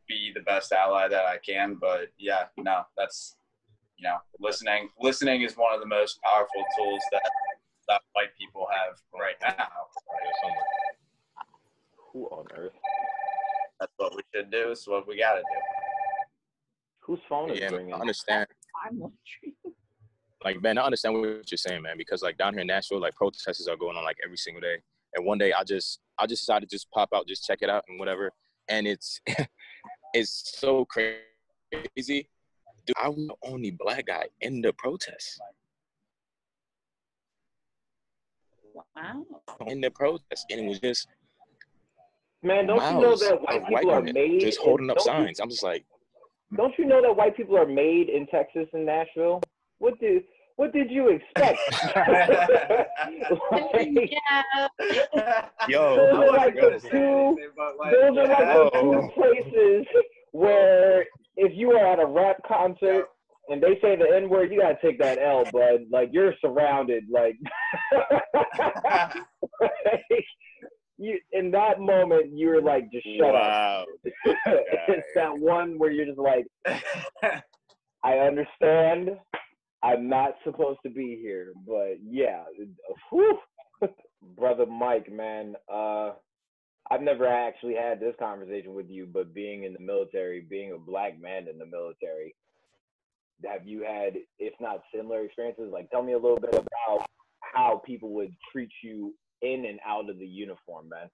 be 0.07 0.31
the 0.35 0.43
best 0.43 0.73
ally 0.73 1.09
that 1.09 1.25
I 1.25 1.39
can. 1.39 1.77
But 1.81 2.13
yeah, 2.19 2.45
no, 2.59 2.83
that's 2.97 3.37
you 3.97 4.05
know, 4.05 4.19
listening 4.39 4.91
listening 5.01 5.43
is 5.43 5.57
one 5.57 5.75
of 5.75 5.81
the 5.81 5.87
most 5.87 6.21
powerful 6.23 6.65
tools 6.77 7.03
that 7.13 7.23
that 7.89 8.03
white 8.13 8.37
people 8.39 8.67
have 8.71 8.97
right 9.13 9.37
now. 9.43 9.67
Who 12.13 12.25
on 12.27 12.47
earth? 12.57 12.73
That's 13.81 13.93
what 13.97 14.15
we 14.17 14.23
should 14.35 14.51
do. 14.51 14.71
It's 14.71 14.87
what 14.87 15.07
we 15.07 15.19
got 15.19 15.35
to 15.35 15.41
do. 15.41 15.61
Whose 17.01 17.21
phone 17.29 17.51
is 17.51 17.61
yeah, 17.61 17.71
ringing? 17.71 17.95
I 17.95 17.99
understand. 17.99 18.47
Like 20.45 20.63
man, 20.63 20.79
I 20.79 20.83
understand 20.83 21.19
what 21.19 21.51
you're 21.51 21.59
saying, 21.59 21.83
man. 21.83 21.97
Because 21.99 22.23
like 22.23 22.39
down 22.39 22.53
here 22.53 22.61
in 22.61 22.69
Nashville, 22.69 23.01
like 23.01 23.17
protests 23.17 23.67
are 23.67 23.77
going 23.77 23.97
on 23.97 24.05
like 24.05 24.19
every 24.25 24.37
single 24.37 24.61
day. 24.61 24.77
And 25.15 25.27
one 25.27 25.39
day 25.39 25.53
I 25.53 25.65
just 25.65 25.99
I 26.19 26.27
just 26.27 26.43
decided 26.43 26.69
to 26.69 26.77
just 26.77 26.89
pop 26.93 27.09
out, 27.13 27.27
just 27.27 27.45
check 27.45 27.61
it 27.63 27.71
out 27.71 27.83
and 27.89 27.99
whatever. 27.99 28.31
And 28.69 28.87
it's 28.87 29.21
it's 30.15 30.53
so 30.57 30.85
crazy. 30.85 31.25
Dude, 31.97 32.97
I'm 32.97 33.27
the 33.27 33.35
only 33.43 33.73
black 33.73 34.07
guy 34.07 34.27
in 34.41 34.61
the 34.61 34.73
protest. 34.75 35.41
Wow. 38.77 39.25
In 39.67 39.81
the 39.81 39.91
protest, 39.91 40.47
and 40.51 40.61
it 40.61 40.69
was 40.69 40.81
just 40.81 41.09
man. 42.43 42.67
Don't 42.67 42.83
you 42.83 43.01
know 43.01 43.17
that 43.17 43.41
white 43.43 43.67
people 43.67 43.73
white 43.73 43.87
are 43.87 44.03
made 44.03 44.41
just 44.41 44.59
holding 44.59 44.91
up 44.91 45.01
signs? 45.01 45.39
You, 45.39 45.45
I'm 45.45 45.51
just 45.51 45.63
like, 45.63 45.85
don't 46.55 46.75
you 46.79 46.85
know 46.85 47.01
that 47.01 47.17
white 47.17 47.37
people 47.37 47.57
are 47.57 47.67
made 47.67 48.09
in 48.09 48.27
Texas 48.27 48.69
and 48.73 48.85
Nashville? 48.85 49.41
What 49.79 49.99
did 49.99 50.25
what 50.57 50.73
did 50.73 50.91
you 50.91 51.09
expect? 51.09 51.59
like, 53.51 54.13
Yo, 55.69 55.97
those 55.97 56.15
are 56.15 56.33
like 56.37 56.55
the 56.55 56.81
two. 56.91 57.39
Those 57.57 58.19
are 58.19 58.29
like 58.29 58.39
the 58.39 58.71
two 58.81 59.11
places 59.15 59.87
where 60.33 61.07
if 61.37 61.53
you 61.55 61.73
are 61.73 61.93
at 61.93 61.99
a 61.99 62.07
rap 62.07 62.37
concert 62.47 63.09
and 63.49 63.63
they 63.63 63.79
say 63.81 63.97
the 63.97 64.15
N 64.15 64.29
word, 64.29 64.53
you 64.53 64.61
gotta 64.61 64.79
take 64.83 64.99
that 64.99 65.19
L, 65.19 65.45
bud. 65.53 65.87
Like 65.91 66.11
you're 66.13 66.35
surrounded. 66.41 67.05
Like, 67.11 67.37
like 69.61 69.75
you 70.99 71.19
in 71.33 71.51
that 71.53 71.81
moment, 71.81 72.33
you're 72.33 72.61
like 72.61 72.91
just 72.91 73.07
shut 73.19 73.33
wow. 73.33 73.83
up. 73.83 74.13
it's 74.89 75.09
that 75.15 75.37
one 75.39 75.79
where 75.79 75.91
you're 75.91 76.07
just 76.07 76.19
like, 76.19 76.47
I 78.05 78.19
understand. 78.19 79.11
I'm 79.83 80.09
not 80.09 80.33
supposed 80.43 80.81
to 80.85 80.91
be 80.91 81.19
here, 81.21 81.53
but 81.67 81.99
yeah, 82.03 82.45
whew. 83.11 83.39
brother 84.37 84.67
Mike, 84.67 85.13
man. 85.13 85.55
Uh, 85.73 86.13
I've 86.91 87.03
never 87.03 87.27
actually 87.27 87.75
had 87.75 88.01
this 88.01 88.15
conversation 88.19 88.75
with 88.75 88.89
you, 88.89 89.07
but 89.13 89.35
being 89.35 89.65
in 89.65 89.73
the 89.73 89.81
military, 89.81 90.41
being 90.41 90.73
a 90.73 90.79
black 90.79 91.21
man 91.21 91.47
in 91.49 91.59
the 91.59 91.67
military, 91.67 92.35
have 93.45 93.67
you 93.67 93.83
had, 93.83 94.15
if 94.39 94.55
not 94.61 94.83
similar 94.95 95.25
experiences? 95.25 95.71
Like, 95.73 95.91
tell 95.91 96.03
me 96.03 96.13
a 96.13 96.19
little 96.19 96.41
bit 96.41 96.55
about 96.55 97.07
how 97.41 97.83
people 97.85 98.15
would 98.15 98.35
treat 98.53 98.71
you 98.83 99.15
in 99.43 99.67
and 99.67 99.79
out 99.87 100.09
of 100.09 100.19
the 100.19 100.27
uniform, 100.27 100.89
man. 100.89 101.09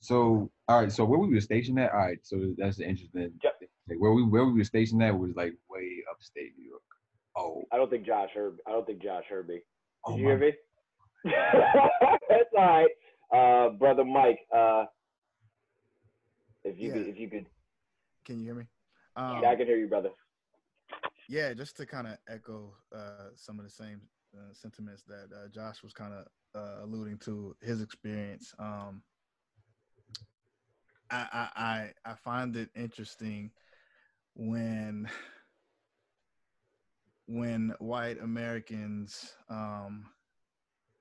So, 0.00 0.50
all 0.68 0.80
right. 0.80 0.92
So 0.92 1.04
where 1.04 1.18
we 1.18 1.32
were 1.32 1.40
stationed 1.40 1.78
at, 1.78 1.92
all 1.92 1.98
right. 1.98 2.18
So 2.22 2.54
that's 2.56 2.76
the 2.76 2.88
interesting. 2.88 3.32
Yep. 3.42 3.54
Like 3.88 3.98
where 3.98 4.12
we 4.12 4.24
where 4.24 4.44
we 4.44 4.52
were 4.52 4.64
stationed 4.64 5.02
at 5.02 5.16
was 5.18 5.34
like 5.36 5.54
way 5.70 6.02
upstate 6.10 6.52
New 6.58 6.68
York. 6.68 6.82
Oh. 7.36 7.62
I 7.72 7.76
don't 7.76 7.90
think 7.90 8.06
Josh 8.06 8.30
heard. 8.34 8.58
I 8.66 8.72
don't 8.72 8.86
think 8.86 9.02
Josh 9.02 9.24
heard 9.28 9.48
me. 9.48 9.54
Did 9.54 9.62
oh, 10.06 10.16
you 10.16 10.26
hear 10.26 10.38
me? 10.38 10.52
that's 11.24 12.50
all 12.56 12.64
right, 12.64 12.88
uh, 13.34 13.70
brother 13.70 14.04
Mike. 14.04 14.38
Uh, 14.54 14.84
if 16.64 16.78
you 16.78 16.88
yeah. 16.88 16.94
could, 16.94 17.06
if 17.08 17.18
you 17.18 17.28
could. 17.28 17.46
Can 18.24 18.38
you 18.38 18.44
hear 18.44 18.54
me? 18.54 18.64
Um, 19.16 19.40
yeah, 19.42 19.50
I 19.50 19.56
can 19.56 19.66
hear 19.66 19.76
you, 19.76 19.88
brother. 19.88 20.10
Yeah, 21.28 21.52
just 21.54 21.76
to 21.78 21.86
kind 21.86 22.06
of 22.06 22.18
echo 22.28 22.74
uh, 22.94 23.30
some 23.34 23.58
of 23.58 23.64
the 23.64 23.70
same 23.70 24.00
uh, 24.36 24.52
sentiments 24.52 25.02
that 25.08 25.28
uh, 25.34 25.48
Josh 25.48 25.82
was 25.82 25.92
kind 25.92 26.14
of 26.14 26.26
uh, 26.54 26.84
alluding 26.84 27.18
to 27.18 27.56
his 27.60 27.82
experience. 27.82 28.54
Um, 28.58 29.02
I, 31.10 31.48
I 31.56 31.90
I 32.04 32.14
find 32.14 32.56
it 32.56 32.70
interesting 32.74 33.50
when 34.34 35.08
when 37.26 37.74
white 37.78 38.20
Americans 38.20 39.34
um, 39.48 40.06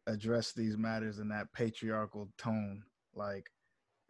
address 0.07 0.53
these 0.53 0.77
matters 0.77 1.19
in 1.19 1.29
that 1.29 1.51
patriarchal 1.53 2.29
tone, 2.37 2.83
like 3.13 3.49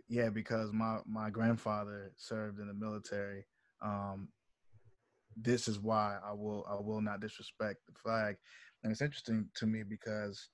yeah, 0.07 0.29
because 0.29 0.71
my 0.71 0.99
my 1.05 1.29
grandfather 1.29 2.13
served 2.17 2.59
in 2.59 2.67
the 2.67 2.73
military. 2.73 3.45
Um, 3.81 4.29
this 5.35 5.67
is 5.67 5.79
why 5.79 6.17
I 6.25 6.33
will 6.33 6.65
I 6.69 6.75
will 6.75 7.01
not 7.01 7.19
disrespect 7.19 7.79
the 7.87 7.93
flag. 7.93 8.37
And 8.83 8.91
it's 8.91 9.01
interesting 9.01 9.49
to 9.55 9.65
me 9.65 9.83
because 9.83 10.49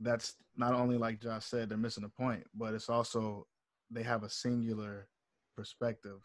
that's 0.00 0.34
not 0.56 0.74
only 0.74 0.96
like 0.96 1.20
Josh 1.20 1.44
said, 1.44 1.68
they're 1.68 1.78
missing 1.78 2.04
a 2.04 2.08
point, 2.08 2.44
but 2.54 2.74
it's 2.74 2.88
also 2.88 3.46
they 3.90 4.02
have 4.02 4.22
a 4.22 4.30
singular 4.30 5.08
perspective. 5.56 6.20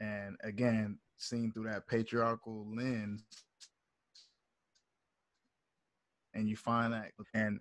And 0.00 0.36
again, 0.42 0.98
seen 1.18 1.52
through 1.52 1.64
that 1.64 1.88
patriarchal 1.88 2.66
lens. 2.74 3.22
And 6.34 6.48
you 6.48 6.56
find 6.56 6.92
that 6.92 7.12
and 7.32 7.60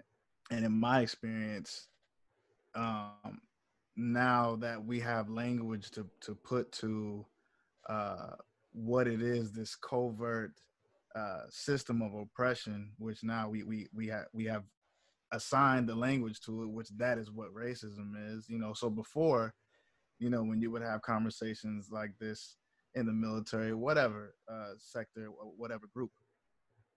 and 0.51 0.65
in 0.65 0.71
my 0.73 1.01
experience, 1.01 1.87
um, 2.75 3.39
now 3.95 4.57
that 4.57 4.83
we 4.83 4.99
have 4.99 5.29
language 5.29 5.91
to 5.91 6.05
to 6.21 6.35
put 6.35 6.71
to 6.73 7.25
uh, 7.87 8.31
what 8.75 9.07
it 9.07 9.21
is 9.21 9.51
this 9.51 9.75
covert 9.75 10.51
uh, 11.15 11.43
system 11.49 12.01
of 12.01 12.13
oppression 12.13 12.91
which 12.97 13.23
now 13.23 13.47
we 13.47 13.63
we 13.63 13.87
we 13.93 14.05
have 14.07 14.25
we 14.33 14.43
have 14.43 14.63
assigned 15.31 15.87
the 15.87 15.95
language 15.95 16.41
to 16.41 16.63
it 16.63 16.69
which 16.69 16.89
that 16.97 17.17
is 17.17 17.31
what 17.31 17.53
racism 17.53 18.13
is 18.35 18.49
you 18.49 18.59
know? 18.59 18.73
So 18.73 18.89
before 18.89 19.53
you 20.19 20.29
know 20.29 20.43
when 20.43 20.61
you 20.61 20.71
would 20.71 20.81
have 20.81 21.01
conversations 21.01 21.89
like 21.89 22.11
this 22.19 22.57
in 22.95 23.05
the 23.05 23.13
military 23.13 23.73
whatever 23.73 24.35
uh, 24.51 24.73
sector 24.77 25.29
whatever 25.57 25.87
group 25.93 26.11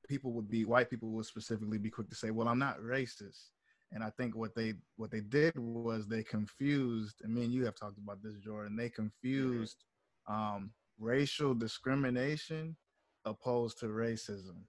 people 0.09 0.33
would 0.33 0.49
be 0.49 0.65
white 0.65 0.91
people 0.91 1.11
would 1.11 1.27
specifically 1.27 1.79
be 1.79 1.91
quick 1.91 2.09
to 2.09 2.17
say 2.17 2.31
well 2.31 2.49
i'm 2.49 2.59
not 2.59 2.81
racist. 2.81 3.51
And 3.93 4.03
i 4.03 4.11
think 4.11 4.35
what 4.37 4.55
they 4.55 4.75
what 4.97 5.11
they 5.11 5.21
did 5.21 5.57
was 5.57 6.07
they 6.07 6.23
confused 6.23 7.23
I 7.25 7.29
mean 7.29 7.51
you 7.53 7.65
have 7.65 7.77
talked 7.77 7.99
about 7.99 8.23
this 8.23 8.39
jordan 8.39 8.77
they 8.77 8.91
confused 8.91 9.85
um, 10.29 10.71
racial 10.99 11.55
discrimination 11.55 12.77
opposed 13.25 13.79
to 13.81 13.87
racism. 13.87 14.65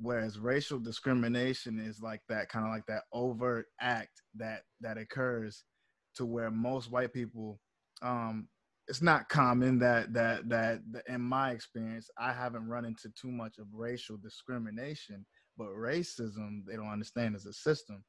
whereas 0.00 0.38
racial 0.38 0.78
discrimination 0.78 1.78
is 1.78 2.00
like 2.00 2.20
that 2.28 2.48
kind 2.48 2.64
of 2.66 2.72
like 2.72 2.86
that 2.86 3.02
overt 3.12 3.66
act 3.80 4.22
that 4.34 4.62
that 4.80 4.98
occurs 4.98 5.64
to 6.14 6.24
where 6.26 6.50
most 6.50 6.90
white 6.90 7.12
people 7.12 7.60
um 8.02 8.48
it's 8.88 9.02
not 9.02 9.28
common 9.28 9.78
that 9.78 10.12
that 10.12 10.48
that 10.48 10.80
in 11.08 11.20
my 11.20 11.50
experience 11.50 12.10
i 12.18 12.32
haven't 12.32 12.68
run 12.68 12.84
into 12.84 13.08
too 13.20 13.30
much 13.30 13.58
of 13.58 13.66
racial 13.72 14.16
discrimination 14.16 15.24
but 15.56 15.68
racism 15.68 16.64
they 16.66 16.76
don't 16.76 16.92
understand 16.92 17.34
as 17.34 17.46
a 17.46 17.52
system 17.52 18.02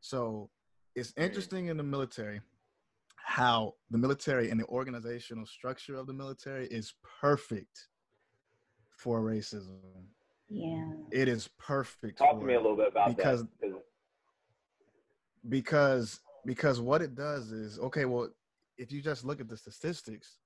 so 0.00 0.48
it's 0.94 1.12
interesting 1.16 1.68
in 1.68 1.76
the 1.76 1.82
military 1.82 2.40
how 3.32 3.72
the 3.90 3.96
military 3.96 4.50
and 4.50 4.60
the 4.60 4.66
organizational 4.66 5.46
structure 5.46 5.96
of 5.96 6.06
the 6.06 6.12
military 6.12 6.66
is 6.66 6.92
perfect 7.20 7.88
for 8.90 9.22
racism. 9.22 9.78
Yeah. 10.50 10.90
It 11.10 11.28
is 11.28 11.48
perfect 11.58 12.18
talk 12.18 12.38
to 12.38 12.44
me 12.44 12.54
a 12.54 12.60
little 12.60 12.76
bit 12.76 12.88
about 12.88 13.16
because, 13.16 13.44
that 13.62 13.72
because 15.48 16.20
because 16.44 16.78
what 16.78 17.00
it 17.00 17.14
does 17.14 17.52
is 17.52 17.78
okay 17.78 18.04
well 18.04 18.28
if 18.76 18.92
you 18.92 19.00
just 19.00 19.24
look 19.24 19.40
at 19.40 19.48
the 19.48 19.56
statistics, 19.56 20.38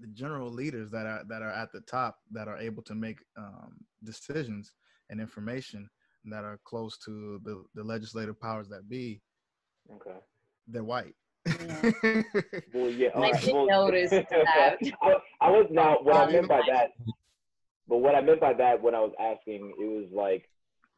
the 0.00 0.08
general 0.08 0.50
leaders 0.50 0.90
that 0.90 1.06
are 1.06 1.22
that 1.28 1.42
are 1.42 1.50
at 1.50 1.70
the 1.72 1.80
top 1.82 2.18
that 2.32 2.48
are 2.48 2.58
able 2.58 2.82
to 2.82 2.94
make 2.96 3.18
um, 3.36 3.76
decisions 4.02 4.72
and 5.10 5.20
information 5.20 5.88
that 6.24 6.42
are 6.42 6.58
close 6.64 6.98
to 6.98 7.40
the, 7.44 7.62
the 7.76 7.84
legislative 7.84 8.40
powers 8.40 8.68
that 8.68 8.88
be, 8.88 9.20
okay, 9.94 10.18
they're 10.66 10.82
white. 10.82 11.14
Yeah. 11.48 12.22
well, 12.74 12.90
yeah, 12.90 13.08
I 13.14 13.20
right. 13.20 13.40
did 13.40 13.54
well, 13.54 13.66
notice 13.66 14.10
that. 14.10 14.76
I, 15.02 15.14
I 15.40 15.50
was 15.50 15.66
not 15.70 16.04
what 16.04 16.16
I 16.16 16.24
Um, 16.26 16.32
meant 16.32 16.48
by 16.48 16.60
that, 16.68 16.90
but 17.88 17.98
what 17.98 18.14
I 18.14 18.20
meant 18.20 18.40
by 18.40 18.54
that 18.54 18.82
when 18.82 18.94
I 18.94 19.00
was 19.00 19.12
asking, 19.20 19.72
it 19.78 19.84
was 19.86 20.08
like 20.12 20.48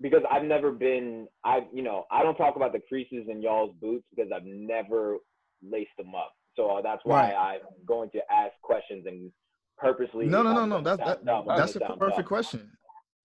because 0.01 0.23
I've 0.31 0.45
never 0.45 0.73
been, 0.73 1.29
I 1.45 1.61
you 1.73 1.83
know, 1.83 2.07
I 2.11 2.23
don't 2.23 2.37
talk 2.37 2.57
about 2.57 2.73
the 2.73 2.81
creases 2.89 3.27
in 3.29 3.43
y'all's 3.43 3.75
boots 3.81 4.05
because 4.15 4.31
I've 4.35 4.45
never 4.45 5.19
laced 5.63 5.97
them 5.99 6.15
up. 6.15 6.33
So 6.57 6.69
uh, 6.79 6.83
that's 6.83 7.03
why 7.05 7.33
Right. 7.33 7.37
I'm 7.37 7.61
going 7.87 8.11
to 8.11 8.21
ask 8.33 8.53
questions 8.63 9.05
and 9.07 9.31
purposely. 9.79 10.27
no, 10.27 10.43
no, 10.43 10.53
no, 10.53 10.67
no. 10.67 10.81
That's 10.83 11.01
sound 11.01 11.27
that, 11.27 11.45
that's 11.47 11.77
a 11.77 11.81
perfect 11.81 12.17
dumb. 12.17 12.25
question. 12.25 12.73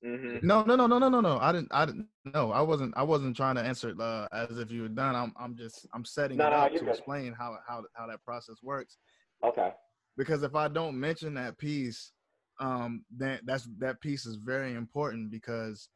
Mhm. 0.06 0.44
No, 0.44 0.64
no, 0.64 0.76
no, 0.76 0.86
no, 0.88 1.00
no, 1.00 1.10
no, 1.10 1.22
no. 1.22 1.40
I 1.40 1.52
didn't. 1.52 1.70
I 1.72 1.86
didn't. 1.88 2.08
No, 2.26 2.52
I 2.52 2.62
wasn't. 2.62 2.94
I 2.96 3.04
wasn't 3.04 3.36
trying 3.36 3.56
to 3.56 3.62
answer 3.62 3.90
it 3.90 4.00
uh, 4.00 4.28
as 4.32 4.60
if 4.60 4.70
you 4.72 4.84
were 4.84 4.88
done. 4.90 5.16
I'm. 5.16 5.34
I'm 5.40 5.56
just. 5.58 5.88
I'm 5.94 6.06
setting 6.06 6.38
No, 6.38 6.48
it 6.48 6.52
no, 6.52 6.56
up 6.58 6.72
to 6.74 6.80
good. 6.80 6.90
explain 6.90 7.34
how 7.34 7.58
how 7.68 7.84
how 7.94 8.06
that 8.08 8.24
process 8.24 8.58
works. 8.62 8.98
Okay. 9.44 9.72
because 10.18 10.44
if 10.44 10.56
I 10.56 10.68
don't 10.68 11.00
mention 11.00 11.34
that 11.36 11.58
piece, 11.58 12.14
um, 12.60 13.04
then 13.10 13.40
that's 13.46 13.68
that 13.80 14.00
piece 14.00 14.26
is 14.26 14.38
very 14.38 14.74
important 14.74 15.32
because 15.32 15.90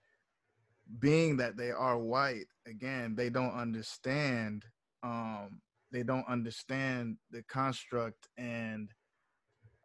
being 0.99 1.37
that 1.37 1.55
they 1.55 1.71
are 1.71 1.97
white, 1.99 2.47
again, 2.67 3.15
they 3.15 3.29
don't 3.29 3.53
understand. 3.53 4.65
Um, 5.03 5.61
they 5.91 6.03
don't 6.03 6.27
understand 6.27 7.17
the 7.31 7.43
construct 7.43 8.27
and 8.37 8.91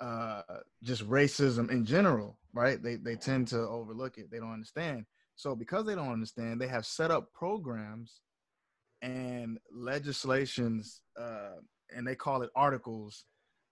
uh, 0.01 0.43
just 0.83 1.09
racism 1.09 1.71
in 1.71 1.85
general, 1.85 2.39
right? 2.53 2.83
They 2.83 2.97
they 2.97 3.17
tend 3.17 3.49
to 3.49 3.61
overlook 3.61 4.19
it. 4.19 4.31
They 4.31 4.39
don't 4.39 4.53
understand. 4.53 5.07
So 5.37 5.55
because 5.55 5.87
they 5.87 5.95
don't 5.95 6.13
understand, 6.13 6.61
they 6.61 6.69
have 6.69 6.87
set 6.87 7.11
up 7.11 7.33
programs 7.33 8.21
and 9.03 9.59
legislations, 9.73 11.03
uh, 11.21 11.57
and 11.95 12.07
they 12.07 12.15
call 12.15 12.43
it 12.43 12.51
articles, 12.55 13.25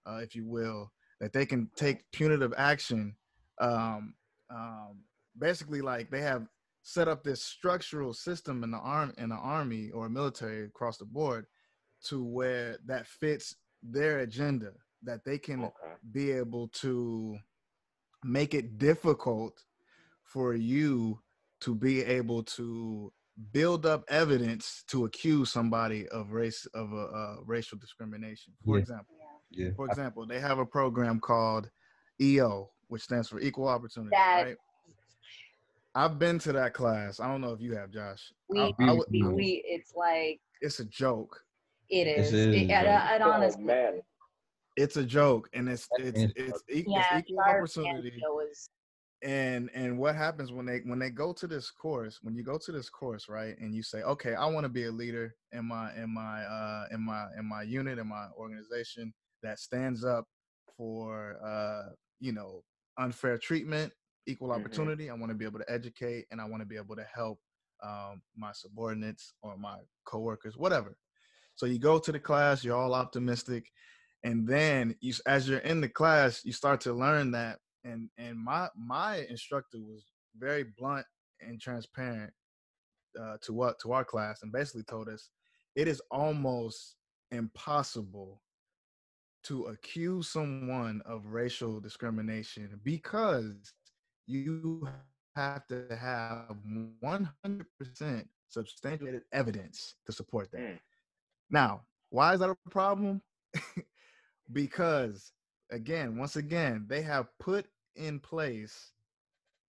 uh, 0.05 0.17
if 0.17 0.35
you 0.35 0.45
will, 0.45 0.91
that 1.19 1.33
they 1.33 1.45
can 1.45 1.69
take 1.75 2.03
punitive 2.11 2.53
action. 2.57 3.15
Um, 3.59 4.13
um, 4.49 5.03
basically, 5.37 5.81
like 5.81 6.09
they 6.09 6.21
have 6.21 6.47
set 6.83 7.07
up 7.07 7.23
this 7.23 7.41
structural 7.41 8.13
system 8.13 8.63
in 8.63 8.71
the 8.71 8.77
arm 8.77 9.13
in 9.17 9.29
the 9.29 9.35
army 9.35 9.89
or 9.93 10.09
military 10.09 10.65
across 10.65 10.97
the 10.97 11.05
board 11.05 11.45
to 12.05 12.23
where 12.23 12.77
that 12.85 13.07
fits 13.07 13.55
their 13.81 14.19
agenda 14.19 14.71
that 15.03 15.23
they 15.25 15.37
can 15.37 15.65
Okay. 15.65 15.93
be 16.11 16.31
able 16.31 16.67
to 16.69 17.37
make 18.23 18.53
it 18.53 18.77
difficult 18.77 19.63
for 20.23 20.53
you 20.55 21.19
to 21.61 21.75
be 21.75 22.01
able 22.03 22.43
to 22.43 23.11
build 23.51 23.85
up 23.85 24.03
evidence 24.09 24.83
to 24.87 25.05
accuse 25.05 25.51
somebody 25.51 26.07
of 26.09 26.31
race 26.31 26.65
of 26.73 26.91
a 26.93 26.95
uh, 26.95 27.35
racial 27.45 27.77
discrimination. 27.77 28.53
For 28.63 28.77
Yeah. 28.77 28.81
example, 28.81 29.15
Yeah. 29.49 29.69
for 29.75 29.85
example, 29.87 30.25
they 30.25 30.39
have 30.39 30.59
a 30.59 30.65
program 30.65 31.19
called 31.19 31.69
EO, 32.21 32.71
which 32.87 33.01
stands 33.03 33.27
for 33.29 33.39
Equal 33.39 33.67
Opportunity. 33.67 34.11
That- 34.15 34.43
right? 34.45 34.57
I've 35.95 36.17
been 36.17 36.39
to 36.39 36.51
that 36.53 36.73
class. 36.73 37.19
I 37.19 37.27
don't 37.27 37.41
know 37.41 37.53
if 37.53 37.61
you 37.61 37.75
have, 37.75 37.91
Josh. 37.91 38.31
We, 38.49 38.59
I- 38.61 38.73
I 38.79 38.91
would- 38.93 39.07
we, 39.11 39.23
we, 39.23 39.63
it's 39.65 39.93
like 39.95 40.39
it's 40.61 40.79
a 40.79 40.85
joke. 40.85 41.43
it 41.89 42.05
This 42.05 42.27
is. 42.27 42.33
is 42.33 42.47
It, 42.47 42.69
a 42.69 42.73
and, 42.73 42.87
and 42.87 43.23
Oh 43.23 43.31
honestly, 43.31 43.63
man. 43.63 44.01
It's 44.75 44.97
a 44.97 45.03
joke, 45.03 45.49
and 45.53 45.69
it's 45.69 45.87
it's 45.97 46.21
Yeah. 46.21 46.27
it's, 46.35 46.63
yeah, 46.69 46.99
it's 46.99 47.29
equal 47.29 47.39
opportunity. 47.41 48.09
band 48.09 48.23
was 48.29 48.69
and 49.21 49.69
and 49.73 49.97
what 49.97 50.15
happens 50.15 50.51
when 50.51 50.65
they 50.65 50.79
when 50.79 50.99
they 50.99 51.09
go 51.09 51.31
to 51.31 51.47
this 51.47 51.71
course 51.71 52.19
when 52.23 52.35
you 52.35 52.43
go 52.43 52.57
to 52.57 52.71
this 52.73 52.89
course 52.89 53.29
right 53.29 53.57
and 53.59 53.73
you 53.73 53.81
say 53.81 54.01
okay 54.01 54.35
i 54.35 54.45
want 54.45 54.65
to 54.65 54.69
be 54.69 54.83
a 54.85 54.91
leader 54.91 55.33
in 55.53 55.65
my 55.65 55.95
in 55.95 56.13
my 56.13 56.43
uh 56.43 56.85
in 56.91 56.99
my 56.99 57.27
in 57.39 57.45
my 57.47 57.61
unit 57.61 57.97
in 57.99 58.07
my 58.07 58.27
organization 58.37 59.13
that 59.41 59.59
stands 59.59 60.03
up 60.03 60.25
for 60.75 61.37
uh 61.45 61.93
you 62.19 62.33
know 62.33 62.63
unfair 62.97 63.37
treatment 63.37 63.93
equal 64.27 64.49
Mhm. 64.49 64.55
opportunity 64.55 65.09
i 65.09 65.13
want 65.13 65.29
to 65.29 65.37
be 65.37 65.45
able 65.45 65.59
to 65.59 65.71
educate 65.71 66.25
and 66.31 66.41
i 66.41 66.45
want 66.45 66.61
to 66.61 66.67
be 66.67 66.75
able 66.75 66.95
to 66.95 67.05
help 67.15 67.39
um 67.81 68.21
my 68.35 68.51
subordinates 68.51 69.33
or 69.41 69.55
my 69.57 69.77
coworkers 70.03 70.57
whatever 70.57 70.97
so 71.55 71.65
you 71.65 71.79
go 71.79 71.97
to 71.97 72.11
the 72.11 72.19
class 72.19 72.61
you're 72.63 72.75
all 72.75 72.93
optimistic 72.93 73.71
and 74.23 74.47
then 74.47 74.95
you 75.01 75.13
as 75.27 75.47
you're 75.47 75.59
in 75.59 75.81
the 75.81 75.89
class 75.89 76.43
you 76.43 76.51
start 76.51 76.79
to 76.81 76.93
learn 76.93 77.31
that 77.31 77.59
and 77.83 78.09
and 78.17 78.37
my 78.37 78.67
my 78.77 79.17
instructor 79.29 79.79
was 79.79 80.05
very 80.37 80.65
blunt 80.77 81.05
and 81.41 81.59
transparent 81.59 82.31
uh, 83.21 83.37
to 83.41 83.53
what 83.53 83.79
to 83.79 83.91
our 83.91 84.03
class 84.03 84.41
and 84.41 84.51
basically 84.51 84.83
told 84.83 85.09
us 85.09 85.29
it 85.75 85.87
is 85.87 86.01
almost 86.11 86.95
impossible 87.31 88.41
to 89.43 89.65
accuse 89.65 90.29
someone 90.29 91.01
of 91.05 91.25
racial 91.27 91.79
discrimination 91.79 92.79
because 92.83 93.73
you 94.25 94.87
have 95.35 95.67
to 95.67 95.85
have 95.99 96.55
100% 97.03 98.25
substantiated 98.49 99.23
evidence 99.33 99.95
to 100.05 100.13
support 100.13 100.49
that. 100.51 100.61
Mm. 100.61 100.79
Now, 101.49 101.81
why 102.09 102.33
is 102.33 102.39
that 102.39 102.49
a 102.49 102.69
problem? 102.69 103.21
because 104.53 105.31
again, 105.71 106.17
once 106.17 106.35
again, 106.35 106.85
they 106.87 107.01
have 107.01 107.27
put 107.39 107.65
in 107.95 108.19
place 108.19 108.91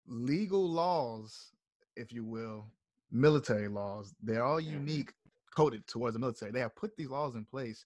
legal 0.07 0.69
laws, 0.69 1.53
if 1.97 2.13
you 2.13 2.25
will, 2.25 2.67
military 3.11 3.69
laws. 3.69 4.15
They're 4.23 4.45
all 4.45 4.61
unique, 4.61 5.13
coded 5.55 5.87
towards 5.87 6.15
the 6.15 6.21
military. 6.21 6.53
They 6.53 6.61
have 6.61 6.77
put 6.77 6.97
these 6.97 7.11
laws 7.11 7.35
in 7.35 7.45
place 7.45 7.85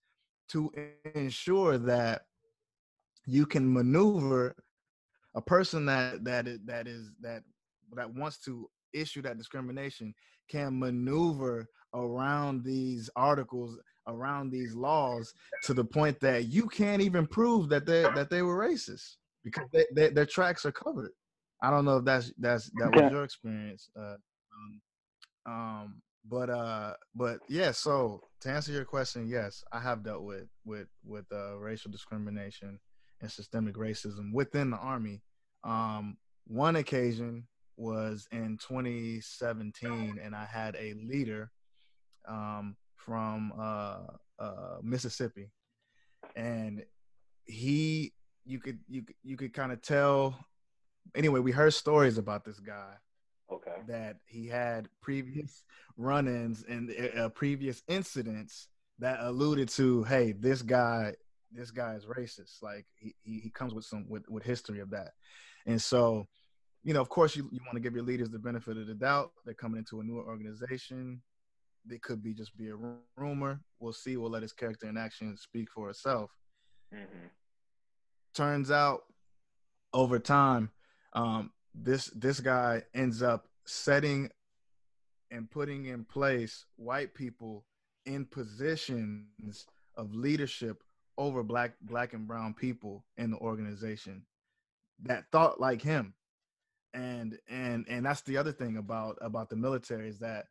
to 0.51 0.73
ensure 1.15 1.79
that 1.79 2.23
you 3.27 3.47
can 3.47 3.73
maneuver 3.73 4.55
a 5.35 5.41
person 5.41 5.87
that 5.87 6.25
that 6.25 6.47
is 6.47 6.59
that 6.67 6.87
is 6.87 7.11
that 7.21 7.43
that 7.95 8.13
wants 8.15 8.39
to 8.39 8.69
issue 8.93 9.23
that 9.23 9.39
discrimination 9.39 10.15
can 10.49 10.79
maneuver 10.79 11.67
around 11.95 12.63
these 12.65 13.11
articles 13.17 13.79
around 14.07 14.51
these 14.51 14.75
laws 14.75 15.35
to 15.63 15.75
the 15.75 15.85
point 15.85 16.21
that 16.21 16.47
you 16.47 16.69
can't 16.69 17.03
even 17.03 17.27
prove 17.27 17.69
that 17.69 17.87
they 17.87 18.03
that 18.03 18.31
they 18.31 18.43
were 18.43 18.57
racist 18.57 19.17
because 19.43 19.69
they, 19.73 19.85
they, 19.95 20.09
their 20.09 20.27
tracks 20.27 20.65
are 20.65 20.73
covered. 20.73 21.11
I 21.63 21.71
don't 21.71 21.85
know 21.85 21.99
if 21.99 22.05
that's 22.05 22.33
that's 22.39 22.71
that 22.77 22.95
was 22.95 23.11
your 23.11 23.25
experience, 23.25 23.89
uh, 23.99 24.17
um, 25.47 25.53
um, 25.53 26.03
but 26.29 26.51
uh, 26.51 26.95
but 27.15 27.39
yeah. 27.49 27.71
So 27.71 28.23
to 28.41 28.51
answer 28.51 28.73
your 28.73 28.85
question, 28.85 29.29
yes, 29.29 29.63
I 29.73 29.81
have 29.81 30.03
dealt 30.05 30.23
with 30.23 30.49
with 30.65 30.89
with 31.05 31.25
uh, 31.33 31.57
racial 31.57 31.91
discrimination 31.91 32.79
and 33.21 33.31
systemic 33.31 33.77
racism 33.77 34.33
within 34.33 34.71
the 34.71 34.77
army. 34.77 35.23
Um, 35.63 36.19
one 36.47 36.77
occasion 36.77 37.47
was 37.77 38.29
in 38.31 38.59
2017, 38.59 40.21
and 40.23 40.35
I 40.35 40.45
had 40.45 40.77
a 40.77 40.95
leader 40.95 41.51
um, 42.29 42.77
from 43.05 43.53
uh, 43.59 43.99
uh, 44.39 44.77
Mississippi, 44.83 45.51
and 46.37 46.85
he 47.45 48.13
you 48.45 48.59
could 48.59 48.79
you 48.89 49.03
could- 49.03 49.17
you 49.23 49.37
could 49.37 49.53
kind 49.53 49.73
of 49.73 49.83
tell. 49.83 50.39
Anyway, 51.15 51.41
we 51.41 51.53
heard 51.53 51.75
stories 51.75 52.17
about 52.19 52.45
this 52.45 52.59
guy 52.61 52.95
Okay. 53.51 53.77
that 53.87 54.17
he 54.27 54.49
had 54.49 54.89
previous 55.03 55.63
run-ins 55.99 56.65
and 56.65 56.91
uh, 57.17 57.29
previous 57.29 57.83
incidents 57.89 58.69
that 58.99 59.19
alluded 59.21 59.69
to, 59.69 60.03
hey, 60.05 60.33
this 60.33 60.63
guy, 60.63 61.15
this 61.53 61.71
guy 61.71 61.95
is 61.95 62.07
racist. 62.07 62.63
Like 62.63 62.87
he, 62.97 63.15
he 63.23 63.41
he 63.41 63.51
comes 63.51 63.75
with 63.75 63.85
some 63.85 64.07
with 64.09 64.29
with 64.29 64.43
history 64.43 64.81
of 64.81 64.91
that, 64.91 65.13
and 65.67 65.81
so 65.81 66.27
you 66.83 66.93
know, 66.93 67.01
of 67.01 67.09
course, 67.09 67.35
you, 67.35 67.49
you 67.51 67.61
want 67.65 67.75
to 67.77 67.81
give 67.81 67.95
your 67.95 68.05
leaders 68.05 68.29
the 68.29 68.39
benefit 68.39 68.77
of 68.77 68.87
the 68.87 68.95
doubt. 68.95 69.33
They're 69.45 69.55
coming 69.55 69.79
into 69.79 70.01
a 70.01 70.05
new 70.05 70.19
organization. 70.19 71.23
It 71.91 72.03
could 72.03 72.23
be 72.23 72.35
just 72.35 72.57
be 72.57 72.69
a 72.69 72.77
rumor. 73.17 73.61
We'll 73.81 73.93
see. 73.93 74.17
We'll 74.17 74.31
let 74.31 74.43
his 74.43 74.53
character 74.53 74.87
and 74.87 74.99
action 74.99 75.37
speak 75.37 75.71
for 75.71 75.91
itself. 75.91 76.31
Mm-hmm. 76.93 77.27
Turns 78.35 78.71
out, 78.71 79.03
over 79.93 80.19
time, 80.19 80.71
um, 81.13 81.53
this 81.75 82.07
this 82.15 82.41
guy 82.41 82.83
ends 82.95 83.23
up 83.23 83.47
setting 83.67 84.31
and 85.31 85.51
putting 85.51 85.87
in 85.87 86.05
place 86.05 86.65
white 86.77 87.15
people 87.15 87.65
in 88.07 88.25
positions 88.25 89.67
of 89.97 90.15
leadership 90.15 90.83
over 91.17 91.43
black 91.43 91.75
black 91.81 92.13
and 92.13 92.27
brown 92.27 92.55
people 92.55 93.05
in 93.17 93.31
the 93.31 93.39
organization 93.39 94.25
that 95.03 95.25
thought 95.33 95.61
like 95.61 95.83
him 95.83 96.15
and 96.93 97.39
and 97.49 97.85
and 97.89 98.07
that's 98.07 98.23
the 98.23 98.37
other 98.37 98.53
thing 98.53 98.77
about 98.77 99.19
about 99.21 99.51
the 99.51 99.57
military 99.57 100.09
is 100.09 100.19
that 100.19 100.47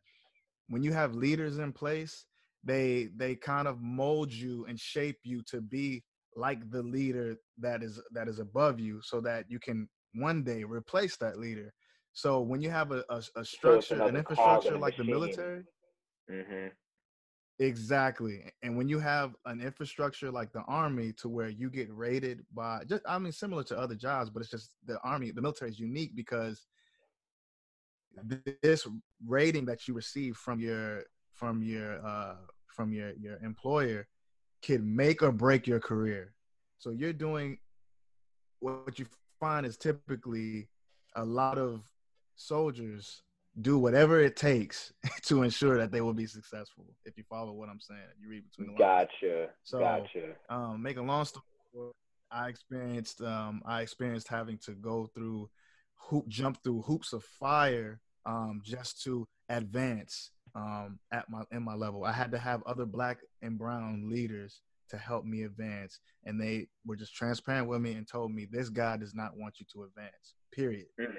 when 0.68 0.82
you 0.82 0.92
have 0.92 1.14
leaders 1.14 1.58
in 1.58 1.72
place 1.72 2.24
they 2.64 3.08
they 3.16 3.34
kind 3.34 3.68
of 3.68 3.80
mold 3.80 4.32
you 4.32 4.64
and 4.68 4.78
shape 4.78 5.18
you 5.22 5.42
to 5.42 5.60
be 5.60 6.02
like 6.36 6.68
the 6.70 6.82
leader 6.82 7.36
that 7.58 7.82
is 7.82 8.00
that 8.12 8.28
is 8.28 8.38
above 8.38 8.80
you 8.80 9.00
so 9.02 9.20
that 9.20 9.44
you 9.48 9.58
can 9.58 9.88
one 10.14 10.42
day 10.42 10.64
replace 10.64 11.16
that 11.16 11.38
leader 11.38 11.72
so 12.12 12.40
when 12.40 12.60
you 12.60 12.70
have 12.70 12.92
a, 12.92 13.04
a, 13.10 13.22
a 13.36 13.44
structure 13.44 13.98
so 13.98 14.06
an 14.06 14.16
infrastructure 14.16 14.78
like 14.78 14.96
the 14.96 15.04
military 15.04 15.62
mm-hmm. 16.30 16.68
Exactly. 17.60 18.52
And 18.62 18.76
when 18.76 18.88
you 18.88 18.98
have 18.98 19.36
an 19.46 19.60
infrastructure 19.60 20.30
like 20.30 20.52
the 20.52 20.62
army 20.66 21.12
to 21.18 21.28
where 21.28 21.48
you 21.48 21.70
get 21.70 21.88
rated 21.92 22.40
by 22.52 22.82
just 22.88 23.02
I 23.06 23.18
mean 23.18 23.32
similar 23.32 23.62
to 23.64 23.78
other 23.78 23.94
jobs, 23.94 24.30
but 24.30 24.40
it's 24.40 24.50
just 24.50 24.72
the 24.86 24.98
army, 25.04 25.30
the 25.30 25.42
military 25.42 25.70
is 25.70 25.78
unique 25.78 26.16
because 26.16 26.66
this 28.62 28.86
rating 29.26 29.64
that 29.66 29.86
you 29.86 29.94
receive 29.94 30.36
from 30.36 30.60
your 30.60 31.04
from 31.32 31.62
your 31.62 32.04
uh 32.06 32.36
from 32.66 32.92
your 32.92 33.12
your 33.20 33.38
employer 33.42 34.06
can 34.62 34.94
make 34.96 35.22
or 35.22 35.32
break 35.32 35.66
your 35.66 35.80
career. 35.80 36.32
So 36.78 36.90
you're 36.90 37.12
doing 37.12 37.58
what 38.60 38.98
you 38.98 39.06
find 39.38 39.66
is 39.66 39.76
typically 39.76 40.68
a 41.16 41.24
lot 41.24 41.58
of 41.58 41.82
soldiers 42.36 43.22
do 43.60 43.78
whatever 43.78 44.20
it 44.20 44.36
takes 44.36 44.92
to 45.22 45.42
ensure 45.42 45.78
that 45.78 45.92
they 45.92 46.00
will 46.00 46.14
be 46.14 46.26
successful. 46.26 46.86
If 47.04 47.16
you 47.16 47.24
follow 47.28 47.52
what 47.52 47.68
I'm 47.68 47.80
saying, 47.80 48.00
you 48.20 48.28
read 48.28 48.44
between 48.50 48.74
the 48.74 48.82
lines. 48.82 49.10
Gotcha. 49.20 49.48
So, 49.62 49.78
gotcha. 49.78 50.34
Um, 50.48 50.82
make 50.82 50.96
a 50.96 51.02
long 51.02 51.24
story 51.24 51.44
short, 51.72 51.94
I 52.30 52.48
experienced 52.48 53.20
um, 53.22 53.62
I 53.64 53.82
experienced 53.82 54.28
having 54.28 54.58
to 54.64 54.72
go 54.72 55.06
through 55.14 55.48
hoop 55.96 56.26
jump 56.28 56.62
through 56.62 56.82
hoops 56.82 57.12
of 57.12 57.22
fire 57.24 58.00
um, 58.26 58.60
just 58.64 59.02
to 59.04 59.26
advance 59.48 60.30
um, 60.54 60.98
at 61.12 61.28
my 61.28 61.42
in 61.52 61.62
my 61.62 61.74
level. 61.74 62.04
I 62.04 62.12
had 62.12 62.30
to 62.32 62.38
have 62.38 62.62
other 62.64 62.86
black 62.86 63.18
and 63.42 63.58
brown 63.58 64.08
leaders 64.08 64.60
to 64.90 64.96
help 64.96 65.24
me 65.24 65.42
advance, 65.42 66.00
and 66.24 66.40
they 66.40 66.68
were 66.86 66.96
just 66.96 67.14
transparent 67.14 67.68
with 67.68 67.80
me 67.80 67.92
and 67.92 68.06
told 68.06 68.32
me 68.32 68.46
this 68.50 68.68
guy 68.68 68.96
does 68.96 69.14
not 69.14 69.36
want 69.36 69.58
you 69.58 69.66
to 69.72 69.84
advance. 69.84 70.34
Period. 70.52 70.86
Mm. 71.00 71.16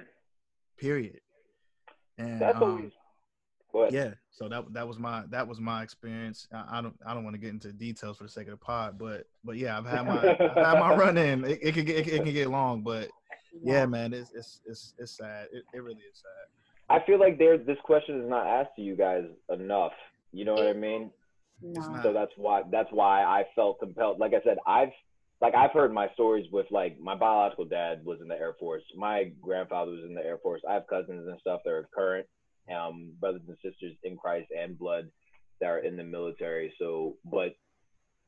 Period. 0.78 1.20
And 2.18 2.40
that's 2.40 2.56
um, 2.56 2.62
always. 2.62 2.92
Yeah, 3.90 4.14
so 4.30 4.48
that 4.48 4.72
that 4.72 4.88
was 4.88 4.98
my 4.98 5.24
that 5.28 5.46
was 5.46 5.60
my 5.60 5.82
experience. 5.82 6.48
I, 6.50 6.78
I 6.78 6.80
don't 6.80 6.96
I 7.06 7.12
don't 7.12 7.24
want 7.24 7.34
to 7.34 7.40
get 7.40 7.50
into 7.50 7.72
details 7.72 8.16
for 8.16 8.24
the 8.24 8.30
sake 8.30 8.46
of 8.46 8.52
the 8.52 8.56
pod, 8.56 8.96
but 8.98 9.26
but 9.44 9.56
yeah, 9.56 9.76
I've 9.76 9.84
had 9.84 10.06
my 10.06 10.16
I've 10.16 10.38
had 10.38 10.80
my 10.80 10.94
run 10.96 11.18
in. 11.18 11.44
It, 11.44 11.58
it 11.60 11.74
can 11.74 11.84
get 11.84 11.96
it, 11.96 12.08
it, 12.08 12.24
can 12.24 12.32
get 12.32 12.48
long, 12.48 12.80
but 12.80 13.10
yeah, 13.62 13.84
man, 13.84 14.14
it's 14.14 14.30
it's 14.34 14.60
it's 14.64 14.94
it's 14.98 15.16
sad. 15.18 15.48
It, 15.52 15.64
it 15.74 15.82
really 15.82 16.00
is 16.10 16.22
sad. 16.22 16.48
I 16.88 17.00
feel 17.06 17.18
like 17.18 17.38
there 17.38 17.58
this 17.58 17.78
question 17.84 18.20
is 18.20 18.28
not 18.28 18.46
asked 18.46 18.76
to 18.76 18.82
you 18.82 18.96
guys 18.96 19.24
enough. 19.52 19.92
You 20.32 20.44
know 20.44 20.54
what 20.54 20.66
I 20.66 20.72
mean? 20.72 21.10
No. 21.62 22.00
So 22.02 22.12
that's 22.12 22.32
why 22.36 22.62
that's 22.70 22.90
why 22.90 23.22
I 23.22 23.44
felt 23.54 23.80
compelled. 23.80 24.18
Like 24.18 24.34
I 24.34 24.42
said, 24.44 24.58
I've 24.66 24.92
like 25.40 25.54
I've 25.54 25.72
heard 25.72 25.92
my 25.92 26.08
stories 26.14 26.46
with 26.52 26.66
like 26.70 26.98
my 27.00 27.14
biological 27.14 27.64
dad 27.64 28.04
was 28.04 28.20
in 28.20 28.28
the 28.28 28.34
Air 28.34 28.54
Force. 28.58 28.82
My 28.96 29.32
grandfather 29.40 29.92
was 29.92 30.04
in 30.06 30.14
the 30.14 30.24
Air 30.24 30.38
Force. 30.38 30.62
I 30.68 30.74
have 30.74 30.86
cousins 30.86 31.26
and 31.26 31.38
stuff 31.40 31.60
that 31.64 31.70
are 31.70 31.88
current, 31.94 32.26
um, 32.74 33.12
brothers 33.20 33.42
and 33.46 33.56
sisters 33.62 33.94
in 34.04 34.16
Christ 34.16 34.48
and 34.56 34.78
blood 34.78 35.08
that 35.60 35.66
are 35.66 35.78
in 35.78 35.96
the 35.96 36.04
military. 36.04 36.72
So, 36.78 37.16
but 37.24 37.56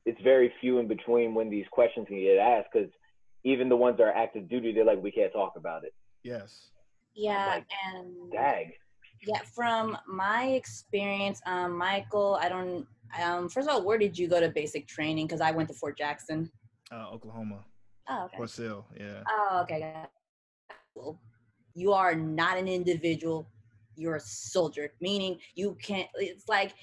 it's 0.04 0.20
very 0.22 0.52
few 0.60 0.78
in 0.78 0.88
between 0.88 1.34
when 1.34 1.50
these 1.50 1.66
questions 1.70 2.08
can 2.08 2.18
get 2.18 2.38
asked 2.38 2.68
because 2.72 2.90
even 3.44 3.68
the 3.68 3.76
ones 3.76 3.98
that 3.98 4.04
are 4.04 4.16
active 4.16 4.48
duty, 4.48 4.72
they're 4.72 4.84
like, 4.84 5.02
we 5.02 5.12
can't 5.12 5.32
talk 5.32 5.54
about 5.56 5.84
it. 5.84 5.94
Yes. 6.22 6.68
Yeah, 7.18 7.46
like, 7.46 7.66
and 7.94 8.32
dag. 8.32 8.74
Yeah, 9.26 9.40
from 9.52 9.98
my 10.06 10.46
experience, 10.50 11.40
um, 11.46 11.76
Michael, 11.76 12.38
I 12.40 12.48
don't. 12.48 12.86
Um, 13.20 13.48
first 13.48 13.68
of 13.68 13.74
all, 13.74 13.84
where 13.84 13.98
did 13.98 14.16
you 14.16 14.28
go 14.28 14.38
to 14.38 14.48
basic 14.48 14.86
training? 14.86 15.26
Because 15.26 15.40
I 15.40 15.50
went 15.50 15.68
to 15.68 15.74
Fort 15.74 15.98
Jackson. 15.98 16.50
Uh, 16.92 17.10
Oklahoma. 17.12 17.64
Oh, 18.08 18.24
okay. 18.26 18.36
Fort 18.36 18.50
Sill, 18.50 18.86
yeah. 18.98 19.22
Oh, 19.28 19.60
okay. 19.62 19.94
Well, 20.94 21.20
you 21.74 21.92
are 21.92 22.14
not 22.14 22.56
an 22.56 22.68
individual. 22.68 23.48
You're 23.96 24.16
a 24.16 24.20
soldier, 24.20 24.92
meaning 25.00 25.38
you 25.56 25.76
can't. 25.82 26.08
It's 26.14 26.48
like 26.48 26.74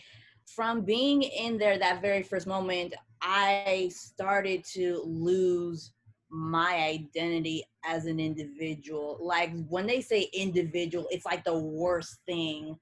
from 0.54 0.82
being 0.82 1.24
in 1.24 1.58
there 1.58 1.80
that 1.80 2.02
very 2.02 2.24
first 2.24 2.46
moment, 2.46 2.94
I 3.22 3.90
started 3.94 4.66
to 4.74 5.02
lose 5.06 5.94
my 6.30 6.76
identity 6.76 7.64
as 7.86 8.06
an 8.06 8.20
individual. 8.20 9.18
Like 9.22 9.52
when 9.68 9.88
they 9.88 10.02
say 10.02 10.30
individual, 10.34 11.08
it's 11.12 11.26
like 11.26 11.44
the 11.44 11.58
worst 11.58 12.18
thing 12.26 12.78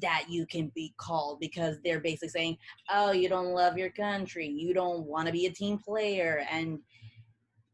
that 0.00 0.26
you 0.28 0.46
can 0.46 0.70
be 0.74 0.94
called 0.98 1.40
because 1.40 1.78
they're 1.82 2.00
basically 2.00 2.28
saying, 2.28 2.58
"Oh, 2.90 3.12
you 3.12 3.28
don't 3.28 3.52
love 3.52 3.76
your 3.78 3.90
country. 3.90 4.46
You 4.46 4.74
don't 4.74 5.04
want 5.04 5.26
to 5.26 5.32
be 5.32 5.46
a 5.46 5.52
team 5.52 5.78
player." 5.78 6.44
And 6.50 6.80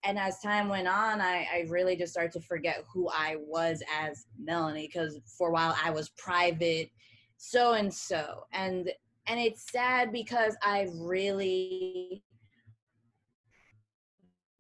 and 0.05 0.19
as 0.19 0.39
time 0.41 0.69
went 0.69 0.87
on, 0.87 1.21
I, 1.21 1.47
I 1.53 1.67
really 1.69 1.97
just 1.97 2.13
started 2.13 2.33
to 2.33 2.41
forget 2.41 2.85
who 2.93 3.09
I 3.09 3.37
was 3.41 3.83
as 3.93 4.27
Melanie 4.39 4.87
because 4.87 5.19
for 5.27 5.49
a 5.49 5.53
while 5.53 5.77
I 5.83 5.91
was 5.91 6.11
private, 6.11 6.91
so 7.37 7.73
and 7.75 7.93
so, 7.93 8.45
and 8.53 8.91
and 9.27 9.41
it's 9.41 9.71
sad 9.71 10.13
because 10.13 10.57
I 10.63 10.89
really 10.95 12.23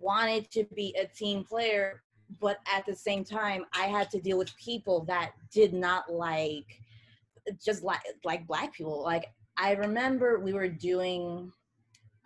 wanted 0.06 0.50
to 0.50 0.64
be 0.74 0.96
a 1.00 1.06
team 1.06 1.44
player 1.44 2.02
but 2.40 2.58
at 2.72 2.84
the 2.86 2.94
same 2.94 3.24
time 3.24 3.64
i 3.74 3.86
had 3.86 4.10
to 4.10 4.20
deal 4.20 4.38
with 4.38 4.56
people 4.56 5.04
that 5.04 5.32
did 5.52 5.72
not 5.72 6.12
like 6.12 6.80
just 7.64 7.82
like 7.82 8.00
like 8.24 8.46
black 8.46 8.72
people. 8.74 9.02
Like 9.02 9.26
i 9.56 9.72
remember 9.72 10.40
we 10.40 10.52
were 10.52 10.68
doing 10.68 11.52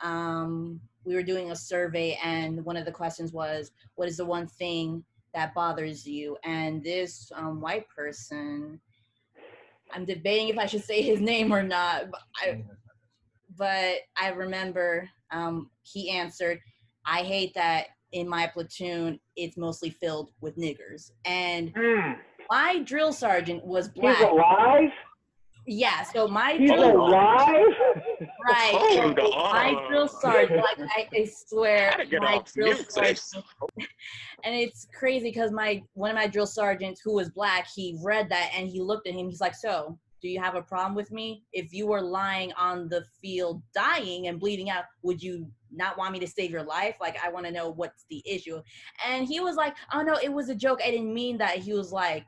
um 0.02 0.80
we 1.04 1.14
were 1.14 1.22
doing 1.22 1.50
a 1.50 1.56
survey 1.56 2.18
and 2.22 2.64
one 2.64 2.76
of 2.76 2.84
the 2.84 2.92
questions 2.92 3.32
was 3.32 3.72
what 3.94 4.08
is 4.08 4.16
the 4.16 4.24
one 4.24 4.46
thing 4.46 5.04
that 5.34 5.54
bothers 5.54 6.06
you? 6.06 6.36
And 6.44 6.82
this 6.82 7.30
um, 7.34 7.60
white 7.60 7.86
person 7.88 8.80
i'm 9.92 10.04
debating 10.04 10.48
if 10.48 10.56
i 10.56 10.66
should 10.66 10.84
say 10.84 11.02
his 11.02 11.20
name 11.20 11.52
or 11.52 11.64
not 11.64 12.08
but 12.12 12.20
i, 12.36 12.62
but 13.58 13.96
I 14.16 14.28
remember 14.28 15.08
um, 15.32 15.70
he 15.82 16.10
answered 16.10 16.60
i 17.06 17.22
hate 17.22 17.54
that 17.54 17.86
in 18.12 18.28
my 18.28 18.46
platoon 18.46 19.18
it's 19.36 19.56
mostly 19.56 19.90
filled 19.90 20.30
with 20.40 20.56
niggers 20.56 21.12
and 21.24 21.72
mm. 21.74 22.16
my 22.50 22.80
drill 22.80 23.12
sergeant 23.12 23.64
was 23.64 23.88
black 23.88 24.16
He's 24.16 24.26
alive 24.26 24.90
yeah, 25.66 26.02
so 26.02 26.26
my 26.26 26.54
He's 26.58 26.70
drill 26.70 26.96
alive? 26.96 27.64
right. 28.44 28.72
So 28.72 29.12
my 29.52 29.86
drill 29.88 30.08
sergeant, 30.08 30.60
like 30.60 30.88
I, 30.96 31.08
I 31.14 31.24
swear, 31.46 31.94
my 32.20 32.42
drill 32.52 32.76
sergeant, 32.88 33.44
and 34.44 34.54
it's 34.54 34.86
crazy 34.98 35.30
because 35.30 35.52
my 35.52 35.82
one 35.94 36.10
of 36.10 36.16
my 36.16 36.26
drill 36.26 36.46
sergeants 36.46 37.00
who 37.04 37.14
was 37.14 37.28
black, 37.30 37.68
he 37.74 37.96
read 38.02 38.28
that 38.30 38.50
and 38.56 38.68
he 38.68 38.80
looked 38.80 39.06
at 39.06 39.14
him. 39.14 39.28
He's 39.28 39.40
like, 39.40 39.54
"So, 39.54 39.98
do 40.22 40.28
you 40.28 40.40
have 40.40 40.54
a 40.54 40.62
problem 40.62 40.94
with 40.94 41.12
me? 41.12 41.44
If 41.52 41.72
you 41.72 41.86
were 41.86 42.02
lying 42.02 42.52
on 42.54 42.88
the 42.88 43.04
field, 43.22 43.62
dying 43.74 44.26
and 44.28 44.40
bleeding 44.40 44.70
out, 44.70 44.84
would 45.02 45.22
you 45.22 45.50
not 45.72 45.98
want 45.98 46.12
me 46.12 46.18
to 46.20 46.26
save 46.26 46.50
your 46.50 46.62
life? 46.62 46.96
Like, 47.00 47.18
I 47.24 47.30
want 47.30 47.46
to 47.46 47.52
know 47.52 47.70
what's 47.70 48.04
the 48.08 48.22
issue." 48.26 48.60
And 49.06 49.26
he 49.26 49.40
was 49.40 49.56
like, 49.56 49.76
"Oh 49.92 50.02
no, 50.02 50.14
it 50.22 50.32
was 50.32 50.48
a 50.48 50.54
joke. 50.54 50.80
I 50.84 50.90
didn't 50.90 51.12
mean 51.12 51.38
that." 51.38 51.58
He 51.58 51.72
was 51.72 51.92
like, 51.92 52.26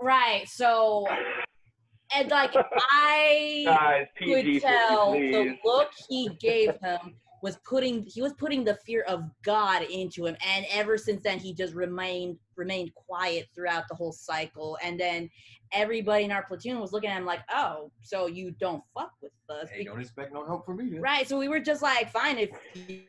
Right. 0.00 0.48
So 0.48 1.06
and 2.14 2.30
like 2.30 2.52
I 2.54 3.62
Guys, 3.64 4.06
could 4.18 4.60
tell 4.60 5.12
the 5.12 5.56
look 5.64 5.90
he 6.08 6.28
gave 6.40 6.74
him 6.80 7.16
was 7.42 7.58
putting 7.64 8.04
he 8.06 8.22
was 8.22 8.32
putting 8.34 8.64
the 8.64 8.74
fear 8.86 9.02
of 9.02 9.22
God 9.42 9.82
into 9.82 10.26
him, 10.26 10.36
and 10.46 10.66
ever 10.70 10.96
since 10.96 11.22
then 11.22 11.38
he 11.38 11.54
just 11.54 11.74
remained 11.74 12.38
remained 12.56 12.94
quiet 12.94 13.48
throughout 13.54 13.84
the 13.88 13.94
whole 13.94 14.12
cycle. 14.12 14.78
And 14.82 14.98
then 14.98 15.30
everybody 15.72 16.24
in 16.24 16.32
our 16.32 16.44
platoon 16.44 16.80
was 16.80 16.92
looking 16.92 17.10
at 17.10 17.18
him 17.18 17.26
like, 17.26 17.40
"Oh, 17.50 17.90
so 18.02 18.26
you 18.26 18.52
don't 18.52 18.82
fuck 18.94 19.12
with 19.20 19.32
us? 19.48 19.68
Hey, 19.70 19.84
don't 19.84 20.00
expect 20.00 20.32
no 20.32 20.44
help 20.46 20.66
from 20.66 20.78
me." 20.78 20.90
Then. 20.90 21.00
Right. 21.00 21.28
So 21.28 21.38
we 21.38 21.48
were 21.48 21.60
just 21.60 21.82
like, 21.82 22.10
"Fine, 22.10 22.38
if 22.38 22.50
you 22.74 23.04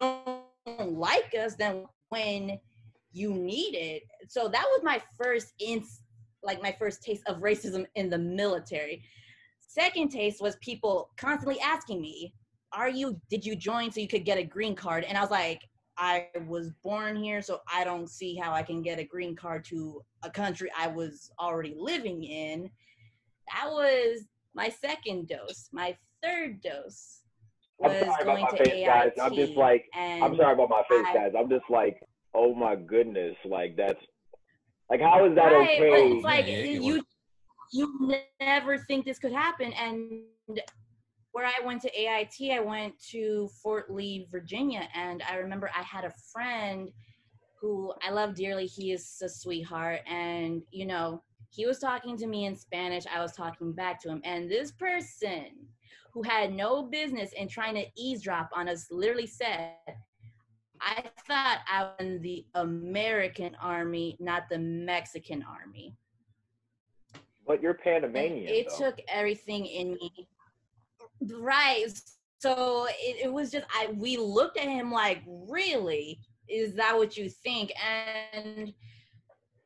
don't 0.00 0.98
like 0.98 1.34
us, 1.34 1.54
then 1.54 1.86
when." 2.08 2.58
you 3.14 3.32
need 3.32 3.74
it. 3.74 4.02
So 4.28 4.48
that 4.48 4.64
was 4.72 4.82
my 4.82 5.00
first 5.16 5.54
ins 5.60 6.02
like 6.42 6.60
my 6.60 6.72
first 6.78 7.02
taste 7.02 7.22
of 7.26 7.38
racism 7.38 7.86
in 7.94 8.10
the 8.10 8.18
military. 8.18 9.02
Second 9.60 10.10
taste 10.10 10.42
was 10.42 10.56
people 10.56 11.10
constantly 11.16 11.58
asking 11.60 12.02
me, 12.02 12.34
"Are 12.72 12.88
you 12.88 13.18
did 13.30 13.46
you 13.46 13.56
join 13.56 13.90
so 13.90 14.00
you 14.00 14.08
could 14.08 14.24
get 14.24 14.36
a 14.36 14.42
green 14.42 14.74
card?" 14.74 15.04
And 15.04 15.16
I 15.16 15.22
was 15.22 15.30
like, 15.30 15.62
I 15.96 16.26
was 16.46 16.70
born 16.82 17.16
here, 17.16 17.40
so 17.42 17.60
I 17.72 17.84
don't 17.84 18.08
see 18.08 18.34
how 18.36 18.52
I 18.52 18.62
can 18.62 18.82
get 18.82 18.98
a 18.98 19.04
green 19.04 19.36
card 19.36 19.64
to 19.66 20.02
a 20.22 20.30
country 20.30 20.70
I 20.76 20.88
was 20.88 21.30
already 21.38 21.74
living 21.78 22.24
in. 22.24 22.70
That 23.52 23.70
was 23.70 24.24
my 24.54 24.68
second 24.68 25.28
dose. 25.28 25.68
My 25.72 25.96
third 26.22 26.60
dose 26.62 27.22
was 27.78 27.92
I'm 27.92 28.04
sorry 28.06 28.24
going 28.24 28.38
about 28.42 28.52
my 28.52 28.58
to 28.58 28.64
face, 28.64 28.72
AIT. 28.74 28.86
guys. 28.86 29.10
I'm 29.22 29.34
just 29.34 29.52
like, 29.52 29.84
and 29.94 30.24
I'm 30.24 30.36
sorry 30.36 30.54
about 30.54 30.70
my 30.70 30.82
face, 30.88 31.04
I- 31.08 31.14
guys. 31.14 31.32
I'm 31.38 31.48
just 31.48 31.68
like, 31.70 32.00
oh 32.34 32.54
my 32.54 32.74
goodness, 32.76 33.36
like 33.44 33.76
that's, 33.76 34.00
like 34.90 35.00
how 35.00 35.24
is 35.26 35.34
that 35.36 35.44
right, 35.44 35.78
but 35.78 35.86
okay? 35.88 36.10
it's 36.12 36.24
like 36.24 36.46
Yeah, 36.46 36.56
yeah, 36.58 36.80
you 36.80 37.02
you 37.72 38.18
never 38.40 38.78
think 38.78 39.04
this 39.04 39.18
could 39.18 39.32
happen. 39.32 39.72
And 39.72 40.22
where 41.34 41.44
I 41.46 41.66
went 41.66 41.82
to 41.82 41.90
AIT, 42.00 42.52
I 42.52 42.60
went 42.60 42.94
to 43.10 43.48
Fort 43.60 43.92
Lee, 43.92 44.28
Virginia, 44.30 44.88
and 44.94 45.20
I 45.28 45.34
remember 45.34 45.68
I 45.76 45.82
had 45.82 46.04
a 46.04 46.12
friend 46.32 46.88
who 47.60 47.92
I 48.06 48.12
love 48.12 48.36
dearly. 48.36 48.66
He 48.66 48.92
is 48.92 49.20
a 49.20 49.28
sweetheart, 49.28 50.02
and 50.06 50.62
you 50.70 50.86
know, 50.86 51.24
he 51.50 51.66
was 51.66 51.80
talking 51.80 52.16
to 52.18 52.28
me 52.28 52.44
in 52.44 52.54
Spanish. 52.54 53.04
I 53.12 53.20
was 53.20 53.32
talking 53.32 53.72
back 53.72 54.00
to 54.02 54.10
him, 54.10 54.20
and 54.24 54.48
this 54.48 54.70
person 54.70 55.46
who 56.12 56.22
had 56.22 56.52
no 56.54 56.84
business 56.84 57.32
in 57.32 57.48
trying 57.48 57.74
to 57.74 57.86
eavesdrop 57.96 58.50
on 58.54 58.68
us 58.68 58.86
literally 58.92 59.26
said, 59.26 59.72
I 60.80 61.02
thought 61.26 61.58
I 61.68 61.82
was 61.98 62.06
in 62.06 62.22
the 62.22 62.46
American 62.54 63.56
army, 63.60 64.16
not 64.20 64.44
the 64.48 64.58
Mexican 64.58 65.42
army. 65.42 65.96
But 67.44 67.60
you're 67.60 67.72
And 67.72 67.80
Panamanian. 67.82 68.46
it 68.54 68.68
though. 68.78 68.90
took 68.90 69.00
everything 69.08 69.66
in 69.66 69.94
me. 69.94 70.28
Right. 71.20 71.86
So 72.38 72.86
it, 72.90 73.24
it 73.24 73.32
was 73.32 73.50
just 73.50 73.66
I 73.74 73.92
we 73.96 74.16
looked 74.16 74.58
at 74.58 74.68
him 74.68 74.92
like, 74.92 75.22
really? 75.26 76.20
Is 76.48 76.74
that 76.74 76.96
what 76.96 77.16
you 77.16 77.30
think? 77.30 77.72
And 77.82 78.72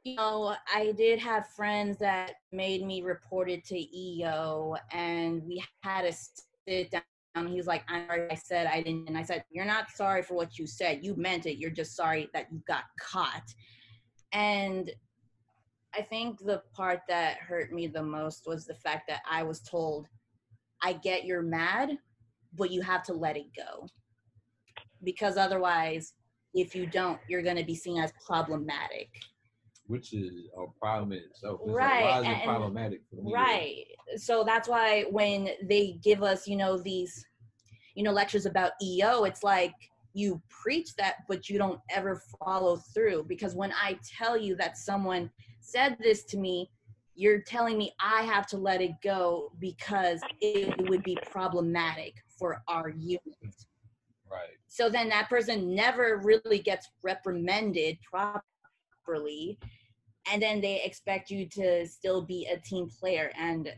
you 0.05 0.14
know, 0.14 0.55
I 0.72 0.92
did 0.92 1.18
have 1.18 1.49
friends 1.49 1.99
that 1.99 2.34
made 2.53 2.84
me 2.84 3.03
report 3.03 3.51
it 3.51 3.64
to 3.66 3.78
EO 3.78 4.76
and 4.92 5.42
we 5.44 5.62
had 5.82 6.03
to 6.03 6.12
sit 6.66 6.90
down. 6.90 7.03
He 7.46 7.57
was 7.57 7.66
like, 7.66 7.84
I'm 7.88 8.07
sorry 8.07 8.30
I 8.30 8.34
said 8.34 8.66
I 8.66 8.82
didn't. 8.82 9.09
And 9.09 9.18
I 9.18 9.22
said, 9.22 9.44
You're 9.51 9.64
not 9.64 9.90
sorry 9.90 10.22
for 10.22 10.34
what 10.34 10.59
you 10.59 10.66
said. 10.66 11.05
You 11.05 11.14
meant 11.16 11.46
it. 11.46 11.59
You're 11.59 11.70
just 11.70 11.94
sorry 11.94 12.28
that 12.32 12.46
you 12.53 12.62
got 12.66 12.84
caught. 13.01 13.55
And 14.32 14.90
I 15.94 16.03
think 16.03 16.38
the 16.38 16.62
part 16.74 17.01
that 17.09 17.38
hurt 17.38 17.72
me 17.72 17.86
the 17.86 18.03
most 18.03 18.44
was 18.46 18.66
the 18.66 18.74
fact 18.74 19.09
that 19.09 19.20
I 19.28 19.42
was 19.42 19.61
told, 19.61 20.07
I 20.83 20.95
get 20.95 21.24
you're 21.24 21.43
mad, 21.43 21.99
but 22.57 22.70
you 22.70 22.81
have 22.83 23.03
to 23.05 23.12
let 23.12 23.37
it 23.37 23.47
go. 23.57 23.87
Because 25.03 25.37
otherwise, 25.37 26.14
if 26.55 26.74
you 26.74 26.87
don't, 26.87 27.20
you're 27.29 27.43
going 27.43 27.57
to 27.57 27.64
be 27.64 27.74
seen 27.74 27.99
as 27.99 28.12
problematic. 28.26 29.09
which 29.87 30.12
is 30.12 30.33
a 30.57 30.66
problem 30.79 31.12
in 31.12 31.18
itself. 31.18 31.61
It's 31.64 31.72
Right, 31.72 32.05
Like, 32.05 32.24
why 32.24 32.33
is 32.33 32.39
it 32.39 32.45
problematic 32.45 33.01
for 33.09 33.22
me? 33.22 33.33
Right. 33.33 33.85
So 34.16 34.45
that's 34.45 34.68
why 34.68 35.05
when 35.11 35.49
they 35.62 35.99
give 36.03 36.22
us, 36.22 36.47
you 36.47 36.57
know, 36.57 36.76
these, 36.79 37.24
you 37.95 38.03
know, 38.03 38.12
lectures 38.12 38.45
about 38.47 38.72
EO, 38.83 39.24
it's 39.24 39.43
like 39.43 39.72
you 40.12 40.43
preach 40.51 40.95
that, 40.97 41.16
but 41.29 41.49
you 41.49 41.59
don't 41.59 41.81
ever 41.91 42.20
follow 42.45 42.76
through. 42.95 43.24
Because 43.29 43.55
when 43.55 43.72
I 43.72 43.99
tell 44.18 44.37
you 44.37 44.57
that 44.57 44.76
someone 44.76 45.31
said 45.61 45.97
this 46.01 46.24
to 46.24 46.37
me, 46.39 46.70
you're 47.18 47.40
telling 47.40 47.76
me 47.76 47.92
I 47.98 48.22
have 48.22 48.46
to 48.46 48.56
let 48.56 48.80
it 48.80 48.92
go 49.02 49.50
because 49.58 50.20
it 50.40 50.88
would 50.88 51.02
be 51.02 51.18
problematic 51.28 52.14
for 52.38 52.62
our 52.68 52.90
unit. 52.90 53.20
Right. 54.30 54.56
So 54.68 54.88
then 54.88 55.08
that 55.08 55.28
person 55.28 55.74
never 55.74 56.20
really 56.22 56.60
gets 56.60 56.88
reprimanded 57.02 57.98
properly. 58.08 59.58
And 60.32 60.40
then 60.40 60.60
they 60.60 60.80
expect 60.84 61.28
you 61.28 61.48
to 61.48 61.88
still 61.88 62.22
be 62.22 62.46
a 62.46 62.56
team 62.60 62.88
player. 62.88 63.32
And 63.36 63.68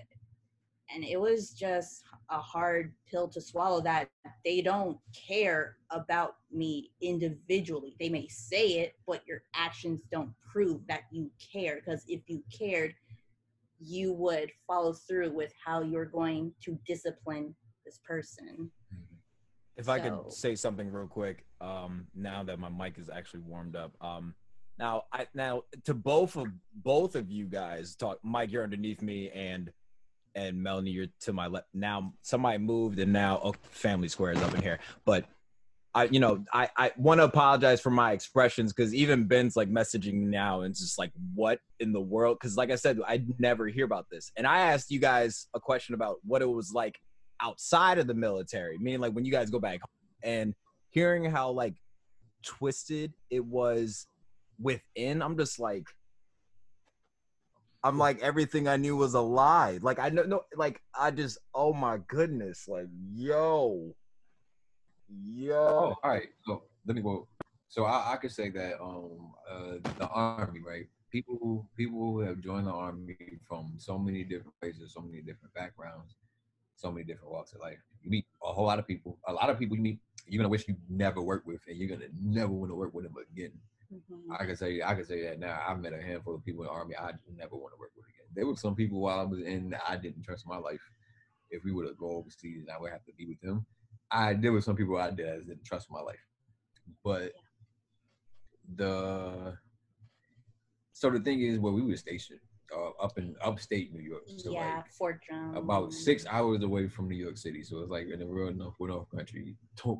and 0.94 1.04
it 1.04 1.18
was 1.18 1.50
just 1.50 2.02
a 2.30 2.38
hard 2.38 2.92
pill 3.08 3.28
to 3.28 3.40
swallow 3.40 3.80
that 3.80 4.10
they 4.44 4.60
don't 4.60 4.98
care 5.14 5.76
about 5.90 6.34
me 6.52 6.90
individually. 7.00 7.94
They 7.98 8.08
may 8.08 8.26
say 8.28 8.80
it, 8.80 8.96
but 9.06 9.22
your 9.26 9.44
actions 9.54 10.02
don't 10.10 10.32
prove 10.52 10.80
that 10.88 11.02
you 11.12 11.30
care. 11.52 11.76
Because 11.76 12.04
if 12.08 12.22
you 12.26 12.42
cared, 12.52 12.92
you 13.80 14.12
would 14.12 14.50
follow 14.66 14.92
through 14.92 15.32
with 15.32 15.52
how 15.64 15.82
you're 15.82 16.04
going 16.04 16.52
to 16.64 16.78
discipline 16.86 17.54
this 17.84 17.98
person. 18.06 18.70
If 19.76 19.88
I 19.88 19.98
could 19.98 20.30
say 20.30 20.54
something 20.54 20.92
real 20.92 21.06
quick, 21.06 21.46
um, 21.60 22.06
now 22.14 22.42
that 22.42 22.58
my 22.58 22.68
mic 22.68 22.98
is 22.98 23.08
actually 23.08 23.40
warmed 23.40 23.76
up. 23.76 23.92
Um, 24.02 24.34
now, 24.78 25.04
I 25.12 25.26
now 25.34 25.62
to 25.84 25.94
both 25.94 26.36
of 26.36 26.48
both 26.74 27.14
of 27.14 27.30
you 27.30 27.46
guys 27.46 27.94
talk. 27.94 28.18
Mike, 28.22 28.50
you're 28.50 28.62
underneath 28.62 29.02
me, 29.02 29.30
and 29.30 29.70
and 30.34 30.62
Melanie, 30.62 30.90
you're 30.90 31.06
to 31.20 31.32
my 31.32 31.46
left. 31.46 31.66
Now, 31.74 32.14
somebody 32.22 32.58
moved, 32.58 32.98
and 32.98 33.12
now 33.12 33.40
oh, 33.42 33.54
family 33.70 34.08
square 34.08 34.32
is 34.32 34.42
up 34.42 34.54
in 34.54 34.62
here. 34.62 34.78
But 35.04 35.26
I, 35.94 36.04
you 36.04 36.20
know, 36.20 36.44
I 36.52 36.68
I 36.76 36.92
want 36.96 37.18
to 37.18 37.24
apologize 37.24 37.80
for 37.80 37.90
my 37.90 38.12
expressions 38.12 38.72
because 38.72 38.94
even 38.94 39.26
Ben's 39.26 39.56
like 39.56 39.68
messaging 39.68 40.28
now, 40.28 40.60
and 40.60 40.74
just 40.74 40.98
like, 40.98 41.10
what 41.34 41.58
in 41.80 41.92
the 41.92 42.00
world? 42.00 42.38
Because 42.40 42.56
like 42.56 42.70
I 42.70 42.76
said, 42.76 42.98
I'd 43.06 43.26
never 43.40 43.66
hear 43.66 43.86
about 43.86 44.06
this, 44.10 44.30
and 44.36 44.46
I 44.46 44.60
asked 44.60 44.90
you 44.90 45.00
guys 45.00 45.48
a 45.54 45.60
question 45.60 45.94
about 45.94 46.18
what 46.22 46.42
it 46.42 46.48
was 46.48 46.72
like 46.72 46.96
outside 47.42 47.98
of 47.98 48.06
the 48.06 48.14
military, 48.14 48.78
meaning 48.78 49.00
like 49.00 49.12
when 49.12 49.24
you 49.24 49.32
guys 49.32 49.50
go 49.50 49.58
back 49.58 49.80
and 50.22 50.54
hearing 50.90 51.24
how 51.24 51.50
like 51.50 51.74
twisted 52.44 53.12
it 53.30 53.44
was 53.44 54.06
within, 54.60 55.22
I'm 55.22 55.36
just 55.36 55.58
like, 55.58 55.86
I'm 57.82 57.98
like 57.98 58.20
everything 58.20 58.68
I 58.68 58.76
knew 58.76 58.96
was 58.96 59.14
a 59.14 59.20
lie. 59.20 59.78
Like 59.82 59.98
I 59.98 60.10
know, 60.10 60.22
no, 60.22 60.42
like 60.54 60.80
I 60.96 61.10
just, 61.10 61.38
oh 61.54 61.72
my 61.72 61.98
goodness, 62.08 62.68
like 62.68 62.86
yo, 63.12 63.94
yo. 65.10 65.56
Oh, 65.56 65.94
all 66.02 66.10
right. 66.10 66.28
So 66.44 66.64
let 66.86 66.96
me 66.96 67.02
go. 67.02 67.28
So 67.68 67.84
I, 67.84 68.14
I 68.14 68.16
could 68.16 68.32
say 68.32 68.50
that 68.50 68.80
um 68.80 69.32
uh 69.50 69.74
the 69.98 70.08
army, 70.08 70.60
right? 70.66 70.86
People 71.10 71.38
who 71.40 71.66
people 71.76 71.98
who 71.98 72.20
have 72.20 72.40
joined 72.40 72.66
the 72.66 72.72
army 72.72 73.16
from 73.48 73.74
so 73.78 73.98
many 73.98 74.24
different 74.24 74.54
places, 74.60 74.92
so 74.94 75.00
many 75.00 75.22
different 75.22 75.54
backgrounds, 75.54 76.14
so 76.76 76.90
many 76.90 77.04
different 77.04 77.32
walks 77.32 77.52
of 77.52 77.60
life. 77.60 77.78
You 78.02 78.10
meet 78.10 78.26
a 78.44 78.52
whole 78.52 78.66
lot 78.66 78.78
of 78.78 78.86
people. 78.86 79.18
A 79.26 79.32
lot 79.32 79.50
of 79.50 79.58
people 79.58 79.76
you 79.76 79.82
meet, 79.82 79.98
you're 80.26 80.40
gonna 80.40 80.48
wish 80.48 80.68
you 80.68 80.76
never 80.88 81.20
worked 81.22 81.46
with, 81.46 81.60
and 81.68 81.76
you're 81.78 81.88
gonna 81.88 82.10
never 82.22 82.52
want 82.52 82.70
to 82.70 82.76
work 82.76 82.94
with 82.94 83.04
them 83.04 83.14
again. 83.32 83.52
I 84.30 84.46
can 84.46 84.56
say 84.56 84.80
I 84.82 84.94
can 84.94 85.04
say 85.04 85.22
that 85.24 85.40
now. 85.40 85.60
I've 85.66 85.80
met 85.80 85.92
a 85.92 86.00
handful 86.02 86.34
of 86.34 86.44
people 86.44 86.62
in 86.62 86.68
the 86.68 86.72
army 86.72 86.96
I 86.96 87.12
never 87.36 87.56
want 87.56 87.74
to 87.74 87.80
work 87.80 87.92
with 87.96 88.06
again. 88.06 88.28
There 88.34 88.46
were 88.46 88.56
some 88.56 88.74
people 88.74 89.00
while 89.00 89.20
I 89.20 89.24
was 89.24 89.40
in 89.40 89.70
that 89.70 89.82
I 89.88 89.96
didn't 89.96 90.22
trust 90.22 90.46
my 90.46 90.56
life. 90.58 90.80
If 91.50 91.64
we 91.64 91.72
were 91.72 91.86
to 91.86 91.94
go 91.94 92.10
overseas, 92.12 92.66
I 92.72 92.80
would 92.80 92.92
have 92.92 93.04
to 93.06 93.12
be 93.18 93.26
with 93.26 93.40
them. 93.40 93.66
I 94.12 94.34
there 94.34 94.52
were 94.52 94.60
some 94.60 94.76
people 94.76 94.96
I 94.96 95.10
did 95.10 95.28
I 95.28 95.38
didn't 95.38 95.64
trust 95.64 95.88
my 95.90 96.00
life, 96.00 96.24
but 97.04 97.32
the 98.76 99.56
so 100.92 101.10
the 101.10 101.20
thing 101.20 101.40
is 101.40 101.58
where 101.58 101.72
we 101.72 101.82
were 101.82 101.96
stationed 101.96 102.40
uh, 102.76 102.90
up 103.02 103.18
in 103.18 103.34
upstate 103.42 103.92
New 103.92 104.00
York. 104.00 104.22
So 104.36 104.52
yeah, 104.52 104.76
like 104.76 104.92
Fort 104.92 105.20
Jones. 105.28 105.56
about 105.56 105.92
six 105.92 106.26
hours 106.26 106.62
away 106.62 106.88
from 106.88 107.08
New 107.08 107.16
York 107.16 107.36
City. 107.36 107.62
So 107.62 107.80
it's 107.80 107.90
like 107.90 108.08
in 108.08 108.20
the 108.20 108.26
real 108.26 108.52
north, 108.52 108.74
north 108.78 109.10
country. 109.10 109.56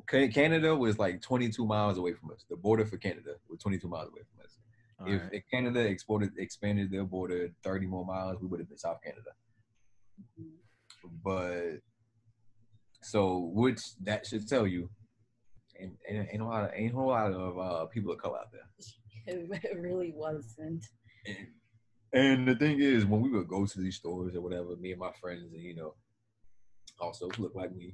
Canada 0.07 0.75
was 0.75 0.99
like 0.99 1.21
22 1.21 1.65
miles 1.65 1.97
away 1.97 2.13
from 2.13 2.31
us. 2.31 2.45
The 2.49 2.55
border 2.55 2.85
for 2.85 2.97
Canada 2.97 3.35
was 3.49 3.59
22 3.59 3.87
miles 3.87 4.09
away 4.09 4.21
from 4.31 4.45
us. 4.45 4.57
All 4.99 5.13
if, 5.13 5.21
right. 5.21 5.33
if 5.33 5.43
Canada 5.51 5.79
exported 5.79 6.31
expanded 6.37 6.91
their 6.91 7.03
border 7.03 7.49
30 7.63 7.87
more 7.87 8.05
miles, 8.05 8.37
we 8.41 8.47
would 8.47 8.59
have 8.59 8.69
been 8.69 8.77
South 8.77 8.99
Canada. 9.03 9.31
But 11.23 11.81
so 13.03 13.49
which 13.53 13.79
that 14.03 14.25
should 14.25 14.47
tell 14.47 14.67
you, 14.67 14.89
and 15.79 15.91
ain't, 16.09 16.27
ain't 16.33 16.41
a 16.41 16.45
lot 16.45 16.63
of 16.63 16.71
ain't 16.75 16.93
a 16.93 16.95
whole 16.95 17.09
lot 17.09 17.31
of 17.31 17.57
uh, 17.59 17.85
people 17.87 18.11
of 18.11 18.19
color 18.19 18.39
out 18.39 18.51
there. 18.51 18.61
It 19.27 19.77
really 19.77 20.13
wasn't. 20.15 20.83
And, 21.27 21.47
and 22.11 22.47
the 22.47 22.55
thing 22.55 22.79
is, 22.79 23.05
when 23.05 23.21
we 23.21 23.29
would 23.29 23.47
go 23.47 23.65
to 23.65 23.79
these 23.79 23.97
stores 23.97 24.35
or 24.35 24.41
whatever, 24.41 24.75
me 24.75 24.91
and 24.91 24.99
my 24.99 25.11
friends, 25.21 25.53
and 25.53 25.61
you 25.61 25.75
know, 25.75 25.93
also 26.99 27.29
look 27.37 27.53
like 27.53 27.73
me. 27.75 27.93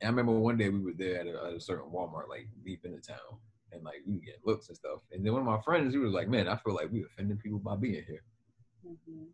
And 0.00 0.08
I 0.08 0.10
remember 0.10 0.32
one 0.32 0.56
day 0.56 0.68
we 0.70 0.80
were 0.80 0.94
there 0.96 1.20
at 1.20 1.26
a, 1.26 1.48
at 1.48 1.52
a 1.54 1.60
certain 1.60 1.90
Walmart, 1.90 2.28
like 2.28 2.48
deep 2.64 2.84
in 2.84 2.92
the 2.92 3.00
town, 3.00 3.38
and 3.72 3.84
like 3.84 4.02
we 4.06 4.20
get 4.20 4.40
looks 4.44 4.68
and 4.68 4.76
stuff. 4.76 5.00
And 5.12 5.24
then 5.24 5.32
one 5.32 5.42
of 5.42 5.46
my 5.46 5.60
friends, 5.60 5.92
he 5.92 5.98
was 5.98 6.12
like, 6.12 6.28
"Man, 6.28 6.48
I 6.48 6.56
feel 6.56 6.74
like 6.74 6.90
we 6.90 7.04
offending 7.04 7.36
people 7.36 7.58
by 7.58 7.76
being 7.76 8.04
here." 8.06 8.24
Mhm. 8.86 9.26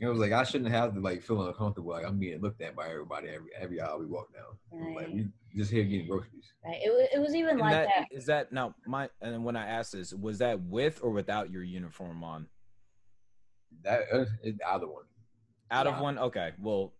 It 0.00 0.06
was 0.06 0.18
like 0.18 0.32
I 0.32 0.44
shouldn't 0.44 0.70
have 0.70 0.94
to 0.94 1.00
like 1.00 1.22
feel 1.22 1.42
uncomfortable. 1.46 1.90
Like 1.90 2.04
I'm 2.04 2.18
being 2.18 2.40
looked 2.40 2.60
at 2.62 2.76
by 2.76 2.88
everybody 2.88 3.28
every 3.28 3.50
every 3.58 3.80
aisle 3.80 3.98
we 3.98 4.06
walk 4.06 4.28
down. 4.32 4.44
Right. 4.70 4.96
Like 4.96 5.08
we 5.14 5.28
just 5.56 5.70
here 5.72 5.82
getting 5.84 6.06
groceries. 6.06 6.52
Right. 6.64 6.78
It, 6.84 6.90
wa- 6.90 7.18
it 7.18 7.20
was 7.20 7.34
even 7.34 7.50
And 7.50 7.60
like 7.60 7.72
that, 7.72 7.88
that. 7.96 8.06
is 8.16 8.26
that 8.26 8.52
now 8.52 8.74
my 8.86 9.08
and 9.20 9.32
then 9.34 9.42
when 9.42 9.56
I 9.56 9.66
asked 9.66 9.92
this, 9.92 10.12
was 10.14 10.38
that 10.38 10.60
with 10.60 11.00
or 11.02 11.10
without 11.10 11.50
your 11.50 11.62
uniform 11.64 12.22
on? 12.22 12.46
That 13.82 14.02
uh, 14.12 14.24
it's 14.42 14.58
either 14.66 14.86
one. 14.86 15.04
Out 15.70 15.86
of 15.86 15.98
one? 16.00 16.18
Okay. 16.18 16.52
Well, 16.58 16.94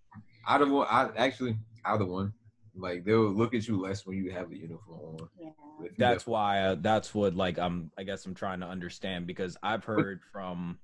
Out 0.46 0.60
of 0.62 0.70
one, 0.70 0.86
I 0.90 1.08
actually 1.16 1.56
either 1.84 2.04
one. 2.04 2.32
Like 2.76 3.04
they'll 3.04 3.30
look 3.32 3.54
at 3.54 3.66
you 3.66 3.80
less 3.80 4.06
when 4.06 4.16
you 4.18 4.30
have 4.32 4.50
the 4.50 4.58
uniform 4.58 5.16
on. 5.20 5.28
Yeah. 5.40 5.88
That's 5.96 6.26
why 6.26 6.60
uh, 6.62 6.76
that's 6.80 7.14
what 7.14 7.34
like 7.34 7.58
I'm 7.58 7.90
I 7.96 8.02
guess 8.02 8.26
I'm 8.26 8.34
trying 8.34 8.60
to 8.60 8.66
understand 8.66 9.26
because 9.26 9.56
I've 9.62 9.84
heard 9.84 10.20
from 10.32 10.78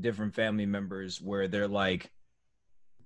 different 0.00 0.34
family 0.34 0.66
members 0.66 1.20
where 1.20 1.48
they're 1.48 1.68
like 1.68 2.10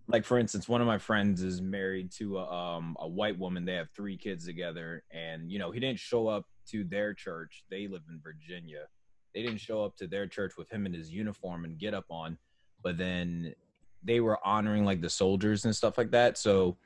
like 0.09 0.25
for 0.25 0.39
instance 0.39 0.69
one 0.69 0.81
of 0.81 0.87
my 0.87 0.99
friends 0.99 1.43
is 1.43 1.63
married 1.63 2.11
to 2.11 2.39
a, 2.39 2.53
um 2.53 2.97
a 3.01 3.09
white 3.09 3.39
woman. 3.39 3.65
They 3.65 3.75
have 3.75 3.91
three 3.91 4.17
kids 4.17 4.47
together 4.47 5.03
and 5.11 5.51
you 5.51 5.59
know 5.59 5.71
he 5.71 5.81
didn't 5.81 6.01
show 6.01 6.29
up 6.29 6.47
to 6.69 6.85
their 6.85 7.15
church. 7.15 7.65
They 7.71 7.87
live 7.87 8.03
in 8.09 8.21
Virginia. 8.23 8.87
They 9.35 9.43
didn't 9.43 9.59
show 9.59 9.85
up 9.85 9.97
to 9.97 10.07
their 10.07 10.27
church 10.27 10.55
with 10.59 10.71
him 10.71 10.87
in 10.87 10.93
his 10.93 11.11
uniform 11.11 11.65
and 11.65 11.79
get 11.79 11.95
up 11.95 12.07
on 12.11 12.39
but 12.83 12.99
then 12.99 13.55
they 14.03 14.21
were 14.21 14.45
honoring 14.45 14.85
like 14.85 15.01
the 15.01 15.11
soldiers 15.11 15.65
and 15.65 15.75
stuff 15.75 15.97
like 15.97 16.11
that. 16.11 16.37
So 16.37 16.77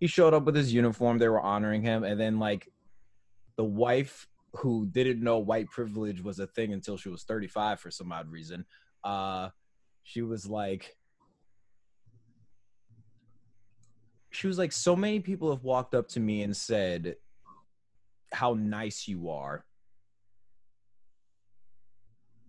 he 0.00 0.06
showed 0.06 0.34
up 0.34 0.44
with 0.44 0.56
his 0.56 0.72
uniform. 0.72 1.18
They 1.18 1.28
were 1.28 1.40
honoring 1.40 1.82
him. 1.82 2.04
And 2.04 2.18
then 2.18 2.38
like 2.38 2.68
the 3.56 3.64
wife 3.64 4.26
who 4.54 4.86
didn't 4.86 5.22
know 5.22 5.38
white 5.38 5.70
privilege 5.70 6.22
was 6.22 6.38
a 6.38 6.46
thing 6.46 6.72
until 6.72 6.96
she 6.96 7.08
was 7.08 7.24
35 7.24 7.80
for 7.80 7.90
some 7.90 8.12
odd 8.12 8.30
reason 8.30 8.64
uh 9.04 9.48
she 10.02 10.22
was 10.22 10.46
like 10.46 10.96
she 14.30 14.46
was 14.46 14.58
like 14.58 14.72
so 14.72 14.96
many 14.96 15.20
people 15.20 15.50
have 15.50 15.62
walked 15.62 15.94
up 15.94 16.08
to 16.08 16.20
me 16.20 16.42
and 16.42 16.56
said 16.56 17.16
how 18.32 18.54
nice 18.54 19.06
you 19.06 19.30
are 19.30 19.64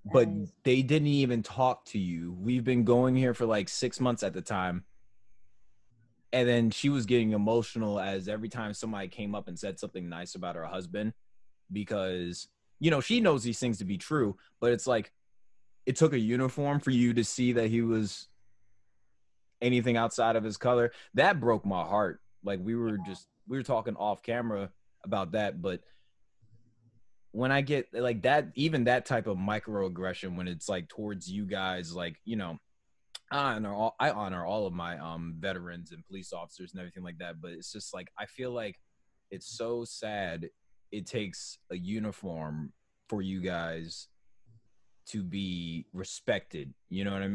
but 0.06 0.28
Nice. 0.28 0.52
they 0.64 0.82
didn't 0.82 1.08
even 1.08 1.44
talk 1.44 1.86
to 1.86 2.00
you 2.00 2.36
we've 2.40 2.64
been 2.64 2.84
going 2.84 3.16
here 3.16 3.34
for 3.34 3.46
like 3.46 3.70
six 3.70 4.00
months 4.00 4.24
at 4.24 4.34
the 4.34 4.42
time 4.42 4.84
and 6.32 6.50
then 6.50 6.72
she 6.72 6.90
was 6.90 7.06
getting 7.06 7.32
emotional 7.32 8.00
as 8.00 8.28
every 8.28 8.50
time 8.50 8.74
somebody 8.74 9.08
came 9.08 9.36
up 9.36 9.48
and 9.48 9.58
said 9.58 9.80
something 9.80 10.10
nice 10.10 10.36
about 10.36 10.56
her 10.56 10.66
husband 10.66 11.14
because 11.72 12.48
you 12.80 12.92
know 12.92 13.02
she 13.02 13.22
knows 13.22 13.44
these 13.44 13.60
things 13.60 13.78
to 13.78 13.86
be 13.86 13.98
true 13.98 14.36
but 14.60 14.72
it's 14.72 14.88
like 14.88 15.12
it 15.86 15.96
took 15.96 16.14
a 16.14 16.20
uniform 16.20 16.80
for 16.80 16.92
you 16.92 17.14
to 17.14 17.24
see 17.24 17.54
that 17.54 17.70
he 17.70 17.82
was 17.82 18.28
anything 19.62 19.98
outside 19.98 20.36
of 20.36 20.44
his 20.44 20.58
color. 20.58 20.92
That 21.14 21.40
broke 21.40 21.66
my 21.66 21.84
heart. 21.84 22.20
Like 22.44 22.60
we 22.62 22.76
were 22.76 22.98
just 23.06 23.28
we 23.48 23.58
were 23.58 23.64
talking 23.64 23.96
off 23.96 24.22
camera 24.24 24.70
about 25.04 25.34
that 25.34 25.62
but 25.62 25.82
when 27.32 27.52
i 27.52 27.60
get 27.60 27.88
like 27.94 28.22
that 28.22 28.48
even 28.56 28.86
that 28.86 29.06
type 29.06 29.28
of 29.28 29.38
microaggression 29.38 30.38
when 30.38 30.48
it's 30.48 30.70
like 30.70 30.88
towards 30.88 31.30
you 31.30 31.46
guys 31.46 31.94
like 31.94 32.16
you 32.24 32.38
know 32.38 32.58
I 33.34 33.56
honor 33.56 33.74
all 33.74 33.96
I 34.00 34.12
honor 34.12 34.46
all 34.46 34.68
of 34.68 34.74
my 34.74 34.98
um 35.00 35.36
veterans 35.40 35.92
and 35.92 36.06
police 36.06 36.34
officers 36.34 36.72
and 36.72 36.80
everything 36.80 37.04
like 37.04 37.18
that, 37.18 37.42
but 37.42 37.52
it's 37.52 37.72
just 37.72 37.94
like 37.94 38.12
I 38.18 38.28
feel 38.28 38.52
like 38.52 38.80
it's 39.32 39.58
so 39.58 39.84
sad 39.84 40.50
it 40.92 41.08
takes 41.08 41.58
a 41.72 41.76
uniform 41.76 42.72
for 43.10 43.24
you 43.24 43.42
guys 43.42 44.08
to 45.08 45.24
be 45.24 45.86
respected. 45.94 46.74
You 46.90 47.04
know 47.04 47.12
what 47.12 47.22
I 47.22 47.28
mean? 47.28 47.32